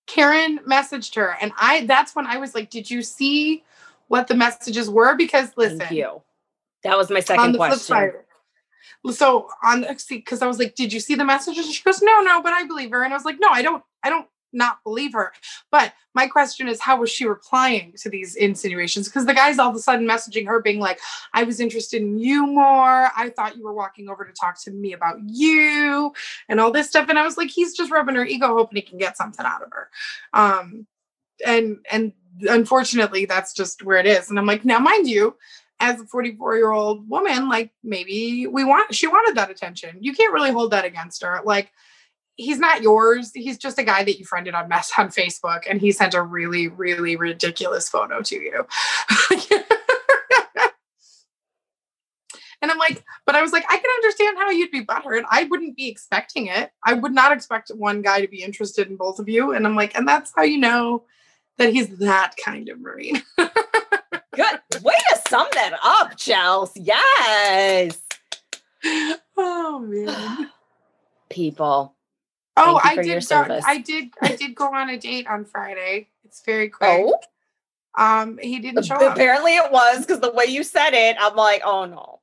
Karen 0.07 0.59
messaged 0.67 1.15
her, 1.15 1.37
and 1.41 1.53
I 1.57 1.85
that's 1.85 2.13
when 2.15 2.27
I 2.27 2.37
was 2.37 2.53
like, 2.53 2.69
Did 2.69 2.91
you 2.91 3.01
see 3.01 3.63
what 4.09 4.27
the 4.27 4.35
messages 4.35 4.89
were? 4.89 5.15
Because 5.15 5.51
listen, 5.55 5.79
Thank 5.79 5.91
you. 5.91 6.21
That 6.83 6.97
was 6.97 7.09
my 7.09 7.17
on 7.17 7.21
second 7.21 7.55
question. 7.55 8.11
So 9.11 9.47
on 9.63 9.81
the 9.81 10.03
because 10.09 10.41
I 10.41 10.47
was 10.47 10.59
like, 10.59 10.75
Did 10.75 10.91
you 10.91 10.99
see 10.99 11.15
the 11.15 11.23
messages? 11.23 11.65
And 11.65 11.73
she 11.73 11.83
goes, 11.83 12.01
No, 12.01 12.21
no, 12.21 12.41
but 12.41 12.51
I 12.51 12.65
believe 12.65 12.91
her. 12.91 13.03
And 13.03 13.13
I 13.13 13.15
was 13.15 13.23
like, 13.23 13.37
No, 13.39 13.47
I 13.49 13.61
don't, 13.61 13.83
I 14.03 14.09
don't 14.09 14.27
not 14.53 14.83
believe 14.83 15.13
her. 15.13 15.31
But 15.71 15.93
my 16.13 16.27
question 16.27 16.67
is, 16.67 16.81
how 16.81 16.97
was 16.97 17.09
she 17.09 17.25
replying 17.25 17.93
to 18.01 18.09
these 18.09 18.35
insinuations? 18.35 19.07
Because 19.07 19.25
the 19.25 19.33
guy's 19.33 19.59
all 19.59 19.69
of 19.69 19.75
a 19.75 19.79
sudden 19.79 20.07
messaging 20.07 20.47
her, 20.47 20.61
being 20.61 20.79
like, 20.79 20.99
I 21.33 21.43
was 21.43 21.59
interested 21.59 22.01
in 22.01 22.17
you 22.17 22.45
more. 22.45 23.09
I 23.15 23.31
thought 23.35 23.55
you 23.57 23.63
were 23.63 23.73
walking 23.73 24.09
over 24.09 24.25
to 24.25 24.33
talk 24.33 24.61
to 24.63 24.71
me 24.71 24.93
about 24.93 25.17
you 25.25 26.13
and 26.49 26.59
all 26.59 26.71
this 26.71 26.87
stuff. 26.87 27.07
And 27.09 27.17
I 27.17 27.23
was 27.23 27.37
like, 27.37 27.49
he's 27.49 27.75
just 27.75 27.91
rubbing 27.91 28.15
her 28.15 28.25
ego, 28.25 28.47
hoping 28.47 28.77
he 28.77 28.81
can 28.81 28.97
get 28.97 29.17
something 29.17 29.45
out 29.45 29.63
of 29.63 29.69
her. 29.71 29.89
Um, 30.33 30.87
and 31.45 31.77
and 31.91 32.13
unfortunately, 32.41 33.25
that's 33.25 33.53
just 33.53 33.83
where 33.83 33.97
it 33.97 34.05
is. 34.05 34.29
And 34.29 34.37
I'm 34.37 34.45
like, 34.45 34.65
now, 34.65 34.79
mind 34.79 35.07
you, 35.07 35.35
as 35.79 35.99
a 35.99 36.05
44 36.05 36.57
year 36.57 36.71
old 36.71 37.09
woman, 37.09 37.49
like 37.49 37.71
maybe 37.83 38.47
we 38.47 38.63
want 38.63 38.93
she 38.93 39.07
wanted 39.07 39.35
that 39.35 39.49
attention. 39.49 39.97
You 39.99 40.13
can't 40.13 40.33
really 40.33 40.51
hold 40.51 40.71
that 40.71 40.85
against 40.85 41.23
her. 41.23 41.41
Like 41.43 41.71
he's 42.41 42.59
not 42.59 42.81
yours. 42.81 43.31
He's 43.33 43.57
just 43.57 43.79
a 43.79 43.83
guy 43.83 44.03
that 44.03 44.17
you 44.17 44.25
friended 44.25 44.53
on 44.53 44.67
mess 44.67 44.91
on 44.97 45.09
Facebook, 45.09 45.61
and 45.69 45.79
he 45.79 45.91
sent 45.91 46.13
a 46.13 46.21
really, 46.21 46.67
really 46.67 47.15
ridiculous 47.15 47.87
photo 47.87 48.21
to 48.21 48.35
you. 48.35 48.65
and 52.61 52.71
I'm 52.71 52.77
like, 52.77 53.03
but 53.25 53.35
I 53.35 53.41
was 53.41 53.51
like, 53.51 53.65
I 53.69 53.77
can 53.77 53.89
understand 53.95 54.37
how 54.37 54.49
you'd 54.49 54.71
be 54.71 54.85
butthurt. 54.85 55.23
I 55.29 55.45
wouldn't 55.45 55.77
be 55.77 55.87
expecting 55.87 56.47
it. 56.47 56.71
I 56.85 56.93
would 56.93 57.13
not 57.13 57.31
expect 57.31 57.69
one 57.69 58.01
guy 58.01 58.21
to 58.21 58.27
be 58.27 58.43
interested 58.43 58.87
in 58.87 58.95
both 58.97 59.19
of 59.19 59.29
you. 59.29 59.53
And 59.53 59.65
I'm 59.65 59.75
like, 59.75 59.95
and 59.95 60.07
that's 60.07 60.33
how 60.35 60.43
you 60.43 60.57
know 60.57 61.03
that 61.57 61.71
he's 61.71 61.97
that 61.99 62.33
kind 62.43 62.69
of 62.69 62.79
marine. 62.79 63.21
Good. 63.37 64.59
Way 64.81 64.95
to 65.11 65.21
sum 65.27 65.47
that 65.53 65.77
up, 65.83 66.13
Chelsie. 66.13 66.85
Yes. 66.85 68.01
oh 69.37 69.79
man. 69.79 70.49
People. 71.29 71.95
Oh, 72.57 72.79
I 72.83 72.95
did. 72.97 73.27
Go. 73.27 73.59
I 73.65 73.77
did. 73.79 74.09
I 74.21 74.35
did 74.35 74.55
go 74.55 74.73
on 74.73 74.89
a 74.89 74.97
date 74.97 75.27
on 75.27 75.45
Friday. 75.45 76.09
It's 76.25 76.43
very 76.45 76.69
quick. 76.69 76.89
Oh, 76.89 77.15
Um, 77.97 78.37
he 78.37 78.59
didn't 78.59 78.83
show 78.83 78.95
up. 78.95 79.13
apparently 79.13 79.55
it 79.55 79.71
was 79.71 80.05
because 80.05 80.19
the 80.19 80.31
way 80.31 80.45
you 80.45 80.63
said 80.63 80.91
it, 80.93 81.17
I'm 81.19 81.35
like, 81.35 81.61
oh 81.65 81.85
no. 81.85 82.19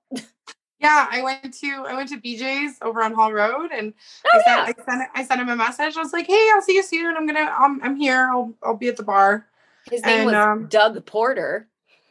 Yeah, 0.81 1.09
I 1.11 1.23
went 1.23 1.53
to 1.55 1.85
I 1.89 1.95
went 1.95 2.09
to 2.11 2.19
BJ's 2.21 2.77
over 2.83 3.03
on 3.03 3.13
Hall 3.13 3.33
Road, 3.33 3.71
and 3.73 3.93
Oh, 4.25 4.31
I, 4.33 4.43
yeah. 4.47 4.67
sent, 4.67 4.79
I 4.79 4.85
sent 4.85 5.11
I 5.17 5.25
sent 5.25 5.41
him 5.41 5.49
a 5.49 5.57
message. 5.57 5.97
I 5.97 6.01
was 6.01 6.13
like, 6.13 6.29
"Hey, 6.29 6.49
I'll 6.55 6.63
see 6.63 6.77
you 6.77 6.85
soon. 6.85 7.17
I'm 7.17 7.27
gonna 7.27 7.53
um, 7.61 7.81
I'm 7.83 7.97
here. 7.97 8.29
I'll 8.31 8.55
I'll 8.63 8.77
be 8.77 8.87
at 8.89 8.97
the 8.97 9.03
bar." 9.03 9.47
His 9.91 10.03
name 10.05 10.19
and, 10.21 10.27
was 10.27 10.35
um, 10.37 10.67
Doug 10.69 11.05
Porter. 11.05 11.67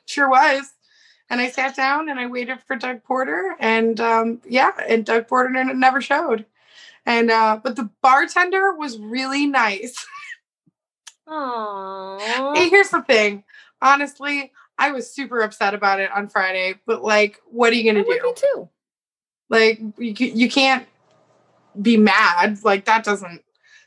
Sure 0.05 0.29
was. 0.29 0.73
And 1.29 1.39
I 1.41 1.49
sat 1.49 1.75
down 1.75 2.09
and 2.09 2.19
I 2.19 2.27
waited 2.27 2.59
for 2.67 2.75
Doug 2.75 3.03
Porter, 3.03 3.55
and 3.59 3.99
um, 4.01 4.41
yeah, 4.45 4.71
and 4.87 5.05
Doug 5.05 5.27
Porter 5.29 5.49
never 5.73 6.01
showed. 6.01 6.45
And 7.07 7.31
uh, 7.31 7.59
but 7.63 7.77
the 7.77 7.89
bartender 8.03 8.73
was 8.73 8.99
really 8.99 9.47
nice. 9.47 10.05
Aww. 11.27 12.17
Hey, 12.55 12.69
here's 12.69 12.89
the 12.89 13.01
thing. 13.01 13.43
Honestly, 13.81 14.51
I 14.77 14.91
was 14.91 15.09
super 15.09 15.39
upset 15.39 15.73
about 15.73 15.99
it 15.99 16.11
on 16.11 16.27
Friday, 16.27 16.75
but 16.85 17.03
like, 17.03 17.39
what 17.45 17.71
are 17.71 17.75
you 17.75 17.91
gonna 17.91 18.03
would 18.05 18.21
do? 18.21 18.33
too. 18.35 18.69
Like, 19.49 19.79
you, 19.97 20.13
you 20.17 20.49
can't 20.49 20.85
be 21.81 21.95
mad. 21.95 22.63
Like, 22.63 22.85
that 22.85 23.03
doesn't 23.03 23.43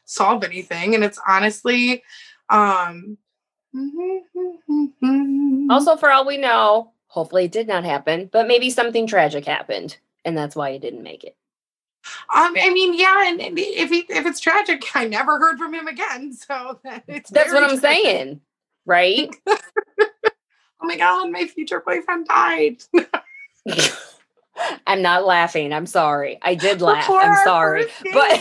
solve 0.07 0.43
anything. 0.43 0.95
And 0.95 1.05
it's 1.05 1.21
honestly, 1.29 2.03
um, 2.49 3.19
Also, 5.71 5.97
for 5.97 6.11
all 6.11 6.27
we 6.27 6.37
know, 6.37 6.93
hopefully 7.07 7.45
it 7.45 7.53
did 7.53 7.69
not 7.69 7.85
happen, 7.85 8.29
but 8.33 8.49
maybe 8.49 8.71
something 8.71 9.07
tragic 9.07 9.45
happened, 9.45 9.99
and 10.25 10.37
that's 10.37 10.57
why 10.57 10.71
you 10.71 10.79
didn't 10.81 11.03
make 11.03 11.23
it. 11.23 11.37
Um, 12.35 12.55
I 12.61 12.71
mean, 12.73 12.95
yeah, 12.95 13.29
and, 13.29 13.41
and 13.41 13.59
if 13.59 13.91
he 13.91 13.99
if 14.09 14.25
it's 14.27 14.41
tragic, 14.41 14.85
I 14.95 15.07
never 15.07 15.39
heard 15.39 15.59
from 15.59 15.75
him 15.75 15.87
again. 15.87 16.33
So 16.47 16.81
it's 17.07 17.31
That's 17.31 17.53
what 17.53 17.63
I'm 17.63 17.79
tragic. 17.79 18.05
saying, 18.05 18.41
right? 18.87 19.35
Oh 20.83 20.87
my 20.87 20.97
god, 20.97 21.31
my 21.31 21.45
future 21.47 21.81
boyfriend 21.85 22.27
died. 22.27 22.83
I'm 24.87 25.03
not 25.03 25.27
laughing. 25.27 25.75
I'm 25.75 25.85
sorry. 25.85 26.39
I 26.41 26.55
did 26.55 26.81
laugh. 26.81 27.07
Before 27.07 27.21
I'm 27.21 27.45
sorry. 27.45 27.85
But 28.11 28.41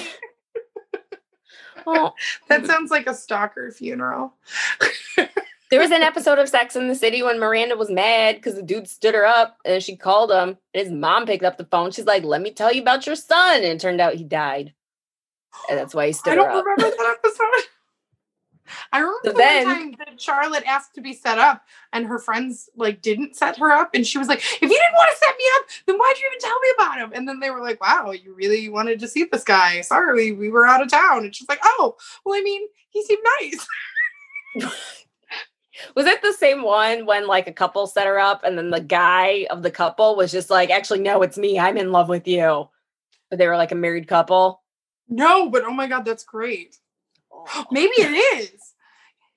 oh, 1.85 2.13
that 2.47 2.65
sounds 2.65 2.91
like 2.91 3.07
a 3.07 3.13
stalker 3.13 3.71
funeral. 3.71 4.35
There 5.69 5.79
was 5.79 5.91
an 5.91 6.01
episode 6.01 6.39
of 6.39 6.49
Sex 6.49 6.75
in 6.75 6.87
the 6.87 6.95
City 6.95 7.21
when 7.23 7.39
Miranda 7.39 7.75
was 7.77 7.89
mad 7.91 8.35
because 8.35 8.55
the 8.55 8.63
dude 8.63 8.87
stood 8.87 9.13
her 9.15 9.25
up 9.25 9.57
and 9.65 9.83
she 9.83 9.95
called 9.95 10.31
him. 10.31 10.57
And 10.73 10.83
his 10.85 10.91
mom 10.91 11.25
picked 11.25 11.43
up 11.43 11.57
the 11.57 11.65
phone. 11.65 11.91
She's 11.91 12.05
like, 12.05 12.23
Let 12.23 12.41
me 12.41 12.51
tell 12.51 12.73
you 12.73 12.81
about 12.81 13.05
your 13.05 13.15
son. 13.15 13.57
And 13.57 13.65
it 13.65 13.79
turned 13.79 14.01
out 14.01 14.15
he 14.15 14.23
died. 14.23 14.73
And 15.69 15.77
that's 15.79 15.93
why 15.95 16.07
he 16.07 16.13
stood 16.13 16.37
up. 16.37 16.47
I 16.47 16.49
don't 16.53 16.57
up. 16.59 16.65
remember 16.65 16.95
that 16.97 17.15
episode. 17.23 17.45
I 18.91 18.99
remember 18.99 19.19
So 19.25 19.31
the 19.31 19.37
then- 19.37 19.65
time 19.65 19.95
that 19.97 20.21
Charlotte 20.21 20.63
asked 20.67 20.93
to 20.93 21.01
be 21.01 21.11
set 21.13 21.39
up, 21.39 21.63
and 21.91 22.05
her 22.05 22.19
friends 22.19 22.69
like 22.75 23.01
didn't 23.01 23.35
set 23.35 23.57
her 23.57 23.71
up, 23.71 23.89
and 23.95 24.05
she 24.05 24.19
was 24.19 24.27
like, 24.27 24.39
"If 24.39 24.61
you 24.61 24.67
didn't 24.69 24.93
want 24.93 25.09
to 25.11 25.17
set 25.17 25.35
me 25.35 25.43
up, 25.55 25.65
then 25.87 25.97
why'd 25.97 26.17
you 26.19 26.27
even 26.27 26.39
tell 26.39 26.59
me 26.59 26.67
about 26.77 26.97
him?" 26.99 27.11
And 27.15 27.27
then 27.27 27.39
they 27.39 27.49
were 27.49 27.61
like, 27.63 27.81
"Wow, 27.81 28.11
you 28.11 28.31
really 28.35 28.69
wanted 28.69 28.99
to 28.99 29.07
see 29.07 29.23
this 29.23 29.43
guy? 29.43 29.81
Sorry, 29.81 30.31
we 30.33 30.49
were 30.49 30.67
out 30.67 30.83
of 30.83 30.89
town." 30.91 31.23
And 31.25 31.35
she's 31.35 31.49
like, 31.49 31.61
"Oh, 31.63 31.97
well, 32.23 32.37
I 32.37 32.41
mean, 32.43 32.67
he 32.91 33.03
seemed 33.03 33.23
nice." 33.41 33.67
Was 35.95 36.05
it 36.05 36.21
the 36.21 36.33
same 36.33 36.63
one 36.63 37.05
when 37.05 37.27
like 37.27 37.47
a 37.47 37.53
couple 37.53 37.87
set 37.87 38.07
her 38.07 38.19
up 38.19 38.43
and 38.43 38.57
then 38.57 38.69
the 38.69 38.81
guy 38.81 39.47
of 39.49 39.63
the 39.63 39.71
couple 39.71 40.15
was 40.15 40.31
just 40.31 40.49
like, 40.49 40.69
actually, 40.69 40.99
no, 40.99 41.21
it's 41.21 41.37
me. 41.37 41.59
I'm 41.59 41.77
in 41.77 41.91
love 41.91 42.09
with 42.09 42.27
you. 42.27 42.69
But 43.29 43.39
they 43.39 43.47
were 43.47 43.57
like 43.57 43.71
a 43.71 43.75
married 43.75 44.07
couple. 44.07 44.61
No, 45.07 45.49
but 45.49 45.63
oh 45.63 45.71
my 45.71 45.87
god, 45.87 46.05
that's 46.05 46.23
great. 46.23 46.77
Oh. 47.31 47.65
Maybe 47.71 47.93
it 47.97 48.39
is. 48.39 48.73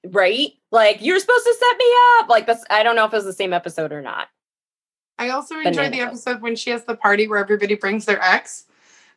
Right? 0.05 0.51
Like, 0.71 0.99
you're 1.01 1.21
supposed 1.21 1.45
to 1.45 1.55
set 1.59 1.79
me 1.79 1.85
up. 2.19 2.29
Like, 2.29 2.47
that's, 2.47 2.65
I 2.71 2.83
don't 2.83 2.97
know 2.97 3.05
if 3.05 3.13
it 3.13 3.17
was 3.17 3.25
the 3.25 3.33
same 3.33 3.53
episode 3.53 3.93
or 3.93 4.03
not. 4.03 4.29
I 5.19 5.31
also 5.31 5.57
enjoyed 5.59 5.93
the 5.93 6.01
episode 6.01 6.41
when 6.41 6.57
she 6.57 6.71
has 6.71 6.85
the 6.85 6.97
party 6.97 7.29
where 7.29 7.39
everybody 7.39 7.77
brings 7.77 8.05
their 8.05 8.21
ex. 8.21 8.65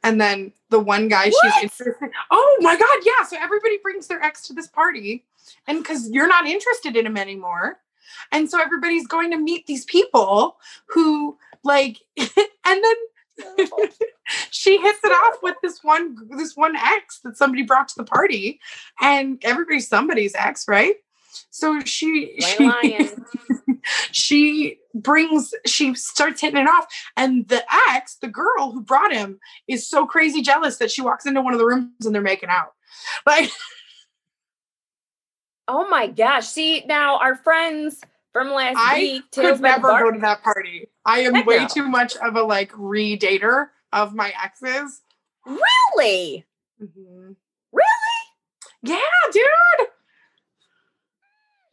And 0.04 0.22
then 0.22 0.52
the 0.70 0.80
one 0.80 1.08
guy 1.08 1.30
What? 1.30 1.54
she's 1.54 1.64
interested. 1.64 2.12
Oh 2.30 2.58
my 2.62 2.78
god, 2.78 2.98
yeah. 3.04 3.26
So 3.26 3.38
everybody 3.40 3.80
brings 3.82 4.06
their 4.06 4.22
ex 4.22 4.46
to 4.48 4.54
this 4.54 4.68
party. 4.68 5.26
And 5.68 5.80
because 5.80 6.10
you're 6.10 6.28
not 6.28 6.48
interested 6.48 6.96
in 6.96 7.06
him 7.06 7.18
anymore. 7.18 7.80
And 8.32 8.50
so 8.50 8.60
everybody's 8.62 9.08
going 9.08 9.32
to 9.32 9.38
meet 9.38 9.68
these 9.68 9.86
people 9.86 10.58
who 10.88 11.38
like 11.64 12.00
and 12.18 12.30
then 12.66 12.96
she 14.50 14.78
hits 14.78 15.00
it 15.04 15.12
off 15.12 15.40
with 15.44 15.56
this 15.62 15.80
one 15.84 16.16
this 16.38 16.56
one 16.56 16.76
ex 16.76 17.20
that 17.20 17.38
somebody 17.38 17.64
brought 17.64 17.88
to 17.90 17.96
the 17.98 18.04
party. 18.04 18.60
And 19.02 19.44
everybody's 19.44 19.88
somebody's 19.88 20.36
ex, 20.36 20.68
right? 20.68 20.96
So 21.50 21.82
she, 21.82 22.40
she 22.40 23.00
she 24.12 24.80
brings 24.94 25.54
she 25.66 25.94
starts 25.94 26.42
hitting 26.42 26.62
it 26.62 26.68
off 26.68 26.88
and 27.18 27.48
the 27.50 27.64
ex 27.90 28.16
the 28.16 28.28
girl 28.28 28.72
who 28.72 28.82
brought 28.82 29.14
him 29.14 29.40
is 29.68 29.88
so 29.88 30.06
crazy 30.06 30.42
jealous 30.42 30.78
that 30.78 30.92
she 30.92 31.02
walks 31.02 31.26
into 31.26 31.42
one 31.42 31.54
of 31.54 31.60
the 31.60 31.66
rooms 31.66 32.06
and 32.06 32.16
they're 32.16 32.22
making 32.22 32.50
out 32.50 32.74
like 33.26 33.52
Oh 35.68 35.88
my 35.90 36.08
gosh. 36.08 36.48
See, 36.48 36.84
now 36.86 37.18
our 37.18 37.36
friends 37.36 38.02
from 38.34 38.52
last 38.52 38.76
I 38.78 38.98
week, 39.00 39.32
Tales 39.32 39.54
could 39.54 39.62
never 39.62 39.88
Bar- 39.88 40.04
go 40.04 40.12
to 40.12 40.20
that 40.20 40.44
party 40.44 40.88
i 41.06 41.20
am 41.20 41.36
Heck 41.36 41.46
way 41.46 41.58
no. 41.60 41.68
too 41.68 41.88
much 41.88 42.16
of 42.18 42.36
a 42.36 42.42
like 42.44 42.72
re-dater 42.76 43.68
of 43.94 44.14
my 44.14 44.34
exes 44.44 45.02
Really? 45.46 46.46
Mhm. 46.82 47.36
Really? 47.72 48.22
yeah 48.84 48.98
dude 49.32 49.88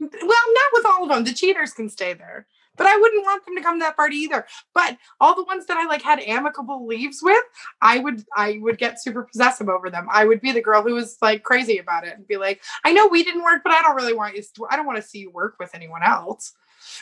well 0.01 0.11
not 0.55 0.71
with 0.73 0.87
all 0.87 1.03
of 1.05 1.09
them 1.09 1.25
the 1.25 1.33
cheaters 1.33 1.73
can 1.73 1.89
stay 1.89 2.13
there 2.13 2.47
but 2.77 2.87
i 2.87 2.97
wouldn't 2.97 3.25
want 3.25 3.45
them 3.45 3.57
to 3.57 3.63
come 3.63 3.79
to 3.79 3.85
that 3.85 3.97
party 3.97 4.17
either 4.17 4.47
but 4.75 4.97
all 5.21 5.35
the 5.35 5.45
ones 5.45 5.67
that 5.67 5.77
i 5.77 5.87
like 5.87 6.03
had 6.03 6.21
amicable 6.21 6.87
leaves 6.87 7.21
with 7.23 7.43
i 7.81 7.99
would 7.99 8.25
i 8.37 8.59
would 8.61 8.79
get 8.79 9.03
super 9.03 9.23
possessive 9.25 9.69
over 9.69 9.91
them 9.91 10.07
i 10.11 10.25
would 10.25 10.41
be 10.41 10.53
the 10.53 10.63
girl 10.63 10.83
who 10.83 10.95
was 10.95 11.17
like 11.23 11.43
crazy 11.43 11.79
about 11.79 12.07
it 12.07 12.17
and 12.17 12.27
be 12.27 12.37
like 12.37 12.61
i 12.85 12.93
know 12.93 13.07
we 13.07 13.23
didn't 13.23 13.45
work 13.45 13.63
but 13.63 13.73
i 13.73 13.83
don't 13.83 13.97
really 13.97 14.15
want 14.15 14.37
you 14.37 14.43
i 14.71 14.77
don't 14.77 14.87
want 14.87 14.97
to 14.97 15.09
see 15.09 15.19
you 15.19 15.31
work 15.31 15.57
with 15.59 15.75
anyone 15.75 16.03
else 16.03 16.55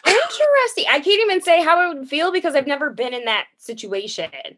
Interesting. 0.06 0.84
I 0.90 1.00
can't 1.00 1.22
even 1.22 1.40
say 1.40 1.62
how 1.62 1.78
I 1.78 1.92
would 1.92 2.08
feel 2.08 2.32
because 2.32 2.54
I've 2.54 2.66
never 2.66 2.90
been 2.90 3.14
in 3.14 3.24
that 3.24 3.46
situation, 3.58 4.30
to 4.30 4.56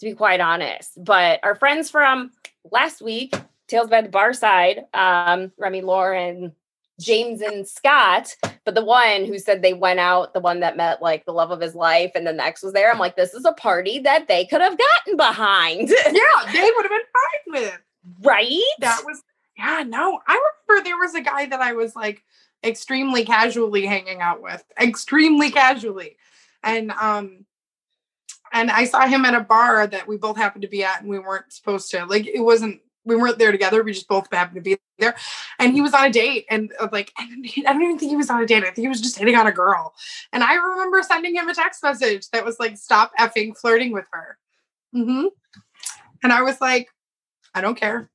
be 0.00 0.14
quite 0.14 0.40
honest. 0.40 0.92
But 0.96 1.40
our 1.42 1.54
friends 1.54 1.90
from 1.90 2.32
last 2.70 3.02
week, 3.02 3.34
Tales 3.68 3.88
by 3.88 4.02
the 4.02 4.08
Bar 4.08 4.32
Side, 4.32 4.84
um, 4.94 5.52
Remy 5.58 5.82
Lauren, 5.82 6.54
James 7.00 7.40
and 7.40 7.66
Scott, 7.66 8.36
but 8.64 8.74
the 8.74 8.84
one 8.84 9.24
who 9.24 9.38
said 9.38 9.62
they 9.62 9.72
went 9.72 9.98
out, 9.98 10.34
the 10.34 10.40
one 10.40 10.60
that 10.60 10.76
met 10.76 11.02
like 11.02 11.24
the 11.24 11.32
love 11.32 11.50
of 11.50 11.60
his 11.60 11.74
life, 11.74 12.12
and 12.14 12.26
then 12.26 12.36
the 12.36 12.44
ex 12.44 12.62
was 12.62 12.72
there. 12.72 12.92
I'm 12.92 12.98
like, 12.98 13.16
this 13.16 13.34
is 13.34 13.44
a 13.44 13.52
party 13.52 13.98
that 14.00 14.28
they 14.28 14.44
could 14.44 14.60
have 14.60 14.78
gotten 14.78 15.16
behind, 15.16 15.88
yeah 15.88 15.94
they 16.52 16.70
would 16.76 16.84
have 16.84 16.90
been 16.90 17.00
fine 17.12 17.62
with 17.62 17.74
it 17.74 17.80
right? 18.22 18.60
that 18.80 19.02
was 19.04 19.22
yeah 19.56 19.82
no 19.86 20.20
i 20.26 20.50
remember 20.68 20.84
there 20.84 20.98
was 20.98 21.14
a 21.14 21.20
guy 21.20 21.46
that 21.46 21.60
i 21.60 21.72
was 21.72 21.94
like 21.94 22.22
extremely 22.64 23.24
casually 23.24 23.86
hanging 23.86 24.20
out 24.20 24.42
with 24.42 24.64
extremely 24.80 25.50
casually 25.50 26.16
and 26.62 26.90
um 26.92 27.44
and 28.52 28.70
i 28.70 28.84
saw 28.84 29.06
him 29.06 29.24
at 29.24 29.34
a 29.34 29.40
bar 29.40 29.86
that 29.86 30.06
we 30.06 30.16
both 30.16 30.36
happened 30.36 30.62
to 30.62 30.68
be 30.68 30.84
at 30.84 31.00
and 31.00 31.10
we 31.10 31.18
weren't 31.18 31.52
supposed 31.52 31.90
to 31.90 32.04
like 32.06 32.26
it 32.26 32.40
wasn't 32.40 32.80
we 33.04 33.16
weren't 33.16 33.38
there 33.38 33.52
together. 33.52 33.82
We 33.82 33.92
just 33.92 34.08
both 34.08 34.32
happened 34.32 34.56
to 34.56 34.60
be 34.60 34.78
there. 34.98 35.16
And 35.58 35.72
he 35.72 35.80
was 35.80 35.94
on 35.94 36.04
a 36.04 36.10
date 36.10 36.46
and 36.50 36.72
like, 36.92 37.12
I 37.18 37.26
don't 37.26 37.46
I 37.66 37.72
don't 37.72 37.82
even 37.82 37.98
think 37.98 38.10
he 38.10 38.16
was 38.16 38.30
on 38.30 38.42
a 38.42 38.46
date. 38.46 38.62
I 38.62 38.66
think 38.66 38.78
he 38.78 38.88
was 38.88 39.00
just 39.00 39.18
hitting 39.18 39.34
on 39.34 39.46
a 39.46 39.52
girl. 39.52 39.94
And 40.32 40.42
I 40.42 40.54
remember 40.54 41.02
sending 41.02 41.34
him 41.34 41.48
a 41.48 41.54
text 41.54 41.82
message 41.82 42.30
that 42.30 42.44
was 42.44 42.58
like, 42.58 42.76
stop 42.76 43.12
effing 43.18 43.56
flirting 43.56 43.92
with 43.92 44.06
her. 44.12 44.38
hmm 44.92 45.26
And 46.22 46.32
I 46.32 46.42
was 46.42 46.60
like, 46.60 46.88
I 47.54 47.60
don't 47.60 47.78
care. 47.78 48.10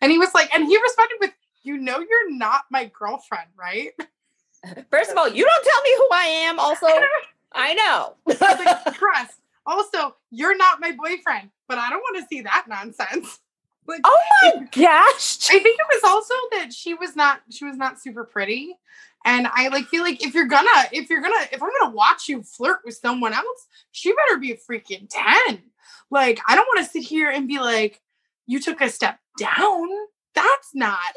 And 0.00 0.12
he 0.12 0.18
was 0.18 0.34
like, 0.34 0.54
and 0.54 0.64
he 0.66 0.76
responded 0.80 1.16
with, 1.20 1.32
you 1.62 1.78
know, 1.78 1.98
you're 1.98 2.30
not 2.30 2.64
my 2.70 2.90
girlfriend, 2.98 3.48
right? 3.58 3.90
First 4.90 5.10
of 5.10 5.16
all, 5.16 5.28
you 5.28 5.44
don't 5.44 5.64
tell 5.64 5.82
me 5.82 5.94
who 5.96 6.08
I 6.12 6.26
am. 6.48 6.58
Also, 6.58 6.86
I 7.52 7.74
know. 7.74 8.16
I 8.40 8.82
like. 8.84 9.30
Also, 9.66 10.14
you're 10.30 10.56
not 10.56 10.80
my 10.80 10.92
boyfriend, 10.92 11.50
but 11.68 11.78
I 11.78 11.90
don't 11.90 12.00
want 12.00 12.18
to 12.18 12.26
see 12.28 12.42
that 12.42 12.66
nonsense. 12.68 13.40
Like, 13.86 14.00
oh 14.04 14.18
my 14.42 14.66
gosh. 14.72 15.38
I 15.50 15.58
think 15.58 15.78
it 15.78 15.86
was 15.94 16.02
also 16.04 16.34
that 16.52 16.72
she 16.72 16.94
was 16.94 17.14
not 17.16 17.40
she 17.50 17.64
was 17.64 17.76
not 17.76 18.00
super 18.00 18.24
pretty. 18.24 18.76
And 19.24 19.48
I 19.52 19.68
like 19.68 19.86
feel 19.86 20.02
like 20.02 20.24
if 20.24 20.34
you're 20.34 20.46
gonna 20.46 20.84
if 20.92 21.10
you're 21.10 21.22
gonna 21.22 21.46
if 21.52 21.62
I'm 21.62 21.70
gonna 21.80 21.94
watch 21.94 22.28
you 22.28 22.42
flirt 22.42 22.80
with 22.84 22.94
someone 22.94 23.32
else, 23.32 23.66
she 23.92 24.12
better 24.12 24.38
be 24.38 24.52
a 24.52 24.56
freaking 24.56 25.08
10. 25.08 25.62
Like 26.10 26.40
I 26.48 26.54
don't 26.54 26.66
want 26.66 26.84
to 26.84 26.90
sit 26.90 27.02
here 27.02 27.30
and 27.30 27.48
be 27.48 27.58
like, 27.58 28.00
you 28.46 28.60
took 28.60 28.80
a 28.80 28.88
step 28.88 29.18
down. 29.38 29.88
That's 30.34 30.74
not 30.74 30.98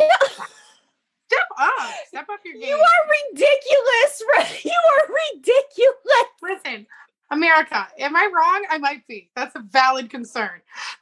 step 1.30 1.48
up. 1.60 1.94
Step 2.08 2.28
up 2.32 2.40
your 2.44 2.56
game. 2.56 2.70
You 2.70 2.76
are 2.76 3.34
ridiculous. 3.34 4.64
You 4.66 4.72
are 4.72 5.16
ridiculous. 5.36 5.96
Listen, 6.42 6.88
America, 7.32 7.88
am 7.98 8.16
I 8.16 8.30
wrong? 8.34 8.66
I 8.70 8.78
might 8.78 9.06
be. 9.08 9.30
That's 9.36 9.56
a 9.56 9.60
valid 9.60 10.10
concern. 10.10 10.62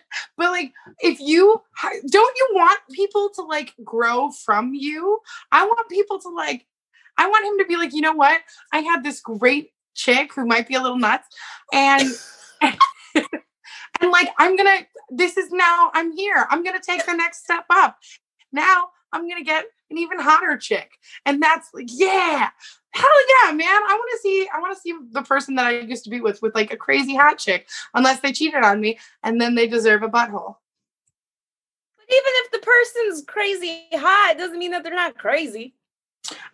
But, 0.36 0.50
like, 0.50 0.72
if 1.00 1.20
you 1.20 1.62
don't 2.06 2.36
you 2.36 2.48
want 2.52 2.80
people 2.92 3.30
to 3.36 3.42
like 3.42 3.72
grow 3.84 4.30
from 4.30 4.74
you? 4.74 5.20
I 5.52 5.64
want 5.64 5.88
people 5.88 6.18
to 6.20 6.28
like, 6.28 6.66
I 7.16 7.28
want 7.28 7.46
him 7.46 7.58
to 7.58 7.68
be 7.68 7.76
like, 7.76 7.92
you 7.92 8.00
know 8.00 8.14
what? 8.14 8.40
I 8.72 8.78
had 8.78 9.04
this 9.04 9.20
great 9.20 9.70
chick 9.94 10.34
who 10.34 10.46
might 10.46 10.66
be 10.66 10.74
a 10.74 10.82
little 10.82 10.98
nuts, 10.98 11.28
and 11.72 12.08
and 12.62 14.10
like, 14.10 14.28
I'm 14.38 14.56
gonna. 14.56 14.86
This 15.10 15.36
is 15.36 15.50
now. 15.50 15.90
I'm 15.94 16.12
here. 16.16 16.46
I'm 16.50 16.64
gonna 16.64 16.80
take 16.80 17.06
the 17.06 17.14
next 17.14 17.44
step 17.44 17.64
up. 17.70 17.98
Now 18.52 18.88
I'm 19.12 19.28
gonna 19.28 19.44
get 19.44 19.64
an 19.90 19.98
even 19.98 20.18
hotter 20.18 20.56
chick, 20.56 20.90
and 21.24 21.42
that's 21.42 21.68
like, 21.72 21.86
yeah, 21.88 22.50
hell 22.94 23.10
yeah, 23.44 23.52
man. 23.52 23.66
I 23.66 23.98
want 23.98 24.10
to 24.12 24.18
see. 24.20 24.48
I 24.54 24.60
want 24.60 24.74
to 24.74 24.80
see 24.80 24.94
the 25.10 25.22
person 25.22 25.56
that 25.56 25.66
I 25.66 25.80
used 25.80 26.04
to 26.04 26.10
be 26.10 26.20
with 26.20 26.40
with 26.42 26.54
like 26.54 26.72
a 26.72 26.76
crazy 26.76 27.16
hot 27.16 27.38
chick, 27.38 27.68
unless 27.94 28.20
they 28.20 28.32
cheated 28.32 28.62
on 28.62 28.80
me, 28.80 28.98
and 29.22 29.40
then 29.40 29.54
they 29.54 29.66
deserve 29.66 30.02
a 30.02 30.08
butthole. 30.08 30.56
But 31.96 32.06
even 32.08 32.32
if 32.44 32.50
the 32.52 32.58
person's 32.58 33.24
crazy 33.26 33.86
hot, 33.92 34.36
it 34.36 34.38
doesn't 34.38 34.58
mean 34.58 34.70
that 34.70 34.84
they're 34.84 34.94
not 34.94 35.18
crazy. 35.18 35.74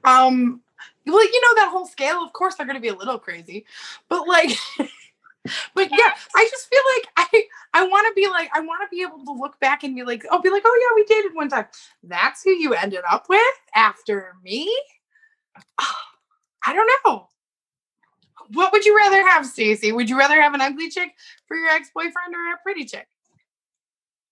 Um, 0.05 0.63
well, 1.07 1.25
you 1.25 1.41
know 1.43 1.55
that 1.57 1.71
whole 1.71 1.87
scale. 1.87 2.25
Of 2.25 2.33
course, 2.33 2.55
they're 2.55 2.67
gonna 2.67 2.81
be 2.81 2.89
a 2.89 2.95
little 2.95 3.19
crazy, 3.19 3.67
but 4.09 4.27
like. 4.27 4.51
But 5.75 5.91
yeah, 5.91 6.13
I 6.37 6.47
just 6.51 6.69
feel 6.69 6.83
like 6.97 7.31
I 7.33 7.45
I 7.73 7.87
want 7.87 8.07
to 8.07 8.13
be 8.15 8.29
like 8.29 8.51
I 8.53 8.61
want 8.61 8.83
to 8.83 8.95
be 8.95 9.03
able 9.03 9.25
to 9.25 9.33
look 9.33 9.59
back 9.59 9.85
and 9.85 9.95
be 9.95 10.05
like, 10.05 10.23
oh, 10.31 10.39
be 10.39 10.51
like, 10.51 10.65
oh 10.67 10.81
yeah, 10.83 10.95
we 10.95 11.05
dated 11.07 11.35
one 11.35 11.49
time. 11.49 11.65
That's 12.03 12.43
who 12.43 12.51
you 12.51 12.75
ended 12.75 13.01
up 13.11 13.25
with 13.31 13.41
after 13.75 14.37
me. 14.45 14.71
I 16.67 16.73
don't 16.73 16.91
know. 17.05 17.29
What 18.53 18.73
would 18.73 18.85
you 18.85 18.97
rather 18.97 19.23
have, 19.29 19.47
Stacey? 19.47 19.93
Would 19.93 20.11
you 20.11 20.19
rather 20.19 20.41
have 20.41 20.55
an 20.55 20.61
ugly 20.61 20.91
chick 20.91 21.15
for 21.47 21.57
your 21.57 21.69
ex 21.69 21.91
boyfriend 21.95 22.35
or 22.35 22.53
a 22.53 22.59
pretty 22.63 22.85
chick? 22.85 23.07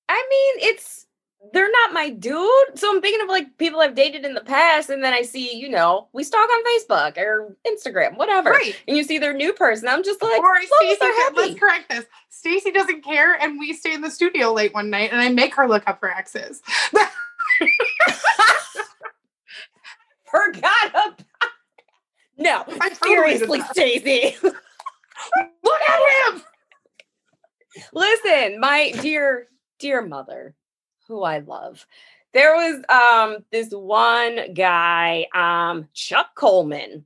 I 0.08 0.26
mean, 0.28 0.70
it's 0.70 1.06
they're 1.52 1.70
not 1.70 1.92
my 1.92 2.10
dude. 2.10 2.50
So 2.74 2.92
I'm 2.92 3.00
thinking 3.00 3.22
of 3.22 3.28
like 3.28 3.56
people 3.58 3.80
I've 3.80 3.94
dated 3.94 4.24
in 4.24 4.34
the 4.34 4.40
past, 4.40 4.90
and 4.90 5.04
then 5.04 5.12
I 5.12 5.22
see, 5.22 5.56
you 5.56 5.68
know, 5.68 6.08
we 6.12 6.24
stalk 6.24 6.50
on 6.50 6.64
Facebook 6.64 7.16
or 7.16 7.56
Instagram, 7.66 8.16
whatever. 8.16 8.50
Right. 8.50 8.74
And 8.88 8.96
you 8.96 9.04
see 9.04 9.18
their 9.18 9.34
new 9.34 9.52
person. 9.52 9.88
I'm 9.88 10.02
just 10.02 10.20
like, 10.20 10.40
Or 10.40 10.56
Stacey, 10.80 11.06
let's 11.36 11.58
correct 11.58 11.90
this. 11.90 12.06
Stacey 12.28 12.72
doesn't 12.72 13.04
care, 13.04 13.34
and 13.34 13.58
we 13.58 13.72
stay 13.72 13.94
in 13.94 14.00
the 14.00 14.10
studio 14.10 14.52
late 14.52 14.74
one 14.74 14.90
night, 14.90 15.12
and 15.12 15.20
I 15.20 15.28
make 15.28 15.54
her 15.54 15.68
look 15.68 15.84
up 15.86 16.00
her 16.02 16.10
exes. 16.10 16.60
Forgot 20.30 20.90
about 20.90 21.22
No, 22.38 22.64
I 22.80 22.92
seriously. 23.02 23.60
Stacey. 23.72 24.36
Look 24.42 25.80
at 25.88 26.32
him. 26.32 26.42
Listen, 27.92 28.60
my 28.60 28.92
dear, 29.02 29.46
dear 29.78 30.02
mother, 30.02 30.54
who 31.08 31.22
I 31.22 31.40
love. 31.40 31.86
There 32.32 32.54
was 32.54 32.84
um 32.88 33.44
this 33.50 33.70
one 33.70 34.54
guy, 34.54 35.26
um, 35.34 35.88
Chuck 35.94 36.34
Coleman. 36.36 37.04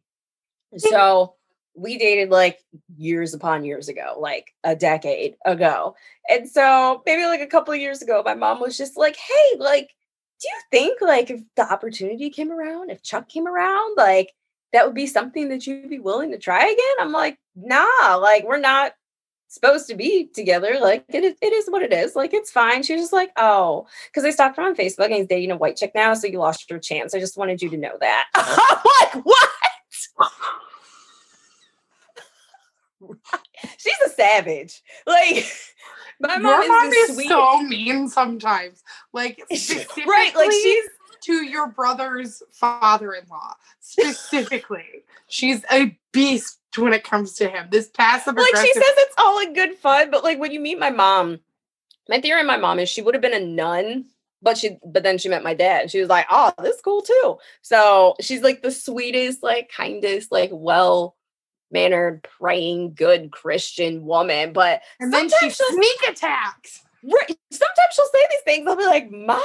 So 0.76 1.34
we 1.74 1.96
dated 1.96 2.30
like 2.30 2.58
years 2.96 3.34
upon 3.34 3.64
years 3.64 3.88
ago, 3.88 4.16
like 4.18 4.54
a 4.64 4.76
decade 4.76 5.36
ago. 5.44 5.94
And 6.28 6.48
so 6.48 7.02
maybe 7.06 7.24
like 7.24 7.40
a 7.40 7.46
couple 7.46 7.72
of 7.72 7.80
years 7.80 8.02
ago, 8.02 8.22
my 8.24 8.34
mom 8.34 8.60
was 8.60 8.76
just 8.76 8.96
like, 8.96 9.16
hey, 9.16 9.58
like, 9.58 9.90
do 10.40 10.48
you 10.48 10.60
think 10.70 11.00
like 11.00 11.30
if 11.30 11.40
the 11.56 11.70
opportunity 11.70 12.30
came 12.30 12.50
around, 12.50 12.90
if 12.90 13.02
Chuck 13.02 13.28
came 13.28 13.46
around, 13.46 13.96
like 13.96 14.34
that 14.72 14.86
would 14.86 14.94
be 14.94 15.06
something 15.06 15.48
that 15.48 15.66
you'd 15.66 15.90
be 15.90 15.98
willing 15.98 16.32
to 16.32 16.38
try 16.38 16.64
again? 16.64 16.96
I'm 17.00 17.12
like, 17.12 17.38
nah, 17.54 18.16
like 18.16 18.44
we're 18.44 18.58
not 18.58 18.92
supposed 19.48 19.86
to 19.88 19.94
be 19.94 20.28
together. 20.34 20.78
Like 20.80 21.04
it 21.08 21.24
is, 21.24 21.34
it 21.42 21.52
is 21.52 21.68
what 21.68 21.82
it 21.82 21.92
is. 21.92 22.16
Like 22.16 22.32
it's 22.32 22.50
fine. 22.50 22.82
She 22.82 22.94
was 22.94 23.02
just 23.02 23.12
like, 23.12 23.32
oh, 23.36 23.86
because 24.06 24.24
I 24.24 24.30
stalked 24.30 24.58
him 24.58 24.64
on 24.64 24.74
Facebook 24.74 25.06
and 25.06 25.14
he's 25.14 25.26
dating 25.26 25.50
a 25.50 25.56
white 25.56 25.76
chick 25.76 25.92
now, 25.94 26.14
so 26.14 26.26
you 26.26 26.38
lost 26.38 26.68
your 26.70 26.78
chance. 26.78 27.14
I 27.14 27.20
just 27.20 27.36
wanted 27.36 27.60
you 27.60 27.68
to 27.70 27.76
know 27.76 27.96
that. 28.00 28.26
I'm 28.34 29.14
like, 29.16 29.24
what? 29.24 29.50
She's 33.78 33.98
a 34.06 34.10
savage. 34.10 34.82
Like 35.06 35.46
my 36.20 36.38
mom 36.38 36.44
Your 36.44 36.62
is 36.62 36.68
mom 36.68 36.92
is 36.92 37.28
so 37.28 37.62
mean 37.62 38.08
sometimes. 38.08 38.82
Like 39.12 39.42
right, 40.06 40.34
like 40.34 40.52
she's 40.52 40.84
to 41.24 41.44
your 41.44 41.68
brother's 41.68 42.42
father-in-law. 42.52 43.54
Specifically, 43.80 45.04
she's 45.28 45.64
a 45.70 45.96
beast 46.12 46.58
when 46.76 46.92
it 46.92 47.04
comes 47.04 47.34
to 47.34 47.48
him. 47.48 47.68
This 47.70 47.88
passive 47.88 48.32
aggressive. 48.32 48.54
like 48.54 48.66
she 48.66 48.72
says 48.72 48.84
it's 48.84 49.14
all 49.18 49.40
in 49.40 49.52
good 49.54 49.74
fun, 49.74 50.10
but 50.10 50.24
like 50.24 50.38
when 50.38 50.52
you 50.52 50.60
meet 50.60 50.78
my 50.78 50.90
mom, 50.90 51.40
my 52.08 52.20
theory 52.20 52.40
on 52.40 52.46
my 52.46 52.56
mom 52.56 52.78
is 52.78 52.88
she 52.88 53.02
would 53.02 53.14
have 53.14 53.22
been 53.22 53.34
a 53.34 53.44
nun, 53.44 54.06
but 54.40 54.58
she 54.58 54.78
but 54.84 55.02
then 55.02 55.18
she 55.18 55.28
met 55.28 55.44
my 55.44 55.54
dad. 55.54 55.90
She 55.90 56.00
was 56.00 56.08
like, 56.08 56.26
oh, 56.30 56.52
this 56.62 56.76
is 56.76 56.82
cool 56.82 57.02
too. 57.02 57.38
So 57.62 58.14
she's 58.20 58.42
like 58.42 58.62
the 58.62 58.70
sweetest, 58.70 59.42
like 59.42 59.70
kindest, 59.74 60.32
like 60.32 60.50
well 60.52 61.16
mannered, 61.70 62.26
praying, 62.38 62.94
good 62.94 63.30
Christian 63.30 64.04
woman. 64.04 64.52
But 64.52 64.82
and 65.00 65.12
then 65.12 65.28
she 65.28 65.50
sneak 65.50 66.08
attacks. 66.08 66.82
Right. 67.04 67.36
Sometimes 67.50 67.94
she'll 67.94 68.04
say 68.06 68.26
these 68.30 68.40
things. 68.44 68.66
I'll 68.68 68.76
be 68.76 68.86
like, 68.86 69.10
Ma. 69.10 69.40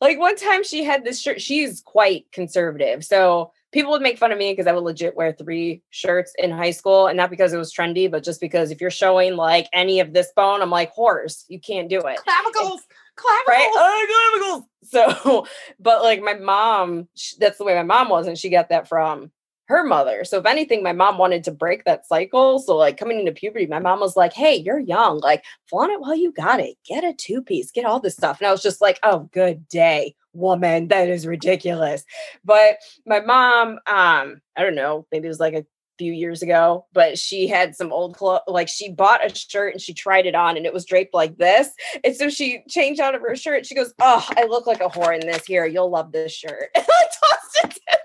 Like 0.00 0.18
one 0.18 0.36
time 0.36 0.64
she 0.64 0.84
had 0.84 1.04
this 1.04 1.20
shirt. 1.20 1.40
She's 1.40 1.80
quite 1.80 2.30
conservative. 2.32 3.04
So 3.04 3.52
people 3.72 3.90
would 3.92 4.02
make 4.02 4.18
fun 4.18 4.32
of 4.32 4.38
me 4.38 4.52
because 4.52 4.66
I 4.66 4.72
would 4.72 4.84
legit 4.84 5.16
wear 5.16 5.32
three 5.32 5.82
shirts 5.90 6.32
in 6.38 6.50
high 6.50 6.70
school. 6.70 7.06
And 7.06 7.16
not 7.16 7.30
because 7.30 7.52
it 7.52 7.58
was 7.58 7.74
trendy, 7.74 8.10
but 8.10 8.24
just 8.24 8.40
because 8.40 8.70
if 8.70 8.80
you're 8.80 8.90
showing 8.90 9.36
like 9.36 9.68
any 9.72 10.00
of 10.00 10.12
this 10.12 10.32
bone, 10.34 10.62
I'm 10.62 10.70
like, 10.70 10.90
horse, 10.92 11.44
you 11.48 11.60
can't 11.60 11.88
do 11.88 11.98
it. 11.98 12.18
Clavicles. 12.18 12.82
Clavicles. 13.16 13.48
Right? 13.48 13.70
Oh, 13.74 14.30
clavicles. 14.40 14.68
So, 14.84 15.46
but 15.80 16.02
like 16.02 16.20
my 16.20 16.34
mom, 16.34 17.08
sh- 17.16 17.34
that's 17.40 17.56
the 17.56 17.64
way 17.64 17.74
my 17.74 17.82
mom 17.82 18.10
was. 18.10 18.26
And 18.26 18.38
she 18.38 18.50
got 18.50 18.68
that 18.68 18.86
from 18.86 19.32
her 19.66 19.84
mother. 19.84 20.24
So 20.24 20.38
if 20.38 20.46
anything, 20.46 20.82
my 20.82 20.92
mom 20.92 21.18
wanted 21.18 21.44
to 21.44 21.50
break 21.50 21.84
that 21.84 22.06
cycle. 22.06 22.58
So 22.58 22.76
like 22.76 22.96
coming 22.96 23.18
into 23.20 23.32
puberty, 23.32 23.66
my 23.66 23.78
mom 23.78 24.00
was 24.00 24.16
like, 24.16 24.32
"Hey, 24.32 24.56
you're 24.56 24.78
young. 24.78 25.20
Like 25.20 25.44
flaunt 25.68 25.92
it 25.92 26.00
while 26.00 26.14
you 26.14 26.32
got 26.32 26.60
it. 26.60 26.76
Get 26.86 27.04
a 27.04 27.12
two 27.14 27.42
piece. 27.42 27.70
Get 27.70 27.84
all 27.84 28.00
this 28.00 28.14
stuff." 28.14 28.40
And 28.40 28.46
I 28.46 28.52
was 28.52 28.62
just 28.62 28.80
like, 28.80 28.98
"Oh, 29.02 29.28
good 29.32 29.68
day, 29.68 30.14
woman. 30.32 30.88
That 30.88 31.08
is 31.08 31.26
ridiculous." 31.26 32.04
But 32.44 32.76
my 33.06 33.20
mom, 33.20 33.78
um, 33.86 34.40
I 34.56 34.62
don't 34.62 34.74
know, 34.74 35.06
maybe 35.10 35.26
it 35.26 35.28
was 35.28 35.40
like 35.40 35.54
a 35.54 35.64
few 35.98 36.12
years 36.12 36.42
ago, 36.42 36.86
but 36.92 37.18
she 37.18 37.46
had 37.46 37.74
some 37.76 37.92
old 37.92 38.16
clothes. 38.16 38.40
Like 38.46 38.68
she 38.68 38.90
bought 38.90 39.24
a 39.24 39.34
shirt 39.34 39.74
and 39.74 39.80
she 39.80 39.94
tried 39.94 40.26
it 40.26 40.34
on, 40.34 40.56
and 40.56 40.66
it 40.66 40.72
was 40.74 40.84
draped 40.84 41.14
like 41.14 41.38
this. 41.38 41.68
And 42.02 42.14
so 42.16 42.28
she 42.28 42.62
changed 42.68 43.00
out 43.00 43.14
of 43.14 43.22
her 43.22 43.36
shirt. 43.36 43.66
She 43.66 43.74
goes, 43.74 43.94
"Oh, 44.00 44.26
I 44.36 44.44
look 44.44 44.66
like 44.66 44.80
a 44.80 44.88
whore 44.88 45.18
in 45.18 45.26
this. 45.26 45.44
Here, 45.46 45.66
you'll 45.66 45.90
love 45.90 46.12
this 46.12 46.32
shirt." 46.32 46.70
And 46.74 46.84
I 46.86 47.06
tossed 47.06 47.58
it 47.64 47.70
to. 47.88 47.98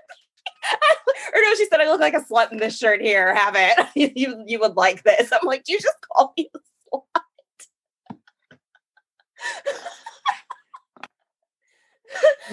or 1.34 1.40
no, 1.40 1.54
she 1.54 1.66
said, 1.66 1.80
"I 1.80 1.88
look 1.88 2.00
like 2.00 2.14
a 2.14 2.20
slut 2.20 2.52
in 2.52 2.58
this 2.58 2.76
shirt. 2.76 3.00
Here, 3.00 3.34
have 3.34 3.54
it. 3.56 3.86
you 4.16 4.42
you 4.46 4.58
would 4.60 4.76
like 4.76 5.02
this." 5.02 5.32
I'm 5.32 5.46
like, 5.46 5.64
"Do 5.64 5.72
you 5.72 5.80
just 5.80 5.96
call 6.00 6.32
me 6.36 6.50
a 6.54 6.58
slut?" 6.96 7.02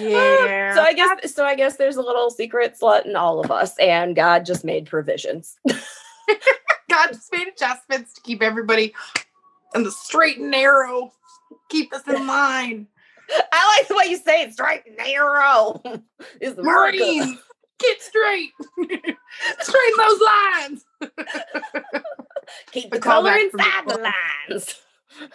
Um, 0.00 0.06
yeah. 0.06 0.74
So 0.74 0.82
I 0.82 0.92
guess 0.92 1.34
so. 1.34 1.44
I 1.44 1.56
guess 1.56 1.76
there's 1.76 1.96
a 1.96 2.02
little 2.02 2.30
secret 2.30 2.76
slut 2.80 3.06
in 3.06 3.16
all 3.16 3.40
of 3.40 3.50
us, 3.50 3.76
and 3.78 4.14
God 4.14 4.46
just 4.46 4.64
made 4.64 4.86
provisions. 4.86 5.58
God 5.68 7.08
just 7.08 7.32
made 7.32 7.48
adjustments 7.48 8.14
to 8.14 8.20
keep 8.20 8.40
everybody 8.40 8.94
in 9.74 9.82
the 9.82 9.90
straight 9.90 10.38
and 10.38 10.50
narrow. 10.50 11.12
Keep 11.70 11.92
us 11.92 12.06
in 12.06 12.26
line. 12.26 12.86
I 13.30 13.78
like 13.78 13.88
the 13.88 13.96
way 13.96 14.04
you 14.08 14.16
say 14.16 14.42
it, 14.42 14.52
straight 14.52 14.82
and 14.86 14.96
narrow. 14.96 15.82
It's 16.40 16.56
America. 16.56 16.98
Marines, 16.98 17.38
get 17.78 18.02
straight. 18.02 18.52
Straighten 19.60 19.98
those 19.98 20.20
lines. 20.20 20.86
Keep 22.72 22.90
The 22.92 22.98
color 23.00 23.32
inside 23.34 23.88
the 23.88 24.12
lines. 24.50 24.74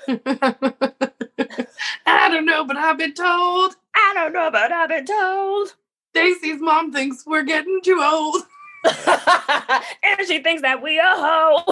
I 2.05 2.29
don't 2.29 2.45
know, 2.45 2.65
but 2.65 2.77
I've 2.77 2.97
been 2.97 3.13
told 3.13 3.75
I 3.95 4.13
don't 4.15 4.33
know, 4.33 4.49
but 4.51 4.71
I've 4.71 4.89
been 4.89 5.05
told. 5.05 5.75
Stacy's 6.11 6.61
mom 6.61 6.91
thinks 6.93 7.25
we're 7.25 7.43
getting 7.43 7.81
too 7.83 7.99
old. 8.03 8.43
and 8.85 10.27
she 10.27 10.41
thinks 10.43 10.61
that 10.63 10.81
we 10.81 10.99
a 10.99 11.03
hoe. 11.03 11.63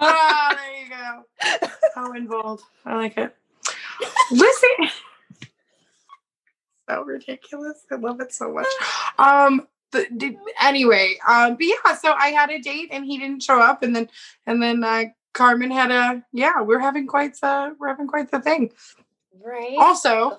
Ah, 0.00 0.56
there 0.56 0.82
you 0.84 0.90
go. 0.90 1.24
How 1.94 2.12
in 2.12 2.26
bold. 2.26 2.62
I 2.84 2.96
like 2.96 3.18
it. 3.18 3.34
Listen. 4.32 4.90
So 6.88 7.02
ridiculous. 7.04 7.84
I 7.90 7.96
love 7.96 8.20
it 8.20 8.32
so 8.32 8.52
much. 8.52 8.66
Um 9.18 9.66
the, 9.98 10.36
anyway, 10.60 11.16
um, 11.26 11.56
but 11.56 11.64
yeah, 11.64 11.94
so 11.94 12.12
I 12.12 12.28
had 12.28 12.50
a 12.50 12.58
date 12.58 12.88
and 12.92 13.04
he 13.04 13.18
didn't 13.18 13.42
show 13.42 13.60
up, 13.60 13.82
and 13.82 13.94
then 13.94 14.08
and 14.46 14.62
then 14.62 14.84
uh 14.84 15.04
Carmen 15.32 15.70
had 15.70 15.90
a 15.90 16.22
yeah, 16.32 16.60
we're 16.62 16.78
having 16.78 17.06
quite 17.06 17.38
the 17.40 17.74
we're 17.78 17.88
having 17.88 18.06
quite 18.06 18.30
the 18.30 18.40
thing. 18.40 18.72
right? 19.42 19.76
Also, 19.78 20.38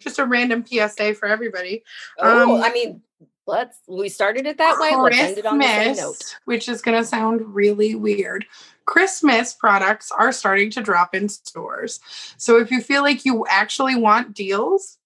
just 0.00 0.18
a 0.18 0.24
random 0.24 0.64
PSA 0.66 1.14
for 1.14 1.26
everybody. 1.26 1.84
oh, 2.18 2.56
um, 2.56 2.62
I 2.62 2.72
mean, 2.72 3.02
let's 3.46 3.78
we 3.86 4.08
started 4.08 4.46
it 4.46 4.58
that 4.58 4.78
way. 4.78 4.94
Let's 4.96 5.16
end 5.16 5.38
it 5.38 5.46
on 5.46 5.58
the 5.58 5.64
same 5.64 5.96
note. 5.96 6.16
Christmas, 6.16 6.36
which 6.44 6.68
is 6.68 6.82
going 6.82 6.98
to 6.98 7.04
sound 7.04 7.54
really 7.54 7.94
weird. 7.94 8.46
Christmas 8.86 9.54
products 9.54 10.10
are 10.10 10.32
starting 10.32 10.70
to 10.72 10.80
drop 10.80 11.14
in 11.14 11.28
stores. 11.28 12.00
So 12.36 12.58
if 12.58 12.70
you 12.70 12.80
feel 12.80 13.02
like 13.02 13.24
you 13.24 13.46
actually 13.48 13.94
want 13.94 14.34
deals, 14.34 14.98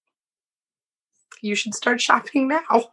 you 1.42 1.54
should 1.54 1.74
start 1.74 2.00
shopping 2.00 2.48
now. 2.48 2.84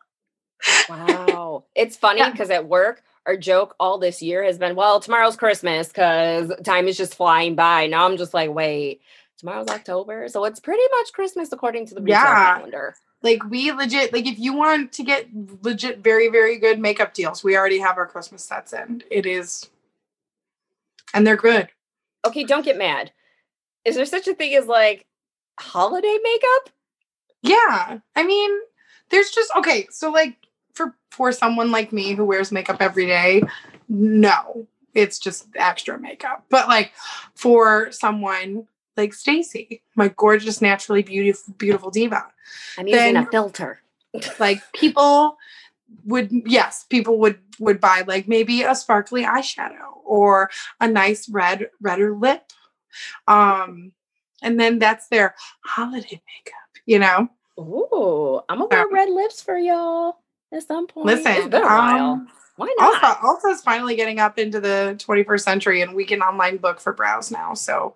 Wow. 0.89 1.64
It's 1.76 1.97
funny 1.97 2.20
Yeah. 2.20 2.32
because 2.32 2.49
at 2.49 2.68
work, 2.68 3.03
our 3.26 3.38
joke 3.38 3.76
all 3.80 3.97
this 3.97 4.22
year 4.22 4.43
has 4.43 4.57
been, 4.57 4.76
well, 4.76 4.99
tomorrow's 4.99 5.36
Christmas 5.36 5.88
because 5.88 6.51
time 6.64 6.88
is 6.88 6.97
just 6.97 7.16
flying 7.16 7.55
by. 7.55 7.88
Now 7.88 8.05
I'm 8.05 8.18
just 8.18 8.34
like, 8.34 8.51
wait, 8.51 9.01
tomorrow's 9.38 9.68
October. 9.68 10.28
So 10.28 10.43
it's 10.45 10.59
pretty 10.59 10.84
much 10.99 11.14
Christmas 11.14 11.51
according 11.51 11.86
to 11.88 11.95
the 11.95 12.01
Yeah. 12.05 12.55
calendar. 12.55 12.95
Like 13.24 13.43
we 13.49 13.72
legit, 13.72 14.12
like 14.14 14.26
if 14.26 14.39
you 14.39 14.53
want 14.53 14.91
to 14.93 15.03
get 15.03 15.28
legit 15.62 15.99
very, 15.99 16.30
very 16.30 16.57
good 16.57 16.80
makeup 16.80 17.14
deals, 17.14 17.43
we 17.43 17.55
already 17.55 17.78
have 17.80 17.97
our 17.99 18.07
Christmas 18.07 18.43
sets 18.43 18.74
in. 18.74 19.03
It 19.12 19.28
is, 19.28 19.70
and 21.14 21.26
they're 21.28 21.36
good. 21.38 21.70
Okay, 22.26 22.43
don't 22.43 22.66
get 22.66 22.78
mad. 22.80 23.12
Is 23.86 23.95
there 23.95 24.05
such 24.05 24.28
a 24.28 24.34
thing 24.34 24.55
as 24.55 24.66
like 24.66 25.05
holiday 25.59 26.18
makeup? 26.24 26.70
Yeah. 27.43 27.99
I 28.16 28.24
mean, 28.24 28.51
there's 29.09 29.30
just 29.30 29.51
okay, 29.55 29.88
so 29.91 30.09
like 30.09 30.38
for 30.74 30.95
for 31.09 31.32
someone 31.32 31.72
like 31.72 31.91
me 31.91 32.13
who 32.13 32.26
wears 32.26 32.51
makeup 32.51 32.78
every 32.82 33.05
day, 33.05 33.43
no. 33.89 34.67
It's 34.93 35.19
just 35.19 35.47
extra 35.55 35.97
makeup. 35.99 36.45
But 36.49 36.67
like 36.67 36.91
for 37.36 37.91
someone 37.91 38.67
like 38.97 39.13
Stacy, 39.13 39.82
my 39.95 40.09
gorgeous 40.17 40.61
naturally 40.61 41.01
beautiful 41.01 41.53
beautiful 41.57 41.91
diva, 41.91 42.28
I'm 42.78 42.88
using 42.88 43.13
Then- 43.13 43.28
a 43.28 43.32
filter. 43.32 43.82
like 44.39 44.61
people 44.74 45.38
would 46.05 46.30
yes, 46.45 46.86
people 46.89 47.17
would 47.19 47.39
would 47.59 47.80
buy 47.80 48.03
like 48.07 48.28
maybe 48.28 48.63
a 48.63 48.76
sparkly 48.76 49.24
eyeshadow 49.24 49.97
or 50.03 50.49
a 50.82 50.88
nice 50.88 51.30
red 51.30 51.69
redder 51.80 52.15
lip. 52.15 52.51
Um 53.28 53.91
and 54.41 54.59
then 54.59 54.80
that's 54.80 55.07
their 55.07 55.36
holiday 55.63 56.22
makeup, 56.28 56.84
you 56.86 56.99
know? 56.99 57.30
Ooh, 57.59 58.41
I'm 58.49 58.57
gonna 58.59 58.69
wear 58.69 58.88
red 58.89 59.09
lips 59.09 59.41
for 59.41 59.57
y'all 59.57 60.17
at 60.51 60.63
some 60.63 60.87
point. 60.87 61.09
it's 61.09 61.25
Listen, 61.25 61.49
been 61.49 61.61
a 61.63 61.65
while. 61.65 62.11
um, 62.13 62.27
Why 62.57 62.73
not? 62.77 63.01
Ulta, 63.01 63.17
Ulta's 63.19 63.61
finally 63.61 63.95
getting 63.95 64.19
up 64.19 64.37
into 64.37 64.59
the 64.59 64.95
21st 64.99 65.41
century 65.41 65.81
and 65.81 65.93
we 65.95 66.05
can 66.05 66.21
online 66.21 66.57
book 66.57 66.79
for 66.79 66.93
brows 66.93 67.31
now. 67.31 67.53
So 67.53 67.95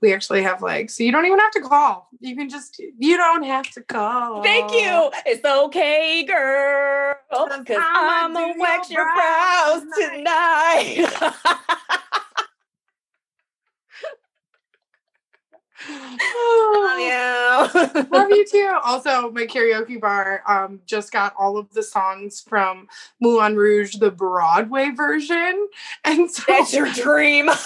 we 0.00 0.12
actually 0.12 0.42
have 0.42 0.62
like, 0.62 0.90
so 0.90 1.04
you 1.04 1.12
don't 1.12 1.26
even 1.26 1.38
have 1.38 1.52
to 1.52 1.60
call. 1.60 2.08
You 2.20 2.36
can 2.36 2.48
just, 2.48 2.78
you 2.98 3.16
don't 3.16 3.44
have 3.44 3.70
to 3.72 3.82
call. 3.82 4.42
Thank 4.42 4.72
you. 4.72 5.10
It's 5.26 5.44
okay, 5.44 6.24
girl, 6.24 7.14
Because 7.30 7.78
I'm 7.80 8.32
gonna 8.32 8.54
wax 8.58 8.90
your 8.90 9.04
brows 9.14 9.82
brows 9.82 9.82
tonight. 9.98 11.06
Oh, 15.88 17.70
yeah. 17.74 18.06
Love 18.10 18.30
you 18.30 18.46
too. 18.46 18.78
Also, 18.84 19.30
my 19.30 19.46
karaoke 19.46 20.00
bar 20.00 20.42
um, 20.46 20.80
just 20.86 21.12
got 21.12 21.34
all 21.38 21.58
of 21.58 21.72
the 21.72 21.82
songs 21.82 22.40
from 22.40 22.88
Moulin 23.20 23.56
Rouge, 23.56 23.96
the 23.96 24.10
Broadway 24.10 24.90
version. 24.90 25.68
And 26.04 26.30
so 26.30 26.42
That's 26.48 26.74
your 26.74 26.90
dream. 26.92 27.48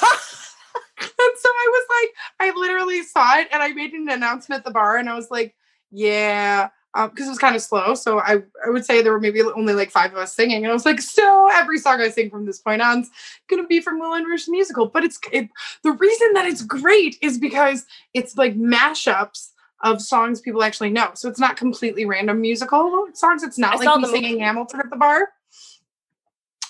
And 0.98 1.10
so 1.38 1.48
I 1.50 1.68
was 1.68 1.86
like, 2.00 2.14
I 2.40 2.58
literally 2.58 3.02
saw 3.02 3.38
it 3.38 3.48
and 3.52 3.62
I 3.62 3.68
made 3.72 3.92
an 3.92 4.08
announcement 4.08 4.60
at 4.60 4.64
the 4.64 4.70
bar 4.70 4.96
and 4.96 5.10
I 5.10 5.14
was 5.14 5.30
like, 5.30 5.54
yeah, 5.90 6.70
because 7.04 7.26
it 7.26 7.30
was 7.30 7.38
kind 7.38 7.54
of 7.54 7.62
slow. 7.62 7.94
So 7.94 8.20
I, 8.20 8.42
I 8.64 8.70
would 8.70 8.84
say 8.84 9.02
there 9.02 9.12
were 9.12 9.20
maybe 9.20 9.42
only 9.42 9.74
like 9.74 9.90
five 9.90 10.12
of 10.12 10.18
us 10.18 10.34
singing. 10.34 10.64
And 10.64 10.70
I 10.70 10.72
was 10.72 10.86
like, 10.86 11.00
so 11.00 11.48
every 11.52 11.78
song 11.78 12.00
I 12.00 12.08
sing 12.08 12.30
from 12.30 12.46
this 12.46 12.58
point 12.58 12.80
on 12.80 13.00
is 13.00 13.10
going 13.48 13.62
to 13.62 13.66
be 13.66 13.80
from 13.80 13.98
Will 13.98 14.14
and 14.14 14.24
the 14.24 14.50
musical. 14.50 14.86
But 14.86 15.04
it's 15.04 15.18
it, 15.32 15.48
the 15.82 15.92
reason 15.92 16.32
that 16.32 16.46
it's 16.46 16.62
great 16.62 17.18
is 17.20 17.38
because 17.38 17.84
it's 18.14 18.36
like 18.36 18.56
mashups 18.56 19.50
of 19.82 20.00
songs 20.00 20.40
people 20.40 20.62
actually 20.62 20.90
know. 20.90 21.10
So 21.14 21.28
it's 21.28 21.40
not 21.40 21.56
completely 21.56 22.06
random 22.06 22.40
musical 22.40 23.08
songs. 23.12 23.42
It's 23.42 23.58
not 23.58 23.74
I 23.74 23.84
like 23.84 24.00
me 24.00 24.08
singing 24.08 24.32
movie. 24.32 24.44
Hamilton 24.44 24.80
at 24.80 24.90
the 24.90 24.96
bar. 24.96 25.28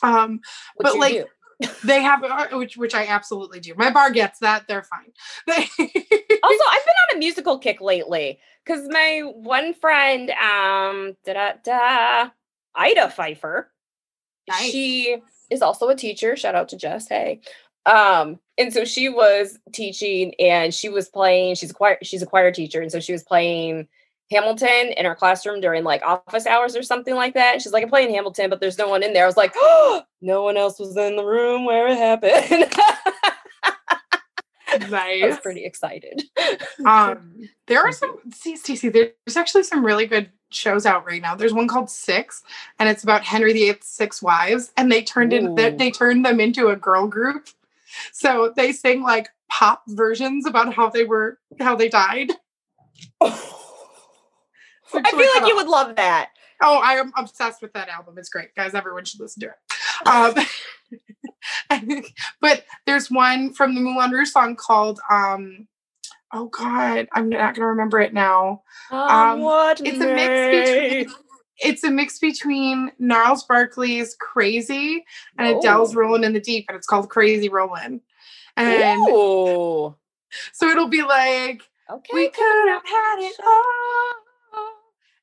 Um, 0.02 0.40
But, 0.78 0.98
like, 0.98 1.26
do. 1.60 1.68
they 1.84 2.02
have 2.02 2.22
uh, 2.22 2.48
which 2.52 2.76
which 2.76 2.94
I 2.94 3.06
absolutely 3.06 3.60
do. 3.60 3.74
My 3.76 3.90
bar 3.90 4.10
gets 4.10 4.40
that; 4.40 4.66
they're 4.68 4.84
fine. 4.84 5.12
They, 5.46 5.68
also, 6.46 6.64
I've 6.70 6.84
been 6.84 6.94
on 7.10 7.16
a 7.16 7.18
musical 7.18 7.58
kick 7.58 7.80
lately 7.80 8.38
because 8.64 8.86
my 8.88 9.22
one 9.34 9.74
friend, 9.74 10.30
um, 10.30 11.16
da 11.24 11.32
da 11.32 11.52
da, 11.64 12.30
Ida 12.74 13.10
Pfeiffer, 13.10 13.70
Nice. 14.48 14.70
she 14.70 15.16
is 15.50 15.62
also 15.62 15.88
a 15.88 15.96
teacher. 15.96 16.36
Shout 16.36 16.54
out 16.54 16.68
to 16.70 16.76
Jess. 16.76 17.08
Hey. 17.08 17.40
Um, 17.86 18.40
and 18.58 18.72
so 18.72 18.84
she 18.84 19.08
was 19.08 19.58
teaching 19.72 20.34
and 20.40 20.74
she 20.74 20.88
was 20.88 21.08
playing, 21.08 21.54
she's 21.54 21.70
a 21.70 21.74
choir, 21.74 21.98
she's 22.02 22.22
a 22.22 22.26
choir 22.26 22.50
teacher, 22.50 22.80
and 22.80 22.90
so 22.90 22.98
she 22.98 23.12
was 23.12 23.22
playing 23.22 23.86
Hamilton 24.30 24.92
in 24.96 25.04
her 25.04 25.14
classroom 25.14 25.60
during 25.60 25.84
like 25.84 26.02
office 26.02 26.46
hours 26.46 26.74
or 26.74 26.82
something 26.82 27.14
like 27.14 27.34
that. 27.34 27.54
And 27.54 27.62
she's 27.62 27.72
like, 27.72 27.84
I'm 27.84 27.88
playing 27.88 28.12
Hamilton, 28.12 28.50
but 28.50 28.60
there's 28.60 28.78
no 28.78 28.88
one 28.88 29.04
in 29.04 29.12
there. 29.12 29.22
I 29.22 29.26
was 29.26 29.36
like, 29.36 29.52
oh, 29.56 30.02
no 30.20 30.42
one 30.42 30.56
else 30.56 30.80
was 30.80 30.96
in 30.96 31.14
the 31.16 31.24
room 31.24 31.64
where 31.64 31.86
it 31.86 31.96
happened. 31.96 32.72
I 34.82 35.26
was 35.26 35.38
pretty 35.38 35.64
excited. 35.64 36.24
Um, 36.84 37.48
there 37.66 37.80
are 37.80 37.92
some. 37.92 38.18
See, 38.32 38.56
Stacey, 38.56 38.88
there's 38.88 39.36
actually 39.36 39.64
some 39.64 39.84
really 39.84 40.06
good 40.06 40.30
shows 40.50 40.86
out 40.86 41.06
right 41.06 41.20
now. 41.20 41.34
There's 41.34 41.52
one 41.52 41.68
called 41.68 41.90
Six, 41.90 42.42
and 42.78 42.88
it's 42.88 43.02
about 43.02 43.24
Henry 43.24 43.52
VIII's 43.52 43.84
six 43.86 44.22
wives, 44.22 44.72
and 44.76 44.90
they 44.90 45.02
turned 45.02 45.32
in 45.32 45.54
they, 45.54 45.70
they 45.70 45.90
turned 45.90 46.24
them 46.24 46.40
into 46.40 46.68
a 46.68 46.76
girl 46.76 47.06
group. 47.06 47.48
So 48.12 48.52
they 48.56 48.72
sing 48.72 49.02
like 49.02 49.28
pop 49.48 49.82
versions 49.88 50.46
about 50.46 50.74
how 50.74 50.90
they 50.90 51.04
were 51.04 51.38
how 51.60 51.76
they 51.76 51.88
died. 51.88 52.32
I 53.20 55.10
feel 55.10 55.30
like 55.34 55.48
you 55.48 55.56
would 55.56 55.68
love 55.68 55.96
that. 55.96 56.30
Oh, 56.62 56.80
I 56.82 56.94
am 56.94 57.12
obsessed 57.16 57.60
with 57.60 57.72
that 57.74 57.88
album. 57.88 58.16
It's 58.18 58.28
great, 58.28 58.54
guys. 58.54 58.74
Everyone 58.74 59.04
should 59.04 59.20
listen 59.20 59.40
to 59.42 59.48
it. 59.48 60.08
Um, 60.08 60.34
but 62.40 62.64
there's 62.86 63.10
one 63.10 63.52
from 63.52 63.74
the 63.74 63.80
Moulin 63.80 64.10
Rouge 64.10 64.30
song 64.30 64.56
called 64.56 65.00
um, 65.10 65.66
oh 66.32 66.46
god, 66.46 67.08
I'm 67.12 67.28
not 67.28 67.54
gonna 67.54 67.68
remember 67.68 68.00
it 68.00 68.14
now. 68.14 68.62
Um, 68.90 69.40
what 69.40 69.80
It's 69.84 70.00
a 70.00 70.06
mix 70.06 70.68
between 70.68 71.14
it's 71.58 71.84
a 71.84 71.90
mix 71.90 72.18
between 72.18 72.92
Gnarls 72.98 73.44
Barkley's 73.44 74.14
Crazy 74.20 75.04
and 75.38 75.56
Adele's 75.56 75.96
Oh. 75.96 76.00
Rolling 76.00 76.24
in 76.24 76.32
the 76.34 76.40
Deep, 76.40 76.66
and 76.68 76.76
it's 76.76 76.86
called 76.86 77.08
Crazy 77.08 77.48
Rolling. 77.48 78.00
And 78.56 79.08
Ooh. 79.08 79.94
so 80.52 80.68
it'll 80.68 80.88
be 80.88 81.02
like 81.02 81.62
Okay. 81.90 82.10
we 82.12 82.28
could 82.28 82.68
have 82.68 82.84
had 82.84 83.16
it 83.20 83.36
all. 83.46 84.25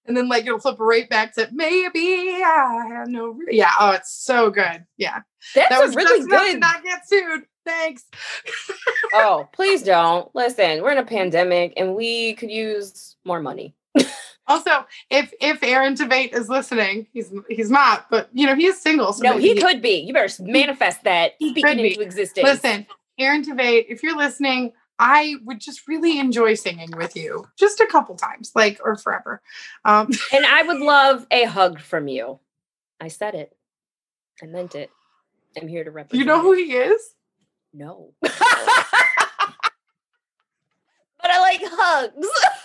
And 0.05 0.17
then 0.17 0.27
like 0.27 0.45
it'll 0.45 0.59
flip 0.59 0.77
right 0.79 1.09
back 1.09 1.33
to 1.35 1.47
maybe 1.51 1.99
I 2.43 2.85
have 2.89 3.07
no 3.07 3.29
re-" 3.29 3.47
yeah. 3.51 3.71
Oh, 3.79 3.91
it's 3.91 4.13
so 4.13 4.49
good. 4.49 4.85
Yeah, 4.97 5.21
That's 5.55 5.69
that 5.69 5.81
was 5.81 5.95
really 5.95 6.27
good. 6.27 6.59
not 6.59 6.83
get 6.83 7.07
sued. 7.07 7.43
Thanks. 7.65 8.03
oh, 9.13 9.47
please 9.53 9.83
don't. 9.83 10.33
Listen, 10.35 10.81
we're 10.81 10.91
in 10.91 10.97
a 10.97 11.05
pandemic 11.05 11.73
and 11.77 11.95
we 11.95 12.33
could 12.33 12.51
use 12.51 13.15
more 13.25 13.41
money. 13.41 13.75
Also, 14.45 14.85
if 15.09 15.33
if 15.39 15.63
Aaron 15.63 15.95
Tveit 15.95 16.33
is 16.35 16.49
listening, 16.49 17.07
he's 17.13 17.31
he's 17.47 17.71
not, 17.71 18.09
but 18.09 18.29
you 18.33 18.45
know 18.45 18.55
he 18.55 18.65
is 18.65 18.77
single. 18.77 19.13
So 19.13 19.23
No, 19.23 19.35
maybe 19.35 19.53
he 19.53 19.61
could 19.61 19.81
be. 19.81 20.01
You 20.01 20.13
better 20.13 20.43
manifest 20.43 21.01
that. 21.05 21.35
He 21.39 21.53
could 21.53 21.77
be. 21.77 21.91
into 21.91 22.01
existence. 22.01 22.43
Listen, 22.43 22.85
Aaron 23.17 23.43
Tveit, 23.43 23.85
if 23.87 24.03
you're 24.03 24.17
listening, 24.17 24.73
I 24.99 25.35
would 25.43 25.59
just 25.59 25.87
really 25.87 26.19
enjoy 26.19 26.53
singing 26.53 26.91
with 26.95 27.15
you 27.15 27.45
just 27.57 27.79
a 27.79 27.87
couple 27.87 28.15
times, 28.15 28.51
like 28.55 28.79
or 28.83 28.95
forever. 28.95 29.41
Um, 29.85 30.09
And 30.33 30.45
I 30.45 30.63
would 30.63 30.79
love 30.79 31.25
a 31.31 31.45
hug 31.45 31.79
from 31.79 32.07
you. 32.07 32.39
I 33.01 33.07
said 33.07 33.35
it. 33.35 33.55
I 34.41 34.45
meant 34.45 34.75
it. 34.75 34.91
I'm 35.59 35.67
here 35.67 35.83
to 35.83 35.91
represent. 35.91 36.19
you 36.19 36.25
know 36.25 36.41
who 36.41 36.53
he 36.53 36.73
is? 36.73 37.01
No. 37.73 38.13
but 38.21 38.31
I 41.23 41.39
like 41.39 41.61
hugs. 41.63 42.27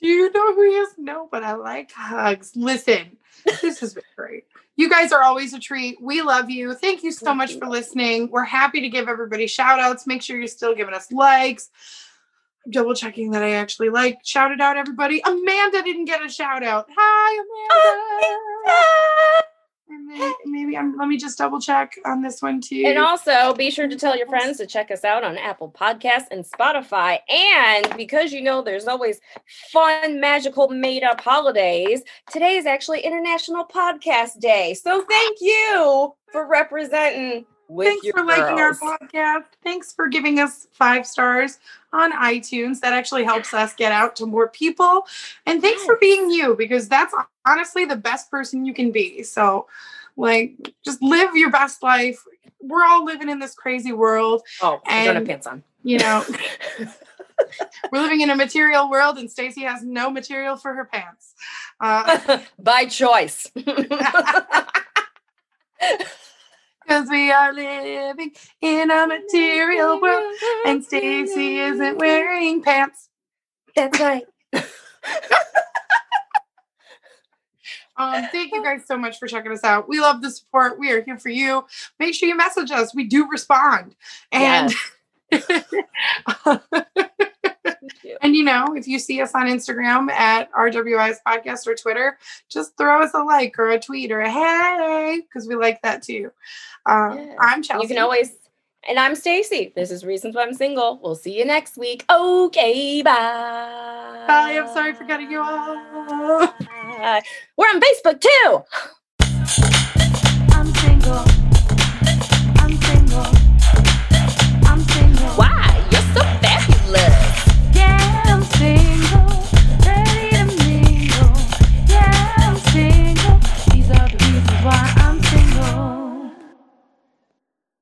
Do 0.00 0.06
you 0.08 0.30
know 0.32 0.54
who 0.54 0.62
he 0.62 0.76
is? 0.76 0.90
No, 0.96 1.28
but 1.30 1.42
I 1.42 1.54
like 1.54 1.92
hugs. 1.92 2.52
Listen, 2.54 3.16
this 3.60 3.80
has 3.80 3.94
been 3.94 4.04
great. 4.16 4.44
You 4.76 4.88
guys 4.88 5.10
are 5.10 5.22
always 5.22 5.52
a 5.54 5.58
treat. 5.58 6.00
We 6.00 6.22
love 6.22 6.50
you. 6.50 6.74
Thank 6.74 7.02
you 7.02 7.10
so 7.10 7.26
Thank 7.26 7.38
much 7.38 7.52
you. 7.52 7.58
for 7.58 7.66
listening. 7.66 8.30
We're 8.30 8.44
happy 8.44 8.80
to 8.80 8.88
give 8.88 9.08
everybody 9.08 9.48
shout 9.48 9.80
outs. 9.80 10.06
Make 10.06 10.22
sure 10.22 10.38
you're 10.38 10.46
still 10.46 10.74
giving 10.74 10.94
us 10.94 11.10
likes. 11.10 11.70
I'm 12.64 12.70
double 12.70 12.94
checking 12.94 13.32
that 13.32 13.42
I 13.42 13.52
actually 13.52 13.88
like 13.88 14.20
shouted 14.24 14.60
out 14.60 14.76
everybody. 14.76 15.20
Amanda 15.24 15.82
didn't 15.82 16.04
get 16.04 16.24
a 16.24 16.28
shout 16.28 16.62
out. 16.62 16.86
Hi, 16.96 17.44
oh, 17.72 18.60
Amanda. 18.64 18.68
And 18.68 18.76
then 18.76 19.17
maybe 20.44 20.76
I'm 20.76 20.96
let 20.96 21.08
me 21.08 21.16
just 21.16 21.38
double 21.38 21.60
check 21.60 21.94
on 22.04 22.22
this 22.22 22.42
one 22.42 22.60
too. 22.60 22.84
And 22.86 22.98
also 22.98 23.54
be 23.54 23.70
sure 23.70 23.88
to 23.88 23.96
tell 23.96 24.16
your 24.16 24.26
friends 24.26 24.58
to 24.58 24.66
check 24.66 24.90
us 24.90 25.04
out 25.04 25.24
on 25.24 25.38
Apple 25.38 25.70
Podcasts 25.70 26.26
and 26.30 26.44
Spotify. 26.44 27.18
And 27.28 27.96
because 27.96 28.32
you 28.32 28.42
know 28.42 28.62
there's 28.62 28.86
always 28.86 29.20
fun, 29.70 30.20
magical, 30.20 30.68
made 30.68 31.02
up 31.02 31.20
holidays, 31.20 32.02
today 32.30 32.56
is 32.56 32.66
actually 32.66 33.00
International 33.00 33.64
Podcast 33.64 34.40
Day. 34.40 34.74
So 34.74 35.04
thank 35.08 35.38
you 35.40 36.14
for 36.32 36.46
representing 36.46 37.46
Thanks 37.76 38.08
for 38.08 38.24
liking 38.24 38.58
our 38.58 38.72
podcast. 38.72 39.44
Thanks 39.62 39.92
for 39.92 40.08
giving 40.08 40.40
us 40.40 40.66
five 40.72 41.06
stars 41.06 41.58
on 41.92 42.12
iTunes. 42.12 42.80
That 42.80 42.92
actually 42.94 43.24
helps 43.24 43.52
us 43.52 43.74
get 43.74 43.92
out 43.92 44.16
to 44.16 44.26
more 44.26 44.48
people. 44.48 45.06
And 45.46 45.60
thanks 45.60 45.84
for 45.84 45.96
being 45.96 46.30
you 46.30 46.54
because 46.56 46.88
that's 46.88 47.14
honestly 47.46 47.84
the 47.84 47.96
best 47.96 48.30
person 48.30 48.64
you 48.64 48.72
can 48.72 48.90
be. 48.90 49.22
So, 49.22 49.66
like, 50.16 50.54
just 50.84 51.02
live 51.02 51.36
your 51.36 51.50
best 51.50 51.82
life. 51.82 52.24
We're 52.60 52.84
all 52.84 53.04
living 53.04 53.28
in 53.28 53.38
this 53.38 53.54
crazy 53.54 53.92
world, 53.92 54.42
Oh, 54.62 54.80
I 54.86 55.04
don't 55.04 55.16
have 55.16 55.26
pants 55.26 55.46
on. 55.46 55.62
you 55.82 55.98
know. 55.98 56.24
We're 57.92 58.00
living 58.02 58.20
in 58.20 58.30
a 58.30 58.36
material 58.36 58.90
world, 58.90 59.16
and 59.16 59.30
Stacy 59.30 59.62
has 59.62 59.84
no 59.84 60.10
material 60.10 60.56
for 60.56 60.74
her 60.74 60.84
pants. 60.84 61.34
Uh, 61.80 62.40
By 62.58 62.86
choice. 62.86 63.48
Because 66.88 67.10
we 67.10 67.30
are 67.30 67.52
living 67.52 68.32
in 68.62 68.90
a 68.90 69.06
material 69.06 70.00
world, 70.00 70.34
and 70.64 70.82
Stacy 70.82 71.58
isn't 71.58 71.98
wearing 71.98 72.62
pants. 72.62 73.10
That's 73.76 74.00
right. 74.00 74.24
Um, 78.00 78.28
thank 78.30 78.52
you 78.54 78.62
guys 78.62 78.82
so 78.86 78.96
much 78.96 79.18
for 79.18 79.26
checking 79.26 79.50
us 79.50 79.64
out. 79.64 79.88
We 79.88 79.98
love 79.98 80.22
the 80.22 80.30
support. 80.30 80.78
We 80.78 80.92
are 80.92 81.02
here 81.02 81.18
for 81.18 81.30
you. 81.30 81.66
Make 81.98 82.14
sure 82.14 82.28
you 82.28 82.36
message 82.36 82.70
us. 82.70 82.94
We 82.94 83.02
do 83.02 83.28
respond. 83.28 83.96
And 84.30 84.72
you. 85.32 85.40
And 88.20 88.34
you 88.34 88.44
know, 88.44 88.74
if 88.76 88.86
you 88.86 88.98
see 88.98 89.20
us 89.20 89.34
on 89.34 89.46
Instagram 89.46 90.10
at 90.10 90.50
RWIs 90.52 91.16
Podcast 91.26 91.66
or 91.66 91.74
Twitter, 91.74 92.18
just 92.48 92.76
throw 92.76 93.02
us 93.02 93.10
a 93.14 93.22
like 93.22 93.58
or 93.58 93.70
a 93.70 93.80
tweet 93.80 94.10
or 94.10 94.20
a 94.20 94.30
hey, 94.30 95.20
because 95.22 95.48
we 95.48 95.56
like 95.56 95.82
that 95.82 96.02
too. 96.02 96.30
Um, 96.86 97.18
yeah. 97.18 97.34
I'm 97.40 97.62
Chelsie. 97.62 97.82
You 97.82 97.88
can 97.88 97.98
always, 97.98 98.32
and 98.88 98.98
I'm 98.98 99.14
Stacy. 99.14 99.72
This 99.74 99.90
is 99.90 100.04
Reasons 100.04 100.34
Why 100.34 100.42
I'm 100.42 100.54
Single. 100.54 101.00
We'll 101.02 101.14
see 101.14 101.36
you 101.38 101.44
next 101.44 101.76
week. 101.76 102.04
Okay, 102.10 103.02
bye. 103.02 104.24
Bye. 104.26 104.58
I'm 104.58 104.72
sorry 104.72 104.94
for 104.94 105.04
cutting 105.04 105.30
you 105.30 105.40
off. 105.40 106.54
We're 107.56 107.66
on 107.66 107.80
Facebook 107.80 108.20
too. 108.20 108.64
I'm 110.54 110.74
single. 110.74 111.47